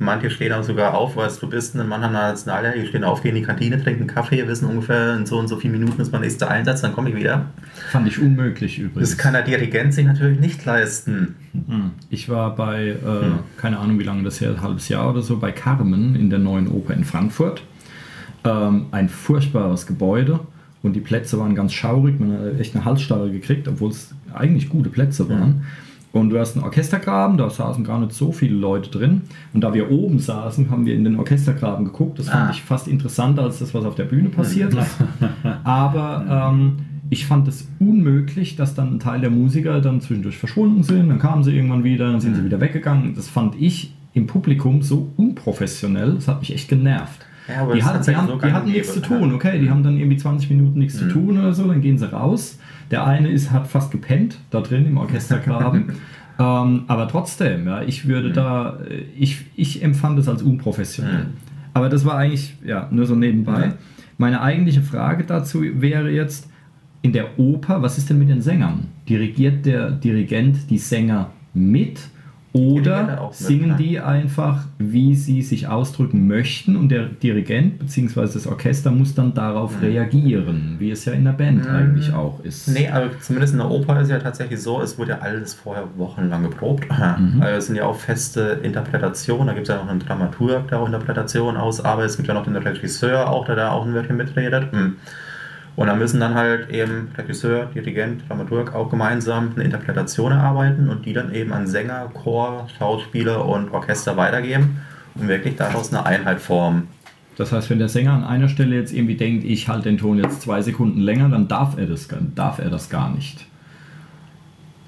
manche 0.00 0.30
stehen 0.30 0.52
auch 0.52 0.64
sogar 0.64 0.94
auf, 0.94 1.16
weißt 1.16 1.40
du 1.40 1.48
bist 1.48 1.76
ein 1.76 1.88
Mann 1.88 2.02
an 2.02 2.12
der 2.12 2.22
Nationaljahr, 2.22 2.74
die 2.74 2.84
stehen 2.88 3.04
auf, 3.04 3.22
gehen 3.22 3.36
in 3.36 3.42
die 3.42 3.46
Kantine, 3.46 3.80
trinken 3.80 4.08
Kaffee, 4.08 4.48
wissen 4.48 4.68
ungefähr 4.68 5.14
in 5.14 5.26
so 5.26 5.38
und 5.38 5.46
so 5.46 5.56
vielen 5.58 5.74
Minuten 5.78 6.02
ist 6.02 6.10
mein 6.10 6.22
nächster 6.22 6.50
Einsatz, 6.50 6.80
dann 6.80 6.92
komme 6.92 7.10
ich 7.10 7.14
wieder. 7.14 7.46
Fand 7.92 8.08
ich 8.08 8.18
unmöglich 8.18 8.80
übrigens. 8.80 9.10
Das 9.10 9.16
kann 9.16 9.34
der 9.34 9.42
Dirigent 9.42 9.94
sich 9.94 10.04
natürlich 10.04 10.40
nicht 10.40 10.64
leisten. 10.64 11.36
Hm. 11.52 11.92
Ich 12.10 12.28
war 12.28 12.56
bei, 12.56 12.88
äh, 12.88 12.96
hm. 12.96 13.38
keine 13.58 13.78
Ahnung 13.78 14.00
wie 14.00 14.04
lange 14.04 14.24
das 14.24 14.40
her, 14.40 14.50
ein 14.50 14.60
halbes 14.60 14.88
Jahr 14.88 15.08
oder 15.08 15.22
so, 15.22 15.36
bei 15.38 15.52
Carmen 15.52 16.16
in 16.16 16.30
der 16.30 16.40
neuen 16.40 16.66
Oper 16.66 16.94
in 16.94 17.04
Frankfurt. 17.04 17.62
Ähm, 18.44 18.86
ein 18.90 19.08
furchtbares 19.08 19.86
Gebäude 19.86 20.40
und 20.86 20.94
die 20.94 21.00
Plätze 21.00 21.38
waren 21.38 21.54
ganz 21.54 21.72
schaurig, 21.72 22.18
man 22.18 22.32
hat 22.32 22.60
echt 22.60 22.74
eine 22.74 22.84
Halsstarre 22.84 23.30
gekriegt, 23.30 23.68
obwohl 23.68 23.90
es 23.90 24.14
eigentlich 24.32 24.68
gute 24.68 24.88
Plätze 24.88 25.28
waren. 25.28 25.62
Ja. 25.62 26.20
Und 26.20 26.30
du 26.30 26.38
hast 26.38 26.56
einen 26.56 26.64
Orchestergraben, 26.64 27.36
da 27.36 27.50
saßen 27.50 27.84
gar 27.84 28.00
nicht 28.00 28.12
so 28.12 28.32
viele 28.32 28.54
Leute 28.54 28.90
drin. 28.90 29.22
Und 29.52 29.60
da 29.60 29.74
wir 29.74 29.90
oben 29.90 30.18
saßen, 30.18 30.70
haben 30.70 30.86
wir 30.86 30.94
in 30.94 31.04
den 31.04 31.16
Orchestergraben 31.16 31.84
geguckt. 31.84 32.18
Das 32.18 32.30
fand 32.30 32.48
ah. 32.48 32.50
ich 32.50 32.62
fast 32.62 32.88
interessanter 32.88 33.42
als 33.42 33.58
das, 33.58 33.74
was 33.74 33.84
auf 33.84 33.96
der 33.96 34.04
Bühne 34.04 34.30
passiert 34.30 34.72
ist. 34.72 34.96
Aber 35.64 36.50
ähm, 36.50 36.78
ich 37.10 37.26
fand 37.26 37.46
es 37.48 37.68
unmöglich, 37.78 38.56
dass 38.56 38.74
dann 38.74 38.94
ein 38.94 38.98
Teil 38.98 39.20
der 39.20 39.30
Musiker 39.30 39.80
dann 39.80 40.00
zwischendurch 40.00 40.38
verschwunden 40.38 40.82
sind. 40.82 41.08
Dann 41.08 41.18
kamen 41.18 41.44
sie 41.44 41.54
irgendwann 41.54 41.84
wieder, 41.84 42.10
dann 42.10 42.20
sind 42.20 42.34
sie 42.34 42.44
wieder 42.44 42.60
weggegangen. 42.60 43.14
Das 43.14 43.28
fand 43.28 43.54
ich 43.60 43.92
im 44.14 44.26
Publikum 44.26 44.82
so 44.82 45.12
unprofessionell. 45.16 46.14
Das 46.14 46.28
hat 46.28 46.40
mich 46.40 46.54
echt 46.54 46.68
genervt. 46.68 47.26
Ja, 47.48 47.72
die, 47.72 47.82
hat, 47.82 48.06
die, 48.06 48.16
haben, 48.16 48.26
so 48.26 48.36
die 48.36 48.52
hatten 48.52 48.70
nichts 48.70 48.92
zu 48.92 49.00
tun, 49.00 49.32
okay? 49.32 49.60
Die 49.60 49.70
haben 49.70 49.82
dann 49.82 49.96
irgendwie 49.96 50.16
20 50.16 50.50
Minuten 50.50 50.78
nichts 50.78 51.00
mhm. 51.00 51.08
zu 51.08 51.12
tun 51.12 51.38
oder 51.38 51.52
so, 51.52 51.66
dann 51.66 51.80
gehen 51.80 51.98
sie 51.98 52.10
raus. 52.10 52.58
Der 52.90 53.06
eine 53.06 53.28
ist, 53.28 53.52
hat 53.52 53.66
fast 53.66 53.90
gepennt 53.90 54.38
da 54.50 54.60
drin 54.60 54.86
im 54.86 54.96
Orchestergraben. 54.96 55.92
ähm, 56.38 56.84
aber 56.86 57.08
trotzdem, 57.08 57.66
ja, 57.66 57.82
ich 57.82 58.08
würde 58.08 58.30
mhm. 58.30 58.34
da, 58.34 58.78
ich, 59.16 59.44
ich 59.56 59.82
empfand 59.82 60.18
es 60.18 60.28
als 60.28 60.42
unprofessionell. 60.42 61.24
Mhm. 61.24 61.34
Aber 61.74 61.88
das 61.88 62.04
war 62.04 62.16
eigentlich, 62.16 62.56
ja, 62.64 62.88
nur 62.90 63.06
so 63.06 63.14
nebenbei. 63.14 63.74
Meine 64.18 64.40
eigentliche 64.40 64.82
Frage 64.82 65.24
dazu 65.24 65.62
wäre 65.62 66.10
jetzt, 66.10 66.48
in 67.02 67.12
der 67.12 67.38
Oper, 67.38 67.82
was 67.82 67.98
ist 67.98 68.10
denn 68.10 68.18
mit 68.18 68.28
den 68.28 68.40
Sängern? 68.40 68.88
Dirigiert 69.08 69.64
der 69.64 69.90
Dirigent 69.90 70.70
die 70.70 70.78
Sänger 70.78 71.30
mit 71.54 72.00
oder 72.56 73.30
singen 73.32 73.76
die 73.76 74.00
einfach, 74.00 74.64
wie 74.78 75.14
sie 75.14 75.42
sich 75.42 75.68
ausdrücken 75.68 76.26
möchten 76.26 76.76
und 76.76 76.88
der 76.88 77.06
Dirigent 77.06 77.78
bzw. 77.78 78.22
das 78.22 78.46
Orchester 78.46 78.90
muss 78.90 79.14
dann 79.14 79.34
darauf 79.34 79.82
reagieren, 79.82 80.76
wie 80.78 80.90
es 80.90 81.04
ja 81.04 81.12
in 81.12 81.24
der 81.24 81.32
Band 81.32 81.64
mhm. 81.64 81.74
eigentlich 81.74 82.12
auch 82.12 82.40
ist. 82.44 82.68
Nee, 82.68 82.88
aber 82.88 83.10
zumindest 83.20 83.52
in 83.52 83.58
der 83.58 83.70
Oper 83.70 84.00
ist 84.00 84.10
ja 84.10 84.18
tatsächlich 84.18 84.60
so, 84.60 84.80
es 84.80 84.98
wurde 84.98 85.12
ja 85.12 85.18
alles 85.18 85.54
vorher 85.54 85.84
wochenlang 85.96 86.42
geprobt. 86.42 86.86
Mhm. 86.90 87.42
Also 87.42 87.58
es 87.58 87.66
sind 87.66 87.76
ja 87.76 87.84
auch 87.84 87.96
feste 87.96 88.60
Interpretationen, 88.62 89.46
da 89.46 89.52
gibt 89.52 89.68
es 89.68 89.74
ja 89.74 89.82
noch 89.82 89.90
einen 89.90 90.00
Dramaturg, 90.00 90.68
der 90.68 90.80
auch 90.80 90.86
Interpretationen 90.86 91.56
ausarbeitet, 91.56 92.10
es 92.10 92.16
gibt 92.16 92.28
ja 92.28 92.34
noch 92.34 92.44
den 92.44 92.56
Regisseur 92.56 93.30
auch, 93.30 93.46
der 93.46 93.56
da 93.56 93.70
auch 93.70 93.84
ein 93.84 93.94
Wörtchen 93.94 94.16
mitredet. 94.16 94.72
Mhm. 94.72 94.96
Und 95.76 95.88
da 95.88 95.94
müssen 95.94 96.20
dann 96.20 96.34
halt 96.34 96.70
eben 96.70 97.08
Regisseur, 97.16 97.66
Dirigent, 97.66 98.28
Dramaturg 98.28 98.74
auch 98.74 98.90
gemeinsam 98.90 99.52
eine 99.54 99.64
Interpretation 99.64 100.32
erarbeiten 100.32 100.88
und 100.88 101.04
die 101.04 101.12
dann 101.12 101.34
eben 101.34 101.52
an 101.52 101.66
Sänger, 101.66 102.10
Chor, 102.14 102.66
Schauspieler 102.78 103.44
und 103.44 103.70
Orchester 103.72 104.16
weitergeben 104.16 104.78
und 105.14 105.28
wirklich 105.28 105.56
daraus 105.56 105.92
eine 105.92 106.06
Einheit 106.06 106.40
formen. 106.40 106.88
Das 107.36 107.52
heißt, 107.52 107.68
wenn 107.68 107.78
der 107.78 107.90
Sänger 107.90 108.12
an 108.14 108.24
einer 108.24 108.48
Stelle 108.48 108.74
jetzt 108.74 108.94
irgendwie 108.94 109.16
denkt, 109.16 109.44
ich 109.44 109.68
halte 109.68 109.90
den 109.90 109.98
Ton 109.98 110.18
jetzt 110.18 110.40
zwei 110.40 110.62
Sekunden 110.62 111.00
länger, 111.00 111.28
dann 111.28 111.48
darf 111.48 111.76
er 111.76 111.86
das, 111.86 112.08
darf 112.34 112.58
er 112.58 112.70
das 112.70 112.88
gar 112.88 113.10
nicht. 113.10 113.46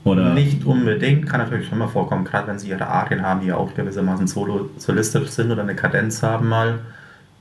Oder? 0.04 0.32
Nicht 0.32 0.64
unbedingt, 0.64 1.28
kann 1.28 1.40
natürlich 1.40 1.68
schon 1.68 1.76
mal 1.76 1.88
vorkommen, 1.88 2.24
gerade 2.24 2.46
wenn 2.46 2.58
sie 2.58 2.70
ihre 2.70 2.86
Arien 2.86 3.20
haben, 3.20 3.42
die 3.42 3.48
ja 3.48 3.56
auch 3.56 3.74
gewissermaßen 3.74 4.26
solo 4.26 4.70
solistisch 4.78 5.28
sind 5.28 5.50
oder 5.50 5.62
eine 5.62 5.76
Kadenz 5.76 6.22
haben 6.22 6.48
mal, 6.48 6.78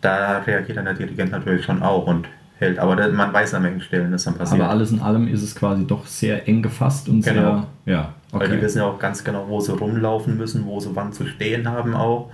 da 0.02 0.40
reagiert 0.40 0.78
dann 0.78 0.86
der 0.86 0.96
Dirigent 0.96 1.32
natürlich 1.32 1.64
schon 1.64 1.82
auch 1.82 2.06
und 2.08 2.28
hält. 2.60 2.80
Aber 2.80 2.96
man 3.10 3.34
weiß 3.34 3.54
an 3.54 3.64
welchen 3.64 3.82
Stellen 3.82 4.12
das 4.12 4.24
dann 4.26 4.36
passiert. 4.36 4.62
Aber 4.62 4.70
alles 4.70 4.92
in 4.92 5.00
allem 5.00 5.28
ist 5.28 5.44
es 5.44 5.56
quasi 5.56 5.86
doch 5.86 6.06
sehr 6.06 6.48
eng 6.48 6.62
gefasst 6.62 7.08
und 7.10 7.24
genau. 7.24 7.68
sehr. 7.86 7.94
Ja, 7.94 8.14
okay. 8.32 8.50
Weil 8.50 8.58
die 8.58 8.62
wissen 8.62 8.80
ja 8.80 8.86
auch 8.86 9.00
ganz 9.00 9.24
genau, 9.24 9.46
wo 9.48 9.60
sie 9.60 9.74
rumlaufen 9.74 10.38
müssen, 10.38 10.66
wo 10.66 10.80
sie 10.80 10.90
wann 10.96 11.14
zu 11.14 11.26
stehen 11.28 11.68
haben 11.70 11.94
auch. 11.94 12.30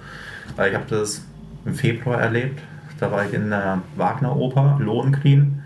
Ich 0.52 0.74
habe 0.74 0.86
das 0.90 1.26
im 1.66 1.74
Februar 1.74 2.20
erlebt. 2.20 2.60
Da 3.00 3.12
war 3.12 3.26
ich 3.26 3.34
in 3.34 3.50
der 3.50 3.80
Wagner-Oper, 3.98 4.78
Lohengrin. 4.80 5.60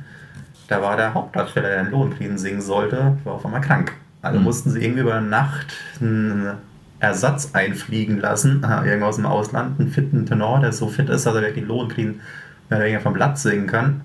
da 0.67 0.82
war 0.82 0.98
der 0.98 1.13
Hauptdarsteller, 1.13 1.70
der 1.70 1.84
den 1.84 1.91
Lohnkriegen 1.91 2.38
singen 2.38 2.62
sollte, 2.62 3.17
war 3.24 3.34
auf 3.36 3.46
einmal 3.46 3.62
krank. 3.62 3.93
Also 4.22 4.39
Mhm. 4.39 4.43
mussten 4.46 4.72
sie 4.72 4.82
irgendwie 4.84 5.02
über 5.02 5.22
Nacht 5.22 5.67
einen 6.02 6.54
Ersatz 7.00 7.52
einfliegen 7.54 8.20
lassen, 8.20 8.65
irgendwo 8.86 9.06
aus 9.08 9.17
dem 9.17 9.26
Ausland, 9.28 9.80
einen 9.80 9.89
fitten 9.89 10.26
Tenor, 10.26 10.60
der 10.60 10.74
so 10.74 10.88
fit 10.88 11.10
ist, 11.10 11.26
dass 11.26 11.36
er 11.36 11.41
wirklich 11.41 11.65
Lohnkriegen 11.65 12.22
mehr 12.70 12.80
oder 12.80 12.86
weniger 12.86 13.02
vom 13.02 13.13
Blatt 13.13 13.38
singen 13.38 13.67
kann. 13.67 14.02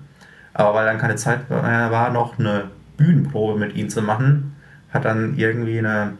Aber 0.53 0.75
weil 0.75 0.85
dann 0.85 0.97
keine 0.97 1.15
Zeit 1.15 1.49
äh, 1.49 1.53
war, 1.53 2.11
noch 2.11 2.37
eine 2.37 2.65
Bühnenprobe 2.97 3.59
mit 3.59 3.75
ihm 3.75 3.89
zu 3.89 4.01
machen, 4.01 4.55
hat 4.91 5.05
dann 5.05 5.35
irgendwie 5.37 5.79
eine 5.79 6.13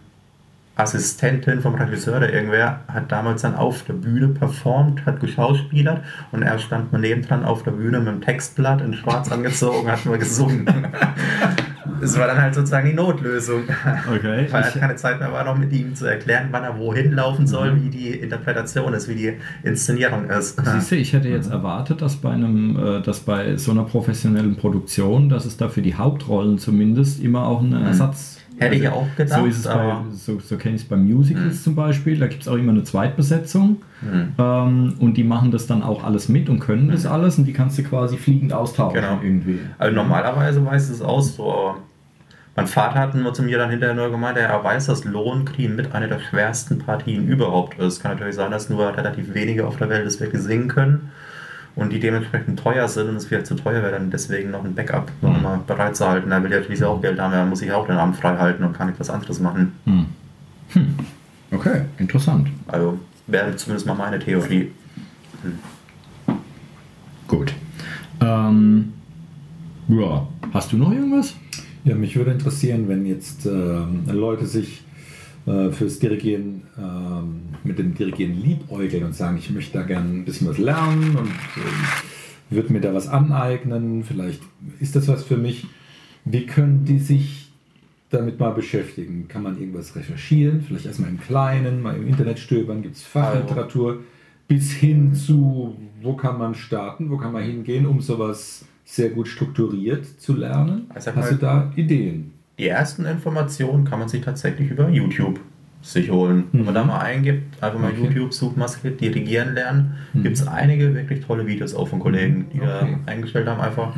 Assistentin 0.76 1.62
vom 1.62 1.76
Regisseur 1.76 2.18
oder 2.18 2.34
irgendwer 2.34 2.80
hat 2.88 3.12
damals 3.12 3.44
dann 3.44 3.56
auf 3.56 3.84
der 3.84 3.94
Bühne 3.94 4.30
performt, 4.30 5.06
hat 5.06 5.20
geschauspielert 5.20 6.04
und 6.32 6.42
er 6.42 6.58
stand 6.58 6.92
mal 6.92 7.00
nebendran 7.00 7.46
auf 7.46 7.62
der 7.62 7.72
Bühne 7.72 8.00
mit 8.00 8.08
einem 8.08 8.22
Textblatt 8.22 8.82
in 8.82 8.96
schwarz 8.96 9.32
angezogen, 9.32 9.92
hat 9.92 10.06
nur 10.06 10.18
gesungen. 10.18 10.66
Es 12.04 12.18
war 12.20 12.28
dann 12.28 12.42
halt 12.42 12.54
sozusagen 12.56 12.88
die 12.88 12.94
Notlösung. 12.94 13.62
Okay. 13.64 14.48
Weil 14.52 14.62
er 14.64 14.68
Ich, 14.70 14.80
keine 14.80 14.96
Zeit 14.96 15.20
mehr 15.20 15.32
war, 15.32 15.44
noch 15.44 15.58
mit 15.58 15.72
ihm 15.74 15.96
zu 15.96 16.06
erklären, 16.06 16.48
wann 16.52 16.64
er 16.64 16.78
wohin 16.78 17.12
laufen 17.14 17.48
soll, 17.48 17.76
wie 17.82 17.90
die 17.90 18.10
Interpretation 18.10 18.94
ist, 18.94 19.08
wie 19.10 19.16
die 19.16 19.34
Inszenierung 19.64 20.30
ist. 20.30 20.60
siehst 20.74 20.92
du, 20.92 20.96
ich 20.96 21.14
hätte 21.14 21.30
jetzt 21.30 21.50
erwartet, 21.52 22.02
dass 22.02 22.16
bei 22.18 22.32
einem, 22.32 22.78
äh, 22.78 23.02
dass 23.02 23.22
bei 23.22 23.56
so 23.58 23.72
einer 23.72 23.84
professionellen 23.84 24.56
Produktion, 24.56 25.30
dass 25.30 25.46
es 25.46 25.58
da 25.58 25.70
für 25.70 25.82
die 25.82 25.96
Hauptrollen 25.96 26.58
zumindest 26.58 27.22
immer 27.24 27.46
auch 27.48 27.62
einen 27.62 27.86
Ersatz. 27.86 28.38
Mhm. 28.38 28.44
Hätte 28.60 28.76
ich 28.76 28.88
auch 28.88 29.08
gedacht, 29.18 29.40
So 29.40 29.46
ist 29.48 29.58
es 29.58 29.64
bei, 29.64 29.94
Mhm. 29.96 30.12
so, 30.12 30.40
so 30.40 30.58
kenne 30.58 30.76
ich 30.76 30.84
es 30.84 30.88
bei 30.88 30.96
Musicals 30.96 31.64
zum 31.64 31.74
Beispiel. 31.74 32.20
Da 32.20 32.28
gibt 32.28 32.44
es 32.44 32.48
auch 32.48 32.56
immer 32.56 32.72
eine 32.72 32.84
Zweitbesetzung. 32.84 33.78
Mhm. 34.02 34.28
Ähm, 34.38 34.94
und 35.00 35.18
die 35.18 35.24
machen 35.24 35.50
das 35.50 35.66
dann 35.66 35.82
auch 35.82 36.04
alles 36.04 36.30
mit 36.30 36.50
und 36.50 36.60
können 36.60 36.90
das 36.92 37.06
alles 37.08 37.40
und 37.40 37.46
die 37.46 37.54
kannst 37.54 37.80
du 37.80 37.84
quasi 37.84 38.16
fliegend 38.18 38.54
austauschen 38.54 39.02
Genau. 39.02 39.20
irgendwie. 39.24 39.60
Also 39.80 39.96
normalerweise 39.96 40.64
weiß 40.64 40.90
es 40.92 41.02
auch 41.02 41.22
so, 41.22 41.76
mein 42.56 42.68
Vater 42.68 43.00
hat 43.00 43.16
nur 43.16 43.34
zu 43.34 43.42
mir 43.42 43.58
dann 43.58 43.70
hinterher 43.70 43.96
nur 43.96 44.12
gemeint, 44.12 44.38
er 44.38 44.64
weiß, 44.64 44.86
dass 44.86 45.06
Lohnkrieg 45.06 45.76
mit 45.76 45.94
einer 45.96 46.08
der 46.08 46.20
schwersten 46.20 46.80
Partien 46.80 47.28
überhaupt 47.28 47.80
ist. 47.80 48.02
Kann 48.02 48.12
natürlich 48.12 48.36
sein, 48.36 48.52
dass 48.52 48.70
nur 48.70 48.96
relativ 48.96 49.34
wenige 49.34 49.66
auf 49.66 49.78
der 49.78 49.90
Welt 49.90 50.06
es 50.06 50.20
wirklich 50.20 50.42
singen 50.42 50.68
können 50.68 51.12
und 51.76 51.92
die 51.92 52.00
dementsprechend 52.00 52.60
teuer 52.60 52.88
sind 52.88 53.10
und 53.10 53.16
es 53.16 53.26
vielleicht 53.26 53.48
zu 53.48 53.56
teuer 53.56 53.82
wäre, 53.82 53.94
dann 53.94 54.12
deswegen 54.12 54.52
noch 54.52 54.64
ein 54.64 54.76
Backup 54.76 55.12
noch 55.22 55.42
mal 55.42 55.60
bereit 55.66 55.96
zu 55.96 56.08
halten. 56.08 56.32
Er 56.32 56.44
will 56.44 56.52
ja 56.52 56.62
schließlich 56.62 56.86
auch 56.88 57.02
Geld 57.02 57.20
haben, 57.20 57.34
er 57.34 57.46
muss 57.46 57.60
sich 57.60 57.72
auch 57.72 57.88
den 57.88 57.98
Abend 57.98 58.16
frei 58.16 58.38
halten 58.38 58.64
und 58.64 58.74
kann 58.74 58.90
etwas 58.90 59.10
anderes 59.10 59.40
machen. 59.40 59.74
Hm. 59.86 60.06
Hm. 60.74 60.96
Okay, 61.52 61.86
interessant. 61.98 62.50
Also 62.68 63.00
wäre 63.28 63.56
zumindest 63.56 63.88
mal 63.88 63.96
meine 63.96 64.20
Theorie. 64.20 64.72
Gut. 67.28 67.54
Ähm, 68.22 68.94
ja, 69.88 70.28
hast 70.54 70.72
du 70.72 70.78
noch 70.78 70.92
irgendwas? 70.92 71.36
Ja, 71.86 71.96
mich 71.96 72.16
würde 72.16 72.32
interessieren, 72.32 72.88
wenn 72.88 73.06
jetzt 73.06 73.46
ähm, 73.46 74.06
Leute 74.08 74.46
sich 74.46 74.84
äh, 75.46 75.70
fürs 75.72 76.00
Dirigieren 76.00 76.62
ähm, 76.78 77.42
mit 77.66 77.78
dem 77.78 77.94
Dirigieren 77.94 78.42
liebäugeln 78.42 79.04
und 79.04 79.14
sagen, 79.14 79.38
ich 79.38 79.50
möchte 79.50 79.74
da 79.74 79.84
gerne 79.84 80.10
ein 80.10 80.24
bisschen 80.24 80.48
was 80.48 80.58
lernen 80.58 81.18
und 81.18 81.28
ähm, 81.28 81.86
würde 82.50 82.72
mir 82.72 82.80
da 82.80 82.94
was 82.94 83.10
aneignen, 83.10 84.06
vielleicht 84.06 84.42
ist 84.80 84.96
das 84.96 85.10
was 85.10 85.26
für 85.26 85.36
mich. 85.36 85.68
Wie 86.24 86.46
können 86.46 86.86
die 86.86 87.00
sich 87.00 87.52
damit 88.10 88.40
mal 88.40 88.52
beschäftigen? 88.52 89.28
Kann 89.28 89.44
man 89.44 89.60
irgendwas 89.60 89.94
recherchieren? 89.94 90.62
Vielleicht 90.62 90.86
erstmal 90.86 91.10
im 91.10 91.20
Kleinen, 91.20 91.82
mal 91.82 91.98
im 91.98 92.08
Internet 92.08 92.40
stöbern, 92.40 92.82
gibt 92.82 92.96
es 92.96 93.04
Fachliteratur, 93.04 94.00
bis 94.48 94.72
hin 94.72 95.14
zu, 95.14 95.76
wo 96.02 96.16
kann 96.16 96.38
man 96.38 96.56
starten, 96.56 97.10
wo 97.10 97.18
kann 97.18 97.34
man 97.34 97.44
hingehen, 97.44 97.86
um 97.86 98.00
sowas 98.00 98.64
sehr 98.86 99.10
gut 99.10 99.28
strukturiert 99.28 100.06
zu 100.20 100.36
lernen? 100.36 100.88
Sag 101.00 101.16
Hast 101.16 101.32
mal- 101.32 101.38
du 101.38 101.38
da 101.38 101.72
Ideen? 101.76 102.32
Die 102.60 102.68
ersten 102.68 103.06
Informationen 103.06 103.84
kann 103.86 104.00
man 104.00 104.08
sich 104.10 104.22
tatsächlich 104.22 104.70
über 104.70 104.90
YouTube 104.90 105.40
sich 105.82 106.10
holen. 106.12 106.46
Wenn 106.54 106.62
man 106.64 106.70
Mhm. 106.74 106.76
da 106.76 106.84
mal 106.86 107.00
eingibt, 107.00 107.62
einfach 107.62 107.78
mal 107.80 107.92
Okay. 107.92 108.04
YouTube-Suchmaske 108.04 108.92
dirigieren 108.92 109.54
lernen, 109.54 109.96
Mhm. 110.14 110.24
gibt 110.24 110.38
es 110.38 110.48
einige 110.48 110.94
wirklich 110.96 111.26
tolle 111.26 111.46
Videos 111.46 111.74
auch 111.76 111.88
von 111.90 112.00
Kollegen, 112.00 112.46
die 112.54 112.62
Okay. 112.62 112.98
da 113.06 113.12
eingestellt 113.12 113.48
haben, 113.48 113.60
einfach, 113.60 113.94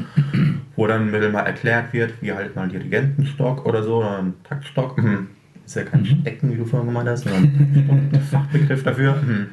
wo 0.76 0.88
dann 0.88 1.12
mittel 1.12 1.32
mal 1.32 1.41
erklärt 1.41 1.93
wird, 1.93 2.13
wie 2.21 2.32
halt 2.34 2.56
mal 2.56 2.63
ein 2.63 2.69
Dirigentenstock 2.69 3.65
oder 3.67 3.84
so, 3.84 3.98
oder 3.98 4.17
ein 4.19 4.34
Taktstock. 4.43 4.98
Mhm. 4.98 5.28
Ist 5.63 5.76
ja 5.76 5.84
kein 5.84 6.02
Mhm. 6.02 6.06
Stecken, 6.21 6.52
wie 6.54 6.58
du 6.58 6.65
vorhin 6.65 6.88
gemeint 6.88 7.10
hast, 7.10 7.24
sondern 7.26 7.43
ein 8.13 8.21
Fachbegriff 8.32 8.84
dafür. 8.84 9.15
Mhm. 9.21 9.48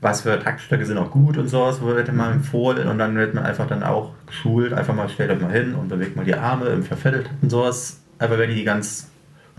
Was 0.00 0.20
für 0.20 0.38
Taktstöcke 0.38 0.86
sind 0.86 0.96
auch 0.96 1.10
gut 1.10 1.36
und 1.38 1.48
sowas, 1.48 1.82
wird 1.82 2.12
mal 2.12 2.32
empfohlen 2.32 2.86
und 2.86 2.98
dann 2.98 3.16
wird 3.16 3.34
man 3.34 3.44
einfach 3.44 3.66
dann 3.66 3.82
auch 3.82 4.12
geschult, 4.26 4.72
einfach 4.72 4.94
mal 4.94 5.08
stellt 5.08 5.30
euch 5.30 5.40
mal 5.40 5.50
hin 5.50 5.74
und 5.74 5.88
bewegt 5.88 6.14
mal 6.14 6.24
die 6.24 6.36
Arme 6.36 6.66
im 6.66 6.84
Verfetteltakt 6.84 7.42
und 7.42 7.50
sowas. 7.50 8.00
Einfach 8.18 8.38
wirklich 8.38 8.58
die 8.58 8.64
ganz 8.64 9.10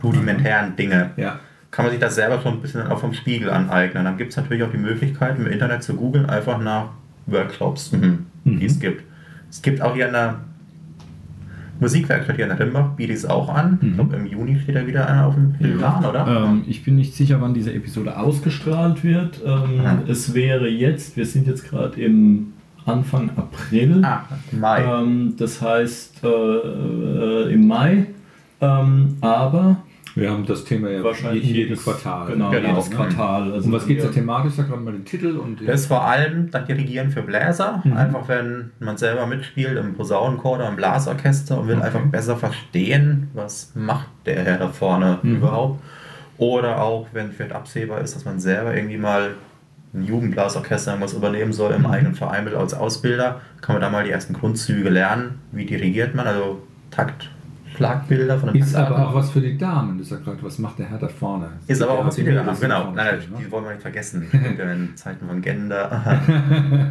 rudimentären 0.01 0.75
Dinge. 0.75 1.11
Ja. 1.17 1.39
Kann 1.71 1.85
man 1.85 1.91
sich 1.91 1.99
das 1.99 2.15
selber 2.15 2.41
schon 2.41 2.53
ein 2.53 2.61
bisschen 2.61 2.87
auch 2.87 2.99
vom 2.99 3.13
Spiegel 3.13 3.49
aneignen. 3.49 4.05
Dann 4.05 4.17
gibt 4.17 4.31
es 4.31 4.37
natürlich 4.37 4.63
auch 4.63 4.71
die 4.71 4.77
Möglichkeit, 4.77 5.37
im 5.37 5.45
Internet 5.45 5.83
zu 5.83 5.95
googeln, 5.95 6.25
einfach 6.25 6.57
nach 6.57 6.89
Workshops, 7.25 7.91
mhm. 7.91 8.27
Mhm. 8.43 8.59
die 8.59 8.65
es 8.65 8.79
gibt. 8.79 9.03
Es 9.49 9.61
gibt 9.61 9.81
auch 9.81 9.93
hier 9.93 10.07
in 10.07 10.13
der 10.13 10.39
Musikwerkstatt 11.79 12.35
hier 12.35 12.45
in 12.45 12.51
Rimbach, 12.51 12.89
bietet 12.91 13.17
es 13.17 13.25
auch 13.25 13.49
an. 13.53 13.79
Ich 13.81 13.87
Mhm. 13.89 13.93
glaube, 13.95 14.15
im 14.17 14.25
Juni 14.27 14.59
steht 14.59 14.75
da 14.75 14.85
wieder 14.85 15.07
einer 15.09 15.27
auf 15.27 15.35
dem 15.35 15.53
Plan, 15.53 16.03
oder? 16.05 16.27
Ähm, 16.27 16.63
ich 16.67 16.83
bin 16.83 16.95
nicht 16.95 17.15
sicher, 17.15 17.37
wann 17.41 17.53
diese 17.53 17.73
Episode 17.73 18.17
ausgestrahlt 18.17 19.03
wird. 19.03 19.39
Ähm, 19.45 19.81
es 20.07 20.33
wäre 20.33 20.67
jetzt, 20.67 21.15
wir 21.17 21.25
sind 21.25 21.47
jetzt 21.47 21.69
gerade 21.69 21.99
im 22.01 22.53
Anfang 22.85 23.29
April. 23.35 24.01
ah, 24.03 24.23
Mai. 24.51 24.83
Ähm, 24.83 25.33
das 25.37 25.61
heißt 25.61 26.23
äh, 26.23 26.27
äh, 26.27 27.53
im 27.53 27.67
Mai. 27.67 28.07
Ähm, 28.61 29.15
aber 29.21 29.77
Wir 30.19 30.31
haben 30.31 30.45
das 30.45 30.63
Thema 30.65 30.89
ja 30.89 31.03
wahrscheinlich 31.03 31.43
in 31.43 31.49
jedem 31.55 31.69
jedes 31.69 31.83
Quartal. 31.83 32.27
Genau, 32.27 32.49
Genau. 32.51 32.69
jedes 32.69 32.91
Quartal. 32.91 33.53
Also 33.53 33.67
Um 33.67 33.71
was 33.73 33.85
geht 33.87 33.97
es 33.99 34.03
da 34.03 34.09
wir- 34.09 34.15
thematisch? 34.15 34.53
Sag 34.53 34.67
gerade 34.69 34.81
mal 34.81 34.91
den 34.93 35.05
Titel 35.05 35.37
und 35.37 35.65
Das 35.67 35.81
ist 35.81 35.85
vor 35.87 36.03
allem 36.03 36.51
das 36.51 36.65
Dirigieren 36.65 37.09
für 37.11 37.21
Bläser. 37.21 37.81
Mhm. 37.83 37.93
Einfach 37.93 38.27
wenn 38.27 38.71
man 38.79 38.97
selber 38.97 39.25
mitspielt 39.27 39.77
im 39.77 39.93
Posaunenchor 39.95 40.55
oder 40.57 40.67
im 40.69 40.75
Blasorchester 40.75 41.59
und 41.59 41.67
will 41.67 41.77
Okay. 41.77 41.85
einfach 41.85 42.01
besser 42.05 42.37
verstehen, 42.37 43.29
was 43.33 43.71
macht 43.75 44.07
der 44.25 44.43
Herr 44.43 44.57
da 44.57 44.67
vorne 44.69 45.19
Mhm. 45.23 45.37
überhaupt. 45.37 45.81
Oder 46.37 46.81
auch 46.81 47.07
wenn 47.13 47.31
vielleicht 47.31 47.53
absehbar 47.53 48.01
ist, 48.01 48.15
dass 48.15 48.25
man 48.25 48.39
selber 48.39 48.75
irgendwie 48.75 48.97
mal 48.97 49.31
ein 49.93 50.05
Jugendblasorchester 50.05 50.91
irgendwas 50.91 51.13
übernehmen 51.13 51.51
soll 51.51 51.77
Mhm. 51.77 51.85
im 51.85 51.91
eigenen 51.91 52.15
Verein 52.15 52.47
als 52.55 52.73
Ausbilder, 52.73 53.41
kann 53.61 53.73
man 53.75 53.81
da 53.81 53.89
mal 53.89 54.03
die 54.03 54.11
ersten 54.11 54.33
Grundzüge 54.33 54.89
lernen. 54.89 55.39
Wie 55.51 55.65
dirigiert 55.65 56.13
man, 56.15 56.27
also 56.27 56.61
Takt, 56.91 57.29
Schlagbilder 57.79 58.37
von 58.37 58.53
ist 58.55 58.75
aber 58.75 59.07
auch 59.07 59.15
was 59.15 59.31
für 59.31 59.39
die 59.39 59.57
Damen. 59.57 59.97
Du 59.97 60.03
sagst 60.03 60.25
gerade, 60.25 60.37
was 60.43 60.59
macht 60.59 60.79
der 60.79 60.87
Herr 60.89 60.97
da 60.97 61.07
vorne? 61.07 61.47
Ist 61.65 61.81
aber 61.81 61.93
auch 61.93 62.05
was 62.05 62.15
für 62.15 62.23
die 62.23 62.29
Mädels, 62.29 62.59
Genau, 62.59 62.81
vorne 62.83 62.95
nein, 62.97 63.21
stehen, 63.21 63.33
die 63.39 63.43
ne? 63.45 63.51
wollen 63.51 63.63
wir 63.63 63.71
nicht 63.71 63.81
vergessen. 63.81 64.27
in 64.31 64.95
Zeiten 64.97 65.27
von 65.27 65.41
Gender. 65.41 66.19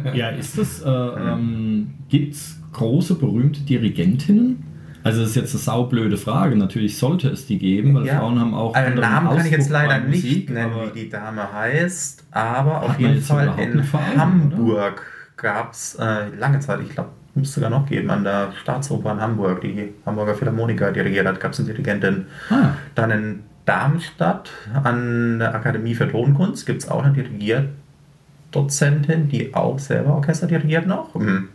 Ja, 0.13 0.29
ist 0.29 0.57
das, 0.57 0.81
äh, 0.81 0.89
ähm, 0.89 1.91
gibt 2.09 2.33
es 2.33 2.59
große 2.73 3.15
berühmte 3.15 3.61
Dirigentinnen? 3.61 4.63
Also 5.03 5.21
das 5.21 5.29
ist 5.29 5.35
jetzt 5.35 5.53
eine 5.53 5.61
saublöde 5.61 6.17
Frage. 6.17 6.55
Natürlich 6.55 6.97
sollte 6.97 7.29
es 7.29 7.45
die 7.45 7.57
geben, 7.59 7.93
weil 7.95 8.05
Ja. 8.05 8.17
Frauen 8.19 8.39
haben 8.39 8.53
auch 8.53 8.73
Einen 8.73 8.87
anderen 8.99 9.09
Namen 9.09 9.37
kann 9.37 9.45
ich 9.45 9.51
jetzt 9.51 9.71
Ausdruck 9.71 9.73
leider 9.73 9.99
bei 10.03 10.07
nicht 10.09 10.23
Musik, 10.25 10.49
nennen, 10.49 10.73
wie 10.93 10.99
die 10.99 11.09
Dame 11.09 11.53
heißt, 11.53 12.25
aber 12.31 12.81
auf 12.83 12.99
jeden 12.99 13.21
Fall 13.21 13.53
in 13.59 13.83
Verein, 13.83 14.19
Hamburg 14.19 15.03
gab 15.37 15.71
es 15.71 15.95
äh, 15.95 16.27
lange 16.37 16.59
Zeit, 16.59 16.79
ich 16.81 16.89
glaube, 16.89 17.09
müsste 17.35 17.55
sogar 17.61 17.69
noch 17.69 17.87
geben, 17.87 18.09
an 18.09 18.23
der 18.23 18.49
Staatsoper 18.61 19.11
in 19.13 19.21
Hamburg, 19.21 19.61
die 19.61 19.93
Hamburger 20.05 20.35
Philharmoniker 20.35 20.91
dirigiert 20.91 21.27
hat, 21.27 21.39
gab 21.39 21.53
es 21.53 21.59
eine 21.59 21.69
Dirigentin. 21.69 22.25
Ah, 22.49 22.71
Dann 22.95 23.11
in 23.11 23.39
Darmstadt 23.65 24.49
an 24.83 25.39
der 25.39 25.53
Akademie 25.53 25.93
für 25.93 26.09
Tonkunst 26.09 26.65
gibt 26.65 26.81
es 26.83 26.89
auch 26.89 27.03
eine 27.03 27.13
Dirigierdozentin, 27.13 29.29
die 29.29 29.53
auch 29.53 29.77
selber 29.79 30.15
Orchester 30.15 30.47
dirigiert 30.47 30.87
noch. 30.87 31.13
Mhm. 31.15 31.49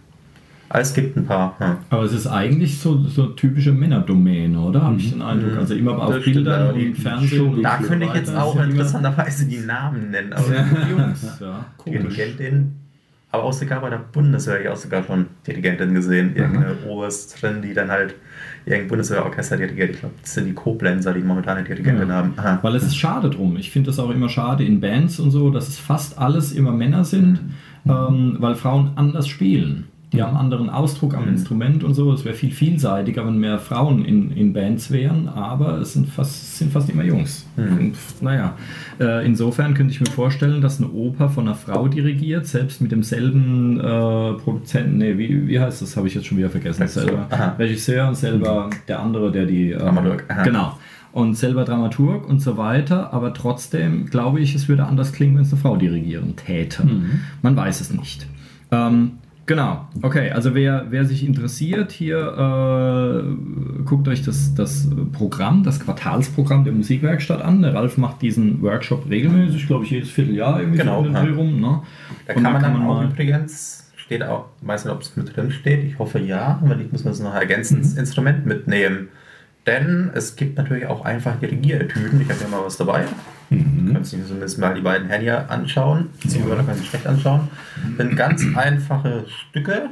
Also 0.68 0.88
es 0.90 0.94
gibt 0.94 1.16
ein 1.16 1.26
paar. 1.26 1.56
Ja. 1.60 1.76
aber 1.90 2.02
es 2.02 2.12
ist 2.12 2.26
eigentlich 2.26 2.80
so, 2.80 2.98
so 3.04 3.26
typische 3.26 3.72
Männerdomäne, 3.72 4.58
oder? 4.58 4.82
Habe 4.82 4.96
ich 4.96 5.12
den 5.12 5.22
Eindruck. 5.22 5.52
Mhm. 5.52 5.58
Also 5.58 5.74
immer 5.74 5.98
auf 6.02 6.14
Das 6.14 6.22
stimmt, 6.22 6.34
Bildern 6.37 6.62
aber 6.62 6.72
die 6.78 6.87
und 6.88 6.94
Fernsehen. 6.96 7.62
Da 7.62 7.76
könnte 7.78 8.06
ich 8.06 8.14
jetzt 8.14 8.34
auch 8.34 8.56
ja 8.56 8.64
interessanterweise 8.64 9.46
die 9.46 9.58
Namen 9.58 10.10
nennen. 10.10 10.32
Aber 10.32 10.46
Jungs, 10.90 11.38
ja, 11.40 11.64
komisch. 11.76 12.00
Dirigentin, 12.00 12.72
aber 13.34 13.44
auch 13.44 13.52
sogar 13.52 13.80
bei 13.80 13.90
der 13.90 13.98
Bundeswehr, 14.12 14.60
ich 14.62 14.68
auch 14.68 14.76
sogar 14.76 15.02
schon 15.04 15.26
Dirigentin 15.46 15.94
gesehen, 15.94 16.34
irgendeine 16.36 16.76
Oberstin, 16.88 17.62
die 17.62 17.74
dann 17.74 17.90
halt 17.90 18.14
irgendein 18.64 18.88
Bundeswehrorchester 18.88 19.56
dirigiert. 19.56 19.90
Ich 19.90 20.00
glaube, 20.00 20.14
das 20.20 20.35
sind 20.35 20.46
die 20.46 20.54
Koblenzer, 20.54 21.12
die 21.12 21.20
momentan 21.20 21.58
eine 21.58 21.66
Dirigentin 21.66 22.08
Ja. 22.08 22.14
haben. 22.14 22.32
Aha. 22.37 22.58
Weil 22.62 22.76
es 22.76 22.85
ist 22.85 22.96
schade 22.96 23.28
drum. 23.30 23.56
Ich 23.56 23.70
finde 23.70 23.90
es 23.90 23.98
auch 23.98 24.10
immer 24.10 24.28
schade 24.28 24.64
in 24.64 24.80
Bands 24.80 25.20
und 25.20 25.30
so, 25.30 25.50
dass 25.50 25.68
es 25.68 25.78
fast 25.78 26.18
alles 26.18 26.52
immer 26.52 26.72
Männer 26.72 27.04
sind, 27.04 27.40
ähm, 27.87 28.37
weil 28.38 28.54
Frauen 28.54 28.92
anders 28.96 29.28
spielen. 29.28 29.88
Die 30.15 30.23
haben 30.23 30.37
einen 30.37 30.52
anderen 30.52 30.71
Ausdruck 30.71 31.15
am 31.15 31.29
Instrument 31.29 31.85
und 31.85 31.94
so. 31.94 32.12
Es 32.12 32.25
wäre 32.25 32.35
viel 32.35 32.50
vielseitiger, 32.50 33.27
wenn 33.27 33.38
mehr 33.38 33.58
Frauen 33.58 34.04
in, 34.04 34.31
in 34.31 34.52
Bands 34.52 34.90
wären, 34.90 35.29
aber 35.29 35.79
es 35.79 35.94
sind 35.94 36.08
fast, 36.08 36.56
sind 36.58 36.73
fast 36.73 36.88
immer 36.90 37.04
Jungs. 37.04 37.46
Und, 37.56 37.94
naja, 38.21 38.54
äh, 39.00 39.27
insofern 39.27 39.75
könnte 39.75 39.92
ich 39.92 40.00
mir 40.00 40.10
vorstellen, 40.10 40.60
dass 40.60 40.81
eine 40.81 40.90
Oper 40.90 41.29
von 41.29 41.46
einer 41.46 41.56
Frau 41.56 41.88
dirigiert, 41.88 42.46
selbst 42.46 42.81
mit 42.81 42.92
demselben 42.92 43.79
äh, 43.79 43.83
Produzenten, 44.35 44.98
nee, 44.98 45.19
wie, 45.19 45.48
wie 45.48 45.60
heißt 45.60 45.83
das, 45.83 45.96
habe 45.96 46.06
ich 46.06 46.15
jetzt 46.15 46.27
schon 46.27 46.38
wieder 46.38 46.50
vergessen. 46.50 46.87
Selber 46.87 47.27
Aha. 47.31 47.56
Regisseur 47.58 48.08
und 48.08 48.17
selber 48.17 48.71
der 48.88 49.00
andere, 49.00 49.33
der 49.33 49.46
die... 49.46 49.73
Äh, 49.73 49.79
Dramaturg. 49.79 50.25
Aha. 50.29 50.42
Genau. 50.42 50.79
Und 51.12 51.35
selber 51.37 51.65
Dramaturg 51.65 52.29
und 52.29 52.40
so 52.40 52.56
weiter, 52.56 53.12
aber 53.12 53.35
trotzdem 53.35 54.06
glaube 54.06 54.40
ich, 54.40 54.54
es 54.54 54.69
würde 54.69 54.85
anders 54.85 55.12
klingen, 55.12 55.37
wenn 55.37 55.42
es 55.42 55.52
eine 55.52 55.60
Frau 55.60 55.77
dirigieren 55.77 56.35
täte. 56.35 56.85
Man 57.40 57.56
weiß 57.56 57.81
es 57.81 57.92
nicht. 57.92 58.27
Ähm, 58.73 59.12
genau, 59.46 59.88
okay, 60.02 60.30
also 60.30 60.54
wer, 60.54 60.86
wer 60.90 61.04
sich 61.04 61.26
interessiert, 61.26 61.92
hier 61.92 62.18
äh, 62.18 63.82
guckt 63.84 64.08
euch 64.08 64.22
das, 64.22 64.54
das 64.54 64.88
Programm, 65.12 65.62
das 65.62 65.80
Quartalsprogramm 65.80 66.64
der 66.64 66.72
Musikwerkstatt 66.72 67.42
an. 67.42 67.62
Der 67.62 67.74
Ralf 67.74 67.96
macht 67.98 68.22
diesen 68.22 68.62
Workshop 68.62 69.08
regelmäßig, 69.08 69.66
glaube 69.66 69.84
ich, 69.84 69.90
jedes 69.90 70.10
Vierteljahr 70.10 70.60
irgendwie 70.60 70.78
Genau, 70.78 71.02
so 71.02 71.08
in 71.08 71.14
den 71.14 71.22
ja. 71.22 71.28
Dreh 71.28 71.34
rum. 71.34 71.60
Ne? 71.60 71.82
Da 72.26 72.34
kann 72.34 72.42
man 72.42 72.54
da 72.54 72.60
dann 72.60 72.82
auch 72.82 73.02
übrigens, 73.02 73.92
steht 73.96 74.22
auch, 74.22 74.46
weiß 74.62 74.84
nicht, 74.84 74.94
ob 74.94 75.02
es 75.02 75.16
mit 75.16 75.36
drin 75.36 75.50
steht, 75.50 75.84
ich 75.84 75.98
hoffe 75.98 76.18
ja, 76.18 76.60
wenn 76.64 76.78
nicht, 76.78 76.92
müssen 76.92 77.04
wir 77.04 77.12
es 77.12 77.20
noch 77.20 77.34
ergänzen, 77.34 77.78
das 77.78 77.94
Instrument 77.94 78.46
mitnehmen. 78.46 79.08
Denn 79.67 80.10
es 80.15 80.37
gibt 80.37 80.58
natürlich 80.58 80.87
auch 80.87 81.04
einfach 81.04 81.37
Dirigieretüden. 81.40 82.21
Ich 82.21 82.29
habe 82.29 82.40
ja 82.40 82.48
mal 82.48 82.65
was 82.65 82.77
dabei. 82.77 83.04
Mhm. 83.48 83.94
Du 83.94 84.00
dir 84.00 84.02
zumindest 84.02 84.58
mal 84.58 84.75
die 84.75 84.83
beiden 84.83 85.10
hier 85.21 85.50
anschauen. 85.50 86.10
Zuhörer 86.29 86.62
können 86.62 86.79
sich 86.79 86.88
schlecht 86.88 87.06
anschauen. 87.06 87.48
Sind 87.96 88.17
ganz 88.17 88.44
einfache 88.54 89.25
Stücke, 89.29 89.90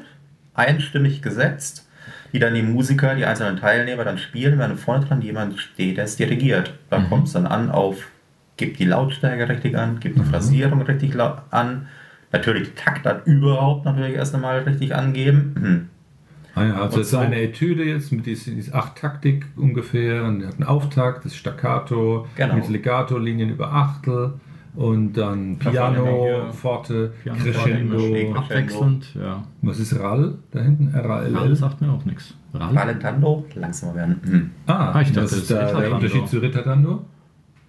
einstimmig 0.55 1.23
gesetzt, 1.23 1.89
die 2.33 2.39
dann 2.39 2.55
die 2.55 2.63
Musiker, 2.63 3.15
die 3.15 3.25
einzelnen 3.25 3.59
Teilnehmer 3.59 4.05
dann 4.05 4.19
spielen, 4.19 4.59
während 4.59 4.79
vorne 4.79 5.07
dran 5.07 5.23
jemand 5.23 5.59
steht, 5.59 5.97
der 5.97 6.05
es 6.05 6.17
dirigiert. 6.17 6.75
Da 6.91 7.01
kommt 7.01 7.29
es 7.29 7.33
dann 7.33 7.47
an 7.47 7.71
auf, 7.71 8.09
gibt 8.57 8.79
die 8.79 8.85
Lautstärke 8.85 9.49
richtig 9.49 9.77
an, 9.77 10.01
gibt 10.01 10.19
die 10.19 10.25
Phrasierung 10.25 10.83
richtig 10.83 11.19
an, 11.19 11.89
natürlich 12.31 12.69
die 12.71 12.75
Taktart 12.75 13.27
überhaupt 13.27 13.85
natürlich 13.85 14.17
erst 14.17 14.35
einmal 14.35 14.61
richtig 14.61 14.95
angeben. 14.95 15.55
Hm. 15.59 15.89
Ah 16.55 16.65
ja, 16.65 16.75
also 16.83 17.01
es 17.01 17.09
ist 17.09 17.15
eine 17.15 17.41
Etüde 17.41 17.83
jetzt 17.85 18.13
mit 18.13 18.27
dieser 18.27 18.51
dieser 18.53 18.75
acht 18.75 18.97
Taktik 18.97 19.47
ungefähr 19.57 20.25
und 20.25 20.45
hat 20.47 20.55
einen 20.55 20.65
Auftakt, 20.65 21.25
das 21.25 21.35
Staccato 21.35 22.27
Genau. 22.37 22.57
mit 22.57 22.69
Legato-Linien 22.69 23.49
über 23.51 23.73
Achtel 23.73 24.35
und 24.75 25.15
dann 25.15 25.59
Piano, 25.59 26.51
Forte, 26.53 27.13
Piano, 27.23 27.39
Crescendo. 27.43 27.97
Crescendo. 27.97 28.39
Abwechselnd, 28.39 29.15
ja. 29.15 29.45
Was 29.63 29.79
ist 29.79 29.99
RAL 29.99 30.35
da 30.51 30.61
hinten? 30.61 30.89
RALL? 30.95 31.49
Das 31.51 31.59
sagt 31.59 31.81
mir 31.81 31.91
auch 31.91 32.05
nichts. 32.05 32.35
Ralf? 32.55 32.77
Rallentando, 32.77 33.47
langsamer 33.55 33.95
werden. 33.95 34.21
Hm. 34.25 34.51
Ah, 34.67 34.93
Ah, 34.93 35.01
ich 35.01 35.09
dachte, 35.09 35.21
das 35.23 35.31
das 35.31 35.39
ist 35.41 35.51
da 35.51 35.81
der. 35.81 35.95
Unterschied 35.95 36.29
zu 36.29 36.39
Ritardando? 36.39 37.05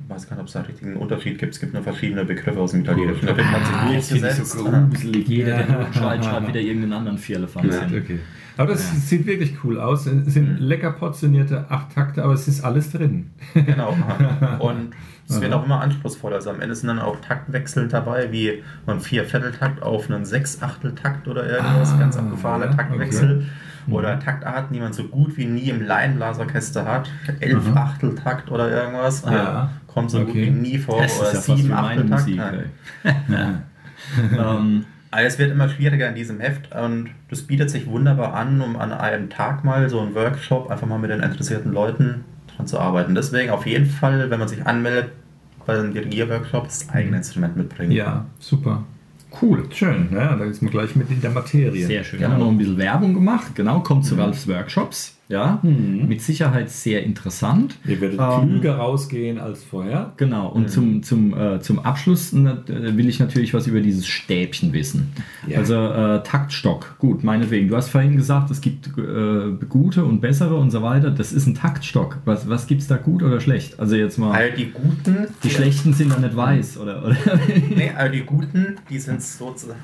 Ich 0.06 0.10
weiß 0.10 0.28
gar 0.30 0.36
nicht, 0.36 0.42
ob 0.42 0.48
es 0.48 0.54
da 0.54 0.60
einen 0.60 0.68
richtigen 0.68 0.96
Unterschied 0.98 1.40
gibt. 1.40 1.54
Es 1.54 1.60
gibt 1.60 1.74
nur 1.74 1.82
verschiedene 1.84 2.26
Begriffe 2.26 2.60
aus 2.60 2.72
dem 2.72 2.82
Italienischen. 2.82 3.26
Da 3.26 3.38
wird 3.38 3.48
man 3.52 3.64
sich 3.66 3.74
Ah, 3.74 3.94
das 3.94 4.08
finde 4.10 4.28
ich 4.30 4.36
durchgesetzt. 4.36 4.52
so 4.52 4.64
gruselig. 4.66 5.28
Jeder, 5.28 5.58
der 5.58 5.68
Ja. 5.68 5.76
nur 5.84 5.94
schreit, 5.94 6.26
schreibt 6.26 6.48
wieder 6.50 6.60
irgendeinen 6.60 6.94
anderen 6.94 7.18
Vierlefanz 7.18 7.76
hin. 7.80 8.02
Okay. 8.04 8.20
Aber 8.58 8.72
das 8.74 9.10
sieht 9.10 9.26
wirklich 9.26 9.64
cool 9.64 9.80
aus. 9.80 10.06
Es 10.06 10.34
sind 10.34 10.60
lecker 10.60 10.92
portionierte 10.92 11.66
acht 11.70 11.94
Takte, 11.96 12.24
aber 12.24 12.34
es 12.34 12.48
ist 12.48 12.64
alles 12.64 12.92
drin. 12.92 13.32
Genau. 13.54 13.96
Und 14.60 14.92
es 15.28 15.42
wird 15.42 15.54
auch 15.54 15.66
immer 15.66 15.82
anspruchsvoller. 15.82 16.36
Also 16.36 16.50
am 16.52 16.60
Ende 16.62 16.76
sind 16.76 16.88
dann 16.88 17.00
auch 17.00 17.20
Taktwechsel 17.22 17.88
dabei, 17.88 18.32
wie 18.32 18.62
ein 18.86 19.00
Viervierteltakt 19.00 19.82
auf 19.82 20.10
einen 20.12 20.26
Sechsachteltakt 20.26 21.28
oder 21.28 21.50
irgendwas. 21.50 21.94
Ah, 21.94 21.98
ganz 21.98 22.18
abgefahrener 22.18 22.66
ja, 22.68 22.74
Taktwechsel. 23.86 23.94
Oder 23.94 24.20
Taktarten, 24.20 24.74
die 24.74 24.80
man 24.80 24.94
so 24.94 25.04
gut 25.06 25.38
wie 25.38 25.46
nie 25.46 25.70
im 25.70 25.86
Laienblasorchester 25.86 26.86
hat. 26.86 27.10
Elfachteltakt 27.40 28.52
oder 28.52 28.70
irgendwas. 28.72 29.24
Ja. 29.26 29.70
Kommt 29.88 30.12
so 30.12 30.20
gut 30.20 30.30
Okay. 30.30 30.46
wie 30.48 30.50
nie 30.52 30.78
vor. 30.78 31.02
Das 31.02 31.20
oder 31.20 31.32
ist 31.34 31.48
ja 31.48 31.56
sieben 31.56 31.74
Achteltakt. 31.74 32.28
Musik. 32.28 32.42
Ähm, 34.38 34.86
Also 35.12 35.28
es 35.28 35.40
wird 35.40 35.52
immer 35.52 35.70
schwieriger 35.70 36.10
in 36.10 36.16
diesem 36.16 36.40
Heft 36.40 36.76
und 36.76 37.10
das 37.30 37.44
bietet 37.44 37.70
sich 37.70 37.86
wunderbar 37.88 38.34
an, 38.34 38.60
um 38.62 38.76
an 38.76 38.92
einem 38.92 39.30
Tag 39.30 39.64
mal 39.64 39.88
so 39.90 40.00
einen 40.02 40.14
Workshop 40.16 40.70
einfach 40.72 40.88
mal 40.88 40.98
mit 41.00 41.10
den 41.12 41.22
interessierten 41.22 41.72
Leuten 41.72 42.26
dran 42.56 42.68
zu 42.68 42.80
arbeiten. 42.80 43.14
Deswegen 43.16 43.52
auf 43.52 43.66
jeden 43.66 43.86
Fall, 43.86 44.30
wenn 44.30 44.40
man 44.40 44.48
sich 44.50 44.66
anmeldet 44.66 45.12
bei 45.66 45.78
einem 45.80 45.94
Dirigierworkshop, 45.94 46.66
das 46.66 46.90
eigene 46.90 47.18
Instrument 47.18 47.56
mitbringen. 47.56 47.92
Ja, 47.92 48.26
super. 48.40 48.84
Cool, 49.42 49.66
schön. 49.72 50.10
Ja, 50.14 50.36
da 50.36 50.46
ist 50.46 50.62
man 50.62 50.72
gleich 50.72 50.96
mit 50.96 51.10
in 51.10 51.22
der 51.22 51.32
Materie. 51.32 51.86
Sehr 51.86 52.04
schön. 52.04 52.20
Wir 52.20 52.30
haben 52.30 52.40
noch 52.40 52.50
ein 52.50 52.58
bisschen 52.58 52.78
Werbung 52.78 53.14
gemacht. 53.14 53.56
Genau, 53.56 53.80
kommt 53.80 54.06
zu 54.06 54.16
Ralfs 54.16 54.48
Workshops. 54.48 55.18
Ja, 55.34 55.60
mit 55.64 56.22
Sicherheit 56.22 56.70
sehr 56.70 57.02
interessant. 57.02 57.76
Ihr 57.88 58.00
werdet 58.02 58.20
Ähm, 58.20 58.50
klüger 58.50 58.76
rausgehen 58.76 59.40
als 59.40 59.64
vorher. 59.64 60.14
Genau, 60.18 60.48
und 60.50 60.70
zum, 60.70 61.02
zum, 61.02 61.36
äh, 61.36 61.60
zum 61.60 61.80
Abschluss 61.80 62.34
äh, 62.34 62.46
will 62.68 63.10
ich 63.10 63.20
natürlich 63.20 63.52
was 63.56 63.66
über 63.66 63.82
dieses 63.82 64.06
Stäbchen 64.06 64.74
wissen. 64.74 65.12
Ja. 65.48 65.58
Also 65.58 65.74
äh, 65.74 66.22
Taktstock, 66.22 67.00
gut, 67.00 67.24
meinetwegen. 67.24 67.68
Du 67.68 67.76
hast 67.76 67.90
vorhin 67.90 68.16
gesagt, 68.16 68.52
es 68.52 68.62
gibt 68.62 68.90
äh, 68.96 69.66
gute 69.68 70.06
und 70.06 70.22
bessere 70.22 70.56
und 70.56 70.70
so 70.70 70.84
weiter. 70.84 71.10
Das 71.10 71.34
ist 71.34 71.48
ein 71.48 71.56
Taktstock. 71.56 72.20
Was, 72.26 72.48
was 72.48 72.68
gibt 72.68 72.82
es 72.82 72.88
da 72.88 72.98
gut 72.98 73.24
oder 73.24 73.40
schlecht? 73.42 73.80
Also 73.80 73.96
jetzt 73.96 74.20
mal, 74.20 74.34
All 74.34 74.52
die 74.52 74.70
Guten, 74.70 75.30
die 75.44 75.50
schlechten 75.50 75.94
sind 75.94 76.12
dann 76.14 76.22
nicht 76.22 76.36
weiß, 76.36 76.78
oder? 76.78 77.04
oder? 77.04 77.18
nee, 77.76 77.92
all 77.96 78.12
die 78.12 78.22
Guten, 78.22 78.76
die 78.88 79.00
sind 79.00 79.20
sozusagen, 79.20 79.80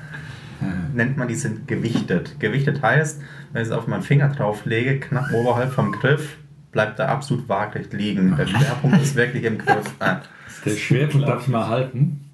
nennt 0.94 1.16
man, 1.16 1.26
die 1.26 1.34
sind 1.34 1.66
gewichtet. 1.66 2.36
Gewichtet 2.38 2.82
heißt, 2.82 3.20
wenn 3.52 3.62
ich 3.62 3.68
es 3.68 3.74
auf 3.74 3.86
meinen 3.86 4.02
Finger 4.02 4.28
drauflege, 4.28 5.00
knapp 5.00 5.32
oberhalb 5.40 5.72
vom 5.72 5.92
Griff, 5.92 6.36
bleibt 6.72 6.98
er 6.98 7.08
absolut 7.08 7.48
waagrecht 7.48 7.92
liegen. 7.92 8.36
Der 8.36 8.46
Schwerpunkt 8.46 9.00
ist 9.02 9.14
wirklich 9.16 9.44
im 9.44 9.58
Griff. 9.58 9.86
Ah, 10.00 10.20
Der 10.64 10.70
Schwerpunkt 10.76 11.26
darf 11.28 11.42
ich 11.42 11.48
mal 11.48 11.66
halten. 11.68 12.24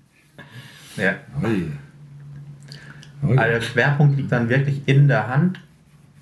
ja. 0.96 1.14
Ui. 1.42 1.70
Ui. 3.22 3.38
Also 3.38 3.52
der 3.52 3.60
Schwerpunkt 3.62 4.16
liegt 4.16 4.30
dann 4.32 4.48
wirklich 4.48 4.82
in 4.86 5.08
der 5.08 5.28
Hand 5.28 5.60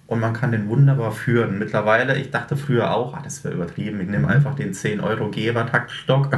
und 0.07 0.21
man 0.21 0.33
kann 0.35 0.53
den 0.53 0.69
wunderbar 0.69 1.13
führen. 1.13 1.59
Mittlerweile, 1.59 2.17
ich 2.19 2.31
dachte 2.31 2.57
früher 2.57 2.95
auch, 2.95 3.15
ah, 3.15 3.21
das 3.25 3.43
wäre 3.43 3.55
übertrieben, 3.55 4.01
ich 4.01 4.09
nehme 4.09 4.29
einfach 4.29 4.55
den 4.55 4.75
10 4.75 5.01
Euro 5.01 5.31
Geber-Taktstock. 5.31 6.29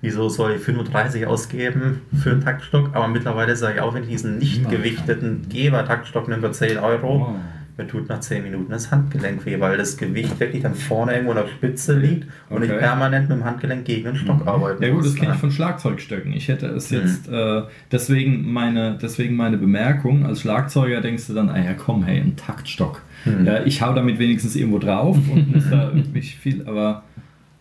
Wieso 0.00 0.28
soll 0.28 0.52
ich 0.52 0.62
35 0.62 1.26
ausgeben 1.26 2.00
für 2.20 2.30
einen 2.32 2.40
Taktstock? 2.40 2.90
Aber 2.94 3.08
mittlerweile 3.08 3.54
sage 3.54 3.74
ich 3.76 3.80
auch, 3.80 3.94
wenn 3.94 4.02
ich 4.04 4.08
diesen 4.08 4.38
nicht 4.38 4.68
gewichteten 4.70 5.46
Geber-Taktstock 5.48 6.26
nehme 6.28 6.42
für 6.42 6.52
10 6.52 6.78
Euro, 6.78 7.28
Oh. 7.30 7.36
Mir 7.82 7.88
tut 7.88 8.08
nach 8.08 8.20
10 8.20 8.42
Minuten 8.42 8.70
das 8.70 8.90
Handgelenk 8.90 9.44
weh, 9.46 9.58
weil 9.60 9.76
das 9.76 9.96
Gewicht 9.96 10.38
wirklich 10.40 10.62
dann 10.62 10.74
vorne 10.74 11.12
irgendwo 11.12 11.32
an 11.32 11.38
der 11.44 11.48
Spitze 11.48 11.98
liegt 11.98 12.28
und 12.48 12.62
ich 12.62 12.70
Okay. 12.70 12.78
permanent 12.80 13.28
mit 13.28 13.38
dem 13.38 13.44
Handgelenk 13.44 13.84
gegen 13.84 14.04
den 14.04 14.16
Stock 14.16 14.46
arbeiten 14.46 14.82
Ja 14.82 14.90
gut, 14.90 15.04
das 15.04 15.14
kenne 15.14 15.32
ich 15.34 15.40
von 15.40 15.50
Schlagzeugstöcken. 15.50 16.32
Ich 16.32 16.48
hätte 16.48 16.66
es 16.66 16.90
Mhm. 16.90 16.96
jetzt, 16.98 17.28
äh, 17.28 17.62
deswegen, 17.90 18.52
meine, 18.52 18.98
deswegen 19.00 19.36
meine 19.36 19.56
Bemerkung, 19.58 20.24
als 20.26 20.40
Schlagzeuger 20.40 21.00
denkst 21.00 21.26
du 21.26 21.34
dann, 21.34 21.48
ah 21.50 21.58
ja 21.58 21.74
komm, 21.74 22.04
hey, 22.04 22.18
ein 22.20 22.36
Taktstock. 22.36 23.02
Mhm. 23.24 23.44
Ja, 23.46 23.62
ich 23.64 23.82
hau 23.82 23.94
damit 23.94 24.18
wenigstens 24.18 24.56
irgendwo 24.56 24.78
drauf 24.78 25.16
und 25.32 25.54
muss 25.54 25.68
da 25.70 25.90
nicht 26.14 26.36
viel, 26.38 26.66
aber 26.66 27.02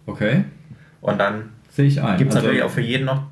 okay, 0.05 0.45
Und 1.01 1.19
dann 1.19 1.49
sehe 1.69 1.86
ich 1.88 2.01
ein. 2.01 2.17
Gibt 2.17 2.32
es 2.32 2.36
Also, 2.36 2.47
natürlich 2.47 2.63
auch 2.63 2.72
für 2.72 2.82
jeden 2.82 3.05
noch 3.05 3.24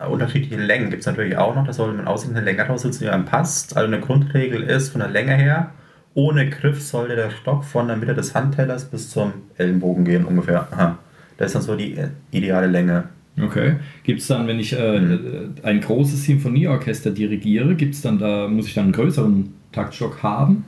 äh, 0.00 0.06
unterschiedliche 0.06 0.56
Längen. 0.62 0.90
Gibt 0.90 1.00
es 1.00 1.06
natürlich 1.06 1.36
auch 1.36 1.54
noch, 1.56 1.66
da 1.66 1.72
sollte 1.72 1.96
man 1.96 2.06
aussehen, 2.06 2.36
eine 2.36 2.44
Länge 2.44 2.62
raussitzen, 2.62 3.04
die 3.04 3.10
einem 3.10 3.24
passt. 3.24 3.76
Also 3.76 3.86
eine 3.92 4.00
Grundregel 4.00 4.62
ist 4.62 4.90
von 4.90 5.00
der 5.00 5.10
Länge 5.10 5.34
her, 5.34 5.70
ohne 6.18 6.50
Griff 6.50 6.82
sollte 6.82 7.14
der 7.14 7.30
Stock 7.30 7.62
von 7.64 7.86
der 7.86 7.96
Mitte 7.96 8.12
des 8.12 8.34
Handtellers 8.34 8.86
bis 8.86 9.08
zum 9.10 9.32
Ellenbogen 9.56 10.04
gehen 10.04 10.24
ungefähr. 10.24 10.66
Aha. 10.72 10.98
Das 11.36 11.46
ist 11.48 11.54
dann 11.54 11.62
so 11.62 11.76
die 11.76 11.96
äh, 11.96 12.08
ideale 12.32 12.66
Länge. 12.66 13.04
Okay. 13.40 13.76
Gibt 14.02 14.20
es 14.20 14.26
dann, 14.26 14.48
wenn 14.48 14.58
ich 14.58 14.76
äh, 14.76 14.98
Mhm. 14.98 15.54
ein 15.62 15.80
großes 15.80 16.24
Symphonieorchester 16.24 17.12
dirigiere, 17.12 17.76
gibt's 17.76 18.02
dann 18.02 18.18
da, 18.18 18.48
muss 18.48 18.66
ich 18.66 18.74
dann 18.74 18.84
einen 18.84 18.92
größeren 18.94 19.54
Taktstock 19.70 20.20
haben, 20.24 20.64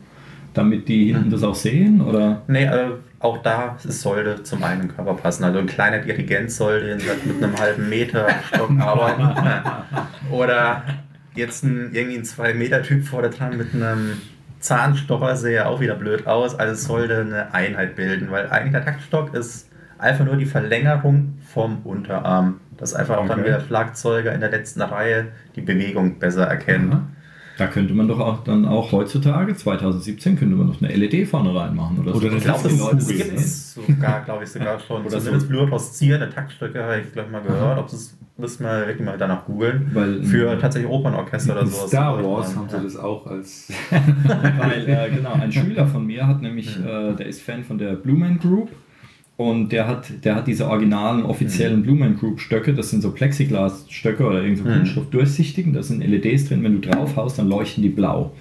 damit 0.54 0.86
die 0.88 1.06
hinten 1.12 1.26
Mhm. 1.26 1.30
das 1.32 1.42
auch 1.42 1.56
sehen? 1.56 2.00
Oder? 2.00 2.42
Nee, 2.46 2.66
äh, 2.66 2.90
auch 3.18 3.42
da 3.42 3.76
es 3.84 4.00
sollte 4.02 4.44
zum 4.44 4.62
eigenen 4.62 4.86
Körper 4.94 5.14
passen. 5.14 5.42
Also 5.42 5.58
ein 5.58 5.66
kleiner 5.66 5.98
Dirigent 5.98 6.52
sollte 6.52 6.96
mit 7.26 7.42
einem 7.42 7.58
halben 7.58 7.88
Meter 7.88 8.28
Stock 8.54 8.70
arbeiten. 8.78 9.24
Oder 10.30 10.84
jetzt 11.34 11.64
ein, 11.64 11.90
irgendwie 11.92 12.18
ein 12.18 12.24
2-Meter-Typ 12.24 13.04
vorne 13.04 13.30
dran 13.30 13.56
mit 13.56 13.74
einem 13.74 14.12
Zahnstocher 14.60 15.36
sehe 15.36 15.56
ja 15.56 15.66
auch 15.66 15.80
wieder 15.80 15.94
blöd 15.94 16.26
aus. 16.26 16.54
Also 16.58 16.74
es 16.74 16.84
sollte 16.84 17.20
eine 17.20 17.52
Einheit 17.54 17.96
bilden, 17.96 18.30
weil 18.30 18.48
eigentlich 18.50 18.72
der 18.72 18.84
Taktstock 18.84 19.34
ist 19.34 19.68
einfach 19.98 20.24
nur 20.24 20.36
die 20.36 20.46
Verlängerung 20.46 21.38
vom 21.52 21.80
Unterarm. 21.84 22.60
Dass 22.76 22.94
einfach 22.94 23.18
auch 23.18 23.26
dann 23.26 23.40
Okay. 23.40 23.48
wieder 23.48 23.60
Schlagzeuger 23.60 24.32
in 24.32 24.40
der 24.40 24.50
letzten 24.50 24.80
Reihe 24.82 25.28
die 25.56 25.60
Bewegung 25.60 26.18
besser 26.18 26.46
erkennen. 26.46 26.92
Aha. 26.92 27.02
Da 27.60 27.66
könnte 27.66 27.92
man 27.92 28.08
doch 28.08 28.18
auch 28.20 28.42
dann 28.42 28.64
auch 28.64 28.90
heutzutage, 28.90 29.54
2017, 29.54 30.38
könnte 30.38 30.56
man 30.56 30.68
doch 30.68 30.80
eine 30.80 30.96
LED 30.96 31.28
vorne 31.28 31.54
reinmachen 31.54 31.98
oder, 31.98 32.16
Oder 32.16 32.30
so. 32.30 32.36
Ich 32.38 32.42
glaube, 32.42 32.62
das, 32.94 33.06
gibt 33.08 33.34
es 33.34 33.74
sogar, 33.74 34.22
glaube 34.24 34.44
ich, 34.44 34.50
sogar 34.50 34.80
schon. 34.80 35.02
Oder 35.02 35.18
Zumindest 35.18 35.42
so. 35.46 35.52
fluoreszierende 35.52 36.30
Taktstücke 36.30 36.82
habe 36.82 37.00
ich, 37.02 37.12
glaube 37.12 37.28
ich, 37.28 37.32
mal 37.32 37.42
gehört. 37.42 37.78
Ob 37.78 37.90
das 37.90 38.16
müssen 38.38 38.64
wir 38.64 38.86
wirklich 38.86 39.04
mal 39.04 39.18
danach 39.18 39.44
googeln. 39.44 39.90
Weil- 39.92 40.22
Für 40.22 40.58
tatsächlich 40.58 40.90
Opernorchester 40.90 41.52
oder 41.52 41.66
sowas. 41.66 41.88
Star 41.88 42.24
Wars 42.24 42.56
haben 42.56 42.68
sie 42.70 42.82
das 42.82 42.96
auch 42.96 43.26
als. 43.26 43.70
Weil, 43.90 44.88
äh, 44.88 45.10
genau, 45.14 45.34
ein 45.34 45.52
Schüler 45.52 45.86
von 45.86 46.06
mir 46.06 46.26
hat 46.26 46.40
nämlich, 46.40 46.78
äh, 46.78 47.12
der 47.14 47.26
ist 47.26 47.42
Fan 47.42 47.62
von 47.62 47.76
der 47.76 47.92
Blue 47.92 48.16
Man 48.18 48.38
Group 48.38 48.70
und 49.40 49.70
der 49.72 49.86
hat, 49.88 50.10
der 50.24 50.34
hat 50.34 50.46
diese 50.46 50.68
originalen 50.68 51.22
offiziellen 51.24 51.82
Blue 51.82 51.96
Man 51.96 52.16
Group 52.18 52.40
Stöcke, 52.40 52.74
das 52.74 52.90
sind 52.90 53.00
so 53.00 53.10
Plexiglas-Stöcke 53.12 54.22
oder 54.26 54.42
irgend 54.42 54.58
so 54.58 54.64
Mhm. 54.64 54.74
Kunststoff-durchsichtigen, 54.74 55.72
da 55.72 55.82
sind 55.82 56.02
LEDs 56.04 56.48
drin, 56.48 56.62
wenn 56.62 56.80
du 56.80 56.86
drauf 56.86 57.16
haust, 57.16 57.38
dann 57.38 57.48
leuchten 57.48 57.82
die 57.82 57.88
blau. 57.88 58.32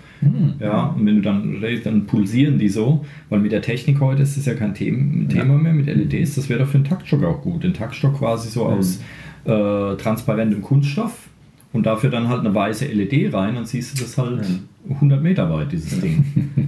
Ja, 0.60 0.88
und 0.98 1.06
wenn 1.06 1.16
du 1.16 1.22
dann, 1.22 1.64
dann 1.86 2.06
pulsieren 2.06 2.60
die 2.60 2.68
so, 2.68 3.06
weil 3.30 3.40
mit 3.40 3.54
der 3.54 3.62
Technik 3.62 4.02
heute 4.02 4.24
ist 4.24 4.36
das 4.36 4.46
ja 4.46 4.54
kein 4.56 4.74
Thema, 4.74 5.30
Thema 5.30 5.58
mehr, 5.58 5.72
mit 5.74 5.86
LEDs, 5.86 6.36
das 6.36 6.50
wäre 6.50 6.60
doch 6.60 6.68
für 6.68 6.80
den 6.80 6.84
Taktstock 6.84 7.24
auch 7.24 7.42
gut. 7.42 7.64
Den 7.64 7.74
Taktstock 7.74 8.18
quasi 8.20 8.50
so 8.50 8.66
aus 8.66 9.00
äh, 9.46 9.96
transparentem 9.96 10.62
Kunststoff 10.62 11.30
und 11.72 11.86
dafür 11.86 12.10
dann 12.10 12.28
halt 12.28 12.42
eine 12.42 12.54
weiße 12.54 12.88
LED 12.88 13.34
rein, 13.34 13.56
dann 13.56 13.66
siehst 13.66 13.98
du 13.98 14.04
das 14.04 14.18
halt 14.18 14.46
100 14.90 15.24
Meter 15.24 15.50
weit, 15.50 15.72
dieses 15.72 15.98
Ding. 16.02 16.26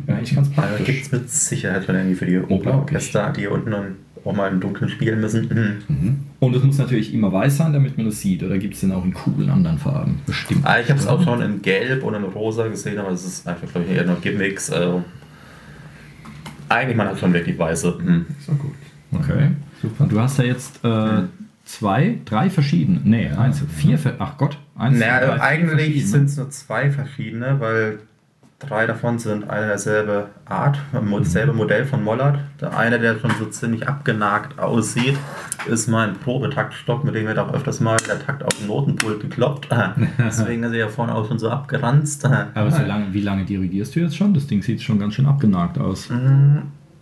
Ja, 0.08 0.16
eigentlich 0.16 0.34
ganz 0.36 0.50
Da 0.56 0.62
gibt 0.62 0.78
praktisch. 0.78 1.02
es 1.02 1.12
mit 1.12 1.30
Sicherheit 1.30 1.84
schon 1.86 1.96
irgendwie 1.96 2.16
für 2.16 2.26
die 2.28 2.38
Opernorchester, 2.38 3.34
die 3.36 3.42
hier 3.42 3.52
unten 3.52 3.72
dann 3.72 3.96
auch 4.24 4.36
mal 4.36 4.52
im 4.52 4.60
Dunkeln 4.60 4.90
spielen 4.90 5.20
müssen. 5.22 5.80
Mhm. 5.88 6.20
Und 6.40 6.56
es 6.56 6.64
muss 6.64 6.78
natürlich 6.78 7.14
immer 7.14 7.32
weiß 7.32 7.58
sein, 7.58 7.74
damit 7.74 7.98
man 7.98 8.08
es 8.08 8.22
sieht. 8.22 8.44
Oder 8.44 8.58
gibt 8.58 8.76
es 8.76 8.82
den 8.82 8.92
auch 8.92 9.04
in 9.04 9.14
coolen 9.14 9.50
anderen 9.50 9.78
Farben? 9.78 10.20
Bestimmt. 10.26 10.66
Ah, 10.66 10.80
ich 10.80 10.90
habe 10.90 11.00
es 11.00 11.08
auch 11.08 11.24
schon 11.24 11.42
in 11.42 11.62
Gelb 11.62 12.04
und 12.04 12.14
in 12.14 12.24
Rosa 12.24 12.68
gesehen, 12.68 13.00
aber 13.00 13.12
es 13.12 13.26
ist 13.26 13.48
einfach, 13.48 13.68
glaube 13.72 13.88
ich, 13.88 13.96
eher 13.96 14.06
noch 14.06 14.22
Gimmicks. 14.22 14.72
Also 14.72 15.04
eigentlich 16.70 16.98
man 16.98 17.08
hat 17.08 17.20
schon 17.20 17.34
wirklich 17.34 17.58
weiße. 17.58 17.98
Mhm. 18.02 18.26
So 18.40 18.54
gut. 18.54 18.74
Okay. 19.14 19.50
Super. 19.82 20.06
Du 20.06 20.20
hast 20.20 20.40
da 20.40 20.44
jetzt 20.44 20.84
äh, 20.86 21.24
zwei, 21.66 22.20
drei 22.26 22.50
verschiedene. 22.50 23.02
Nee, 23.04 23.30
eins, 23.30 23.62
vier, 23.76 24.00
ach 24.20 24.38
Gott. 24.38 24.58
Eins, 24.78 25.00
Naja, 25.00 25.36
drei, 25.36 25.42
eigentlich 25.42 26.08
sind 26.08 26.26
es 26.26 26.38
nur 26.38 26.50
zwei 26.50 26.92
verschiedene, 26.92 27.60
weil 27.60 28.00
drei 28.68 28.86
davon 28.86 29.20
sind 29.20 29.50
eine 29.50 29.68
derselbe 29.68 30.28
Art, 30.46 30.78
Mhm. 30.94 31.16
dasselbe 31.20 31.54
Modell 31.54 31.86
von 31.86 32.04
Mollard. 32.04 32.40
Der 32.60 32.78
eine, 32.78 33.00
der 33.00 33.18
schon 33.20 33.32
so 33.40 33.46
ziemlich 33.46 33.88
abgenagt 33.88 34.60
aussieht, 34.60 35.18
ist 35.68 35.88
mein 35.88 36.14
Probetaktstock, 36.16 37.04
mit 37.04 37.16
dem 37.16 37.28
wird 37.28 37.38
auch 37.40 37.54
öfters 37.54 37.80
mal 37.80 37.98
der 38.08 38.20
Takt 38.26 38.44
auf 38.44 38.54
den 38.58 38.68
Notenpult 38.68 39.20
gekloppt. 39.22 39.68
Deswegen 40.18 40.64
ist 40.64 40.72
er 40.74 40.78
ja 40.80 40.88
vorne 40.88 41.14
auch 41.16 41.28
schon 41.28 41.40
so 41.40 41.50
abgeranzt. 41.50 42.26
Aber 42.54 42.72
so 42.72 42.82
lange, 42.84 43.14
wie 43.14 43.22
lange 43.22 43.46
dirigierst 43.46 43.96
du 43.96 44.00
jetzt 44.02 44.16
schon? 44.16 44.34
Das 44.34 44.48
Ding 44.48 44.62
sieht 44.62 44.82
schon 44.82 45.00
ganz 45.00 45.16
schön 45.16 45.26
abgenagt 45.26 45.78
aus. 45.78 46.10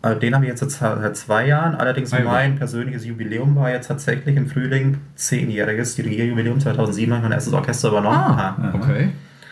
Also 0.02 0.20
Den 0.20 0.34
habe 0.34 0.46
ich 0.46 0.50
jetzt 0.50 0.70
seit 0.70 1.18
zwei 1.18 1.48
Jahren. 1.48 1.76
Allerdings 1.76 2.12
ja. 2.12 2.22
mein 2.22 2.56
persönliches 2.56 3.06
Jubiläum 3.06 3.56
war 3.56 3.70
jetzt 3.70 3.88
tatsächlich 3.88 4.36
im 4.38 4.48
Frühling 4.48 4.98
zehnjähriges 5.16 5.96
Dirigierjubiläum 5.96 6.60
2007 6.60 7.12
habe 7.12 7.20
ich 7.20 7.24
mein 7.24 7.32
erstes 7.34 7.54
Orchester 7.54 7.90
übernommen. 7.90 8.16
Ah, 8.18 8.72
okay. 8.74 9.10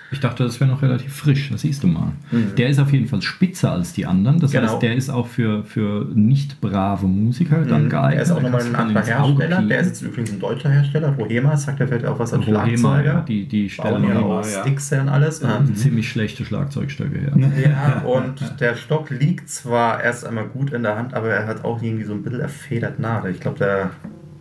Ich 0.10 0.22
dachte, 0.22 0.44
das 0.46 0.60
wäre 0.62 0.70
noch 0.70 0.82
relativ 0.82 1.14
frisch, 1.14 1.50
das 1.52 1.62
siehst 1.62 1.84
du 1.84 1.88
mal. 1.88 2.14
Der 2.58 2.70
ist 2.70 2.80
auf 2.80 2.94
jeden 2.94 3.08
Fall 3.08 3.22
spitzer 3.22 3.74
als 3.74 3.92
die 3.94 4.06
anderen. 4.06 4.40
Das 4.40 4.52
Mhm. 4.52 4.58
Genau. 4.58 4.72
heißt, 4.74 4.82
der 4.82 4.96
ist 4.96 5.10
auch 5.10 5.28
für, 5.28 5.64
für 5.66 6.08
nicht 6.14 6.62
brave 6.62 7.06
Musiker 7.08 7.66
dann 7.66 7.90
geeignet. 7.90 8.16
Er 8.18 8.22
ist 8.24 8.32
auch 8.32 8.42
nochmal 8.42 8.62
ein 8.66 8.76
anderer 8.76 9.04
Hersteller. 9.06 9.62
Der 9.64 9.80
ist 9.82 9.88
jetzt 9.88 10.02
übrigens 10.04 10.32
ein 10.32 10.40
deutscher 10.40 10.70
Hersteller. 10.70 11.10
Rohema 11.10 11.58
sagt, 11.58 11.80
der 11.82 11.90
wird 11.90 12.06
auch 12.06 12.18
was 12.20 12.32
Rohema, 12.34 12.44
Schlagzeuger. 12.66 13.04
ja, 13.04 13.22
die, 13.22 13.46
die 13.48 13.70
stellen 13.70 14.04
ja 14.08 14.20
auch. 14.20 14.44
Sticks 14.44 14.92
und 14.94 15.10
alles. 15.10 15.42
Ja. 15.42 15.62
ziemlich 15.74 16.10
schlechte 16.10 16.46
Schlagzeugstöcke 16.46 17.18
her. 17.20 17.34
Ja, 17.62 18.02
und 18.08 18.60
der 18.62 18.76
Stock 18.76 19.10
liegt 19.10 19.50
zwar 19.50 20.02
erst 20.02 20.26
einmal 20.26 20.46
gut 20.46 20.72
in 20.72 20.84
der 20.84 20.96
Hand, 20.96 21.14
aber 21.14 21.28
er 21.30 21.48
hat 21.48 21.66
auch 21.66 21.82
irgendwie 21.82 22.06
so 22.06 22.14
ein 22.14 22.24
bisschen 22.24 22.40
erfedert 22.40 23.00
Nadel. 23.00 23.32
Ich 23.32 23.40
glaube, 23.42 23.58
der 23.60 23.90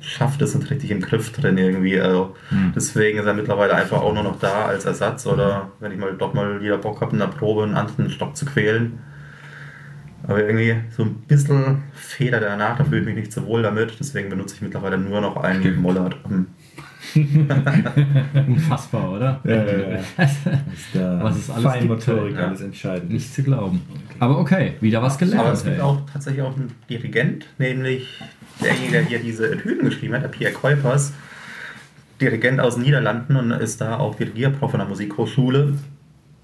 schafft 0.07 0.41
es 0.43 0.55
nicht 0.55 0.71
richtig 0.71 0.91
im 0.91 1.01
Griff 1.01 1.33
drin 1.33 1.59
irgendwie. 1.59 2.01
Also 2.01 2.37
Deswegen 2.75 3.19
ist 3.19 3.27
er 3.27 3.35
mittlerweile 3.35 3.75
einfach 3.75 4.01
auch 4.01 4.15
nur 4.15 4.23
noch 4.23 4.39
da 4.39 4.67
als 4.67 4.85
Ersatz 4.85 5.27
oder 5.27 5.71
wenn 5.81 5.93
ich 5.93 5.99
mal 5.99 6.15
doch 6.15 6.33
mal 6.33 6.63
wieder 6.63 6.79
Bock 6.79 7.01
habe, 7.01 7.13
in 7.13 7.19
der 7.19 7.27
Probe 7.27 7.65
einen 7.65 7.75
anderen 7.75 8.11
Stock 8.11 8.37
zu 8.37 8.47
quälen. 8.47 9.01
Aber 10.29 10.43
irgendwie 10.43 10.77
so 10.91 11.05
ein 11.05 11.15
bisschen 11.29 11.85
federt 11.93 12.43
er 12.43 12.57
nach, 12.57 12.77
da 12.77 12.85
fühle 12.85 13.01
ich 13.01 13.07
mich 13.07 13.17
nicht 13.17 13.33
so 13.33 13.47
wohl 13.47 13.63
damit. 13.63 13.97
Deswegen 14.01 14.29
benutze 14.29 14.57
ich 14.57 14.63
mittlerweile 14.63 14.99
nur 14.99 15.21
noch 15.21 15.37
einen 15.37 15.81
Mollard. 15.81 16.17
Unfassbar, 18.47 19.13
oder? 19.13 19.41
Ja, 19.45 19.65
ja, 19.65 20.01
ja. 20.95 21.23
Was 21.23 21.37
es 21.37 21.51
alles 21.51 21.65
Feinmotorik 21.65 22.37
alles 22.37 22.61
entscheidend. 22.61 23.11
Nicht 23.11 23.33
zu 23.33 23.43
glauben. 23.43 23.83
Aber 24.19 24.39
okay, 24.39 24.75
wieder 24.81 25.03
was 25.03 25.19
gelernt. 25.19 25.41
Aber 25.41 25.53
es 25.53 25.65
gibt 25.65 25.77
hey. 25.77 25.83
auch 25.83 26.01
tatsächlich 26.11 26.43
auch 26.43 26.57
einen 26.57 26.73
Dirigent, 26.89 27.47
nämlich 27.59 28.21
derjenige, 28.63 28.93
der 28.93 29.03
hier 29.03 29.19
diese 29.19 29.53
Etüden 29.53 29.85
geschrieben 29.85 30.15
hat, 30.15 30.23
der 30.23 30.29
Pierre 30.29 30.53
Kuipers, 30.53 31.13
Dirigent 32.21 32.61
aus 32.61 32.75
den 32.75 32.85
Niederlanden 32.85 33.37
und 33.37 33.51
ist 33.51 33.81
da 33.81 33.99
auch 33.99 34.15
Dirigierprof 34.15 34.73
an 34.73 34.81
der 34.81 34.89
Musikhochschule. 34.89 35.75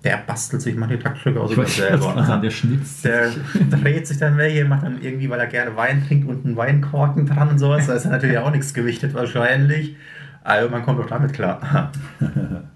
Der 0.05 0.17
bastelt 0.17 0.63
sich 0.63 0.75
manche 0.75 0.99
Taktstücke 0.99 1.41
aus 1.41 1.51
Ich 1.51 1.57
über 1.57 1.65
weiß 1.65 1.77
selber. 1.77 2.15
nicht, 2.15 2.45
der 2.45 2.51
schnitzt. 2.51 3.05
Der 3.05 3.31
dreht 3.71 4.07
sich 4.07 4.19
dann 4.19 4.37
welche, 4.37 4.65
macht 4.65 4.83
dann 4.83 5.01
irgendwie, 5.01 5.31
weil 5.31 5.39
er 5.39 5.47
gerne 5.47 5.77
Wein 5.77 6.05
trinkt 6.07 6.29
und 6.29 6.45
einen 6.45 6.57
Weinkorken 6.57 7.27
dran 7.27 7.51
und 7.51 7.59
sowas. 7.59 7.87
Da 7.87 7.95
ist 7.95 8.05
dann 8.05 8.13
natürlich 8.13 8.39
auch 8.39 8.51
nichts 8.51 8.75
gewichtet 8.75 9.15
wahrscheinlich. 9.15 9.97
Also 10.45 10.69
man 10.69 10.83
kommt 10.83 10.99
doch 10.99 11.07
damit 11.07 11.33
klar. 11.33 11.93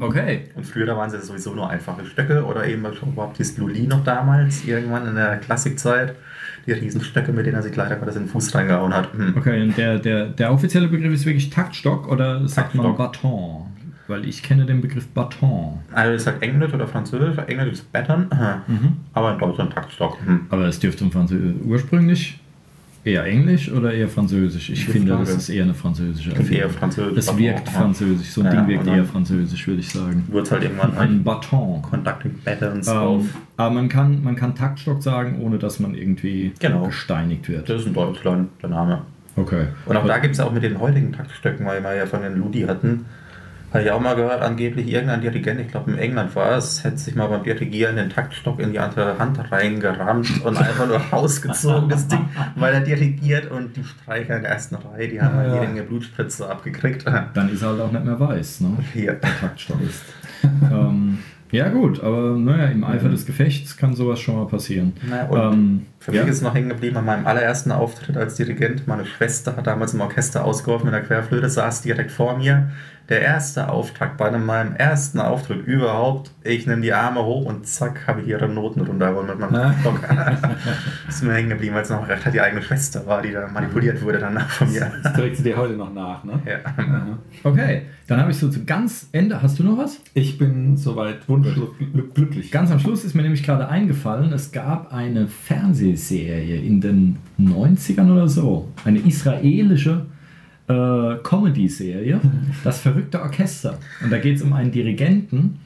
Okay. 0.00 0.44
Und 0.54 0.66
früher 0.66 0.86
da 0.86 0.96
waren 0.96 1.10
sie 1.10 1.20
sowieso 1.20 1.54
nur 1.54 1.68
einfache 1.68 2.04
Stöcke 2.04 2.44
oder 2.44 2.66
eben 2.66 2.84
schon 2.94 3.14
Baptiste 3.14 3.60
Lully 3.60 3.86
noch 3.86 4.04
damals, 4.04 4.64
irgendwann 4.64 5.06
in 5.06 5.14
der 5.14 5.38
Klassikzeit. 5.38 6.14
Die 6.66 6.72
Riesenstöcke, 6.72 7.32
mit 7.32 7.46
denen 7.46 7.56
er 7.56 7.62
sich 7.62 7.74
leider 7.76 7.96
Gottes 7.96 8.16
in 8.16 8.24
den 8.24 8.28
Fuß 8.28 8.54
reingehauen 8.54 8.92
hat. 8.92 9.12
Hm. 9.12 9.34
Okay, 9.36 9.62
und 9.62 9.76
der, 9.76 9.98
der, 9.98 10.26
der 10.26 10.52
offizielle 10.52 10.88
Begriff 10.88 11.12
ist 11.12 11.24
wirklich 11.24 11.48
Taktstock 11.50 12.10
oder 12.10 12.46
sagt 12.48 12.74
man 12.74 12.96
Taktstock. 12.96 13.22
Baton? 13.22 13.66
Weil 14.08 14.24
ich 14.24 14.42
kenne 14.42 14.66
den 14.66 14.80
Begriff 14.80 15.06
Baton. 15.08 15.78
Also 15.92 16.12
das 16.12 16.22
ist 16.22 16.26
halt 16.26 16.42
Englisch 16.42 16.74
oder 16.74 16.88
Französisch. 16.88 17.38
Englisch 17.46 17.72
ist 17.72 17.92
Baton, 17.92 18.26
aber 19.12 19.32
in 19.32 19.38
Deutschland 19.38 19.72
Taktstock. 19.72 20.18
Hm. 20.24 20.46
Aber 20.50 20.66
es 20.66 20.78
dürfte 20.78 21.04
im 21.04 21.12
Französisch 21.12 21.54
ursprünglich 21.64 22.40
eher 23.06 23.24
Englisch 23.24 23.70
oder 23.70 23.92
eher 23.94 24.08
Französisch? 24.08 24.70
Ich 24.70 24.80
Gute 24.86 24.98
finde, 24.98 25.12
Frage. 25.12 25.24
das 25.26 25.36
ist 25.36 25.48
eher 25.48 25.62
eine 25.64 25.74
französische 25.74 26.30
Und 26.30 26.36
eher 26.50 26.64
Erfindung. 26.64 26.70
Französisch. 26.78 27.18
Es 27.18 27.26
Baton, 27.26 27.38
wirkt 27.40 27.68
französisch, 27.68 28.28
so 28.30 28.40
ein 28.42 28.46
Ja, 28.46 28.52
Ding 28.52 28.68
wirkt 28.68 28.86
eher 28.86 29.04
französisch, 29.04 29.66
würde 29.66 29.80
ich 29.80 29.88
sagen. 29.88 30.24
Wird 30.28 30.46
es 30.46 30.52
halt 30.52 30.62
irgendwann 30.64 30.92
Ein 30.96 31.08
ein 31.10 31.24
Baton. 31.24 31.82
Conducting 31.82 32.34
auf. 32.86 33.22
Ähm, 33.22 33.28
aber 33.56 33.74
man 33.74 33.88
kann, 33.88 34.22
man 34.22 34.36
kann 34.36 34.54
Taktstock 34.54 35.02
sagen, 35.02 35.40
ohne 35.40 35.58
dass 35.58 35.80
man 35.80 35.94
irgendwie 35.94 36.52
Genau. 36.58 36.86
gesteinigt 36.86 37.48
wird. 37.48 37.68
Das 37.68 37.80
ist 37.82 37.86
in 37.86 37.94
Deutschland 37.94 38.48
der 38.62 38.70
Name. 38.70 39.02
Okay. 39.36 39.66
Und 39.84 39.96
auch 39.96 40.06
da 40.06 40.18
gibt 40.18 40.34
es 40.34 40.40
auch 40.40 40.50
mit 40.52 40.62
den 40.62 40.80
heutigen 40.80 41.12
Taktstöcken, 41.12 41.64
weil 41.66 41.82
wir 41.82 41.94
ja 41.94 42.06
von 42.06 42.22
den 42.22 42.36
Ludi 42.38 42.62
hatten, 42.62 43.04
habe 43.76 43.84
ich 43.84 43.90
auch 43.92 44.00
mal 44.00 44.14
gehört, 44.16 44.42
angeblich 44.42 44.88
irgendein 44.88 45.20
Dirigent, 45.20 45.60
ich 45.60 45.68
glaube 45.68 45.90
in 45.92 45.98
England 45.98 46.34
war 46.34 46.56
es, 46.56 46.82
hätte 46.84 46.98
sich 46.98 47.14
mal 47.14 47.26
beim 47.28 47.42
Dirigieren 47.42 47.96
den 47.96 48.10
Taktstock 48.10 48.58
in 48.60 48.72
die 48.72 48.78
andere 48.78 49.18
Hand 49.18 49.38
reingerammt 49.52 50.44
und 50.44 50.56
einfach 50.56 50.86
nur 50.86 50.96
rausgezogen, 50.98 51.88
das 51.88 52.08
Ding, 52.08 52.28
weil 52.56 52.74
er 52.74 52.80
dirigiert 52.80 53.50
und 53.50 53.76
die 53.76 53.84
Streicher 53.84 54.36
in 54.36 54.42
der 54.42 54.50
ersten 54.52 54.74
Reihe, 54.76 55.08
die 55.08 55.20
haben 55.20 55.34
halt 55.36 55.48
Ja. 55.48 55.54
jede 55.54 55.66
Menge 55.68 55.82
Blutspritze 55.82 56.48
abgekriegt. 56.48 57.04
Dann 57.34 57.52
ist 57.52 57.62
er 57.62 57.68
halt 57.70 57.80
auch 57.80 57.92
nicht 57.92 58.04
mehr 58.04 58.18
weiß, 58.18 58.60
ne? 58.62 58.78
Hier. 58.92 59.12
der 59.14 59.30
Taktstock 59.40 59.80
ist. 59.82 60.02
ähm, 60.72 61.18
ja 61.52 61.68
gut, 61.68 62.02
aber 62.02 62.32
naja, 62.32 62.66
im 62.66 62.82
Eifer 62.82 63.08
des 63.08 63.24
Gefechts 63.24 63.76
kann 63.76 63.94
sowas 63.94 64.18
schon 64.18 64.34
mal 64.36 64.46
passieren. 64.46 64.94
Na, 65.08 65.26
und 65.26 65.52
Ähm, 65.54 65.86
Für 66.00 66.12
ja. 66.12 66.22
mich 66.22 66.32
ist 66.32 66.42
noch 66.42 66.54
hängen 66.54 66.68
geblieben 66.70 66.96
an 66.96 67.04
meinem 67.04 67.26
allerersten 67.26 67.70
Auftritt 67.70 68.16
als 68.16 68.34
Dirigent. 68.34 68.86
Meine 68.88 69.06
Schwester 69.06 69.56
hat 69.56 69.66
damals 69.66 69.94
im 69.94 70.00
Orchester 70.00 70.44
ausgeholfen 70.44 70.86
mit 70.86 70.94
der 70.94 71.02
Querflöte, 71.02 71.48
saß 71.48 71.82
direkt 71.82 72.10
vor 72.10 72.36
mir. 72.38 72.70
Der 73.08 73.20
erste 73.22 73.68
Auftakt 73.68 74.16
bei 74.16 74.26
einem- 74.26 74.44
meinem 74.46 74.74
ersten 74.74 75.20
Auftritt 75.20 75.64
überhaupt. 75.66 76.32
Ich 76.42 76.66
nehme 76.66 76.82
die 76.82 76.92
Arme 76.92 77.22
hoch 77.24 77.44
und 77.44 77.64
zack, 77.66 78.06
habe 78.08 78.20
ich 78.22 78.26
ihre 78.28 78.48
Noten 78.48 78.80
runtergeholt 78.80 79.28
mit 79.28 79.38
meinem 79.38 79.74
Stock. 79.80 80.00
ist 81.08 81.22
mir 81.22 81.34
hängen 81.34 81.50
geblieben, 81.50 81.74
weil 81.76 81.82
es 81.82 81.90
noch 81.90 82.08
recht 82.08 82.24
hat 82.26 82.34
die 82.34 82.40
eigene 82.40 82.62
Schwester 82.62 83.06
war, 83.06 83.22
die 83.22 83.30
da 83.32 83.46
manipuliert 83.46 84.02
wurde 84.02 84.18
danach 84.18 84.48
von 84.48 84.72
mir. 84.72 84.90
Das 85.04 85.12
trägt 85.12 85.36
sie 85.36 85.44
dir 85.44 85.56
heute 85.56 85.74
noch 85.74 85.92
nach, 85.94 86.24
ne? 86.24 86.40
Ja. 86.44 86.58
Okay, 87.44 87.82
dann 88.08 88.20
habe 88.20 88.32
ich 88.32 88.38
so 88.38 88.48
zu 88.48 88.64
ganz 88.64 89.08
Ende. 89.12 89.40
Hast 89.40 89.58
du 89.58 89.62
noch 89.62 89.78
was? 89.78 90.00
Ich 90.14 90.36
bin 90.38 90.76
soweit 90.76 91.28
wunschlos 91.28 91.68
gl- 91.80 92.12
glücklich. 92.12 92.50
Ganz 92.50 92.70
am 92.72 92.80
Schluss 92.80 93.04
ist 93.04 93.14
mir 93.14 93.22
nämlich 93.22 93.42
gerade 93.44 93.68
eingefallen, 93.68 94.32
es 94.32 94.50
gab 94.50 94.92
eine 94.92 95.28
Fernsehserie 95.28 96.60
in 96.60 96.80
den 96.80 97.16
90ern 97.38 98.10
oder 98.12 98.28
so. 98.28 98.68
Eine 98.84 98.98
israelische 99.00 100.06
äh, 100.68 101.16
Comedy-Serie, 101.22 102.20
Das 102.64 102.80
verrückte 102.80 103.22
Orchester. 103.22 103.78
Und 104.02 104.12
da 104.12 104.18
geht 104.18 104.36
es 104.36 104.42
um 104.42 104.52
einen 104.52 104.72
Dirigenten, 104.72 105.60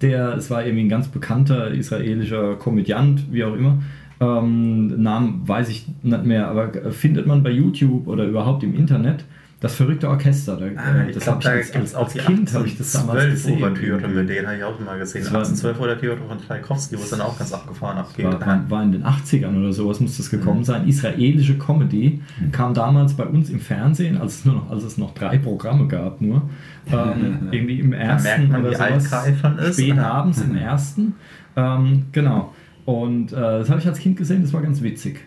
der, 0.00 0.36
es 0.36 0.50
war 0.50 0.64
irgendwie 0.64 0.84
ein 0.84 0.88
ganz 0.88 1.08
bekannter 1.08 1.70
israelischer 1.70 2.56
Komödiant, 2.56 3.32
wie 3.32 3.44
auch 3.44 3.54
immer. 3.54 3.82
Ähm, 4.20 5.02
Namen 5.02 5.46
weiß 5.46 5.68
ich 5.68 5.86
nicht 6.02 6.24
mehr, 6.24 6.48
aber 6.48 6.90
findet 6.92 7.26
man 7.26 7.42
bei 7.42 7.50
YouTube 7.50 8.06
oder 8.06 8.24
überhaupt 8.24 8.62
im 8.62 8.74
Internet. 8.74 9.24
Das 9.58 9.74
verrückte 9.74 10.08
Orchester. 10.10 10.56
Da, 10.58 10.66
Ah, 10.76 10.98
äh, 10.98 11.08
ich 11.08 11.14
das 11.14 11.24
glaube, 11.24 11.36
hab 11.38 11.42
da 11.44 11.50
als, 11.50 11.74
als, 11.74 11.94
als 11.94 12.12
Kind 12.12 12.52
habe 12.52 12.66
ich 12.66 12.76
das 12.76 12.92
damals 12.92 13.24
1812 13.24 13.32
gesehen. 13.32 13.56
Ouvertüre, 13.62 14.08
mit 14.08 14.28
denen 14.28 14.46
habe 14.46 14.56
ich 14.58 14.64
auch 14.64 14.80
mal 14.80 14.98
gesehen. 14.98 15.22
Das 15.24 15.32
war- 15.32 15.40
1812 15.40 15.80
Ouvertüre 15.80 16.16
von 16.28 16.38
Tchaikovsky, 16.46 16.98
wo 16.98 17.02
es 17.02 17.08
dann 17.10 17.20
auch 17.22 17.38
ganz 17.38 17.52
abgefahren 17.54 17.96
abgeht. 17.96 18.26
war, 18.26 18.40
war, 18.40 18.70
war 18.70 18.82
in 18.82 18.92
den 18.92 19.04
80ern 19.04 19.58
oder 19.58 19.72
sowas 19.72 19.98
muss 20.00 20.18
das 20.18 20.28
gekommen 20.28 20.62
sein. 20.62 20.86
Israelische 20.86 21.56
Comedy 21.56 22.20
kam 22.52 22.74
damals 22.74 23.14
bei 23.14 23.24
uns 23.24 23.48
im 23.48 23.58
Fernsehen, 23.60 24.18
als 24.18 24.40
es 24.40 24.44
nur 24.44 24.56
noch, 24.56 24.70
als 24.70 24.84
es 24.84 24.98
noch 24.98 25.14
drei 25.14 25.38
Programme 25.38 25.88
gab, 25.88 26.20
nur 26.20 26.42
ähm, 26.92 27.48
irgendwie 27.50 27.80
im 27.80 27.94
ersten 27.94 28.48
man, 28.52 28.60
oder 28.64 28.74
sowas, 28.74 29.72
spät 29.72 29.98
abends 29.98 30.40
im 30.42 30.54
ersten. 30.54 31.14
Ähm, 31.56 32.04
genau. 32.12 32.52
Und 32.84 33.32
äh, 33.32 33.36
das 33.36 33.70
habe 33.70 33.80
ich 33.80 33.86
als 33.86 33.98
Kind 33.98 34.18
gesehen, 34.18 34.42
das 34.42 34.52
war 34.52 34.60
ganz 34.60 34.82
witzig. 34.82 35.24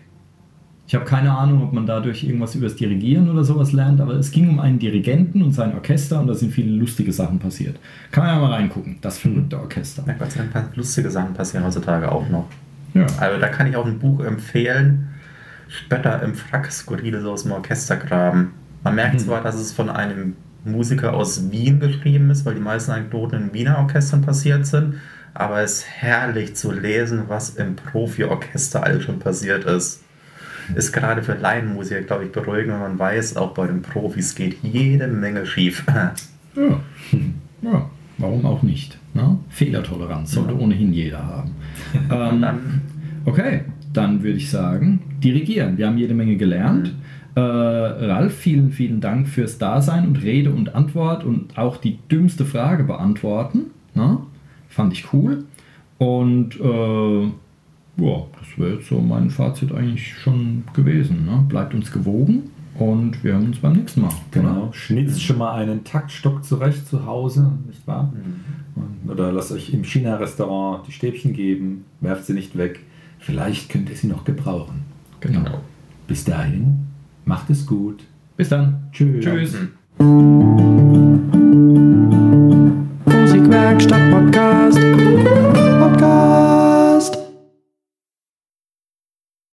Ich 0.90 0.94
habe 0.96 1.04
keine 1.04 1.30
Ahnung, 1.30 1.62
ob 1.62 1.72
man 1.72 1.86
dadurch 1.86 2.24
irgendwas 2.24 2.56
über 2.56 2.66
das 2.66 2.74
Dirigieren 2.74 3.30
oder 3.30 3.44
sowas 3.44 3.70
lernt, 3.70 4.00
aber 4.00 4.14
es 4.14 4.32
ging 4.32 4.48
um 4.48 4.58
einen 4.58 4.80
Dirigenten 4.80 5.40
und 5.40 5.52
sein 5.52 5.72
Orchester 5.72 6.18
und 6.20 6.26
da 6.26 6.34
sind 6.34 6.50
viele 6.52 6.72
lustige 6.72 7.12
Sachen 7.12 7.38
passiert. 7.38 7.78
Kann 8.10 8.24
man 8.24 8.34
ja 8.34 8.40
mal 8.40 8.52
reingucken, 8.54 8.98
das 9.00 9.18
verrückte 9.18 9.60
Orchester. 9.60 10.02
Sei 10.04 10.14
Dank, 10.18 10.36
ein 10.36 10.50
paar 10.50 10.68
lustige 10.74 11.08
Sachen 11.08 11.32
passieren 11.32 11.64
heutzutage 11.64 12.10
auch 12.10 12.28
noch. 12.28 12.48
Ja. 12.94 13.06
Also 13.20 13.38
da 13.38 13.46
kann 13.46 13.68
ich 13.68 13.76
auch 13.76 13.86
ein 13.86 14.00
Buch 14.00 14.18
empfehlen. 14.24 15.10
Spötter 15.68 16.24
im 16.24 16.34
Frack, 16.34 16.72
skurrile 16.72 17.20
so 17.20 17.30
aus 17.30 17.44
dem 17.44 17.52
Orchestergraben. 17.52 18.48
Man 18.82 18.94
merkt 18.96 19.14
Mhm. 19.14 19.18
zwar, 19.20 19.42
dass 19.44 19.54
es 19.54 19.70
von 19.70 19.90
einem 19.90 20.34
Musiker 20.64 21.14
aus 21.14 21.52
Wien 21.52 21.78
geschrieben 21.78 22.30
ist, 22.30 22.44
weil 22.44 22.56
die 22.56 22.60
meisten 22.60 22.90
Anekdoten 22.90 23.40
in 23.40 23.54
Wiener 23.54 23.78
Orchestern 23.78 24.22
passiert 24.22 24.66
sind, 24.66 24.94
aber 25.34 25.60
es 25.60 25.74
ist 25.74 25.86
herrlich 25.88 26.56
zu 26.56 26.72
lesen, 26.72 27.26
was 27.28 27.50
im 27.50 27.76
Profi-Orchester 27.76 28.82
alles 28.82 29.04
schon 29.04 29.20
passiert 29.20 29.66
ist. 29.66 30.02
Ist 30.74 30.92
gerade 30.92 31.22
für 31.22 31.34
Laienmusiker, 31.34 32.02
glaube 32.02 32.24
ich, 32.24 32.32
beruhigend, 32.32 32.72
wenn 32.72 32.80
man 32.80 32.98
weiß, 32.98 33.36
auch 33.36 33.52
bei 33.54 33.66
den 33.66 33.82
Profis 33.82 34.34
geht 34.34 34.56
jede 34.62 35.06
Menge 35.06 35.46
schief. 35.46 35.84
Ja. 36.56 36.80
ja, 37.62 37.88
warum 38.18 38.44
auch 38.44 38.62
nicht? 38.64 38.98
Ne? 39.14 39.38
Fehlertoleranz 39.50 40.32
sollte 40.32 40.58
ohnehin 40.58 40.92
jeder 40.92 41.24
haben. 41.24 41.50
ähm, 42.10 42.42
dann- 42.42 42.80
okay, 43.24 43.62
dann 43.92 44.24
würde 44.24 44.36
ich 44.36 44.50
sagen, 44.50 45.00
dirigieren. 45.22 45.78
Wir 45.78 45.86
haben 45.86 45.96
jede 45.96 46.12
Menge 46.14 46.36
gelernt. 46.36 46.92
Äh, 47.36 47.40
Ralf, 47.40 48.34
vielen, 48.36 48.72
vielen 48.72 49.00
Dank 49.00 49.28
fürs 49.28 49.58
Dasein 49.58 50.08
und 50.08 50.16
Rede 50.24 50.50
und 50.50 50.74
Antwort 50.74 51.22
und 51.22 51.56
auch 51.56 51.76
die 51.76 51.98
dümmste 52.10 52.44
Frage 52.44 52.82
beantworten. 52.82 53.66
Ne? 53.94 54.18
Fand 54.68 54.92
ich 54.92 55.12
cool. 55.12 55.44
Und 55.98 56.58
äh, 56.60 57.28
ja, 57.96 58.22
das 58.38 58.58
wäre 58.58 58.74
jetzt 58.74 58.88
so 58.88 59.00
mein 59.00 59.30
Fazit 59.30 59.72
eigentlich 59.72 60.14
schon 60.14 60.64
gewesen. 60.74 61.26
Ne? 61.26 61.44
Bleibt 61.48 61.74
uns 61.74 61.90
gewogen 61.92 62.44
und 62.78 63.22
wir 63.22 63.32
hören 63.32 63.46
uns 63.46 63.58
beim 63.58 63.74
nächsten 63.74 64.02
Mal. 64.02 64.10
Genau. 64.30 64.70
Schnitzt 64.72 65.22
schon 65.22 65.38
mal 65.38 65.54
einen 65.54 65.84
Taktstock 65.84 66.44
zurecht 66.44 66.86
zu 66.86 67.04
Hause, 67.06 67.52
nicht 67.66 67.86
wahr? 67.86 68.12
Und- 68.76 69.10
Oder 69.10 69.32
lasst 69.32 69.52
euch 69.52 69.72
im 69.74 69.84
China-Restaurant 69.84 70.86
die 70.86 70.92
Stäbchen 70.92 71.32
geben, 71.32 71.84
werft 72.00 72.24
sie 72.26 72.32
nicht 72.34 72.56
weg. 72.56 72.80
Vielleicht 73.18 73.68
könnt 73.70 73.90
ihr 73.90 73.96
sie 73.96 74.06
noch 74.06 74.24
gebrauchen. 74.24 74.82
Genau. 75.20 75.60
Bis 76.06 76.24
dahin, 76.24 76.86
macht 77.24 77.50
es 77.50 77.66
gut. 77.66 78.04
Bis 78.36 78.48
dann. 78.48 78.84
Tschüss. 78.92 79.22
Tschüss. 79.24 79.54
Musikwerkstatt 83.04 84.10
Podcast. 84.10 84.79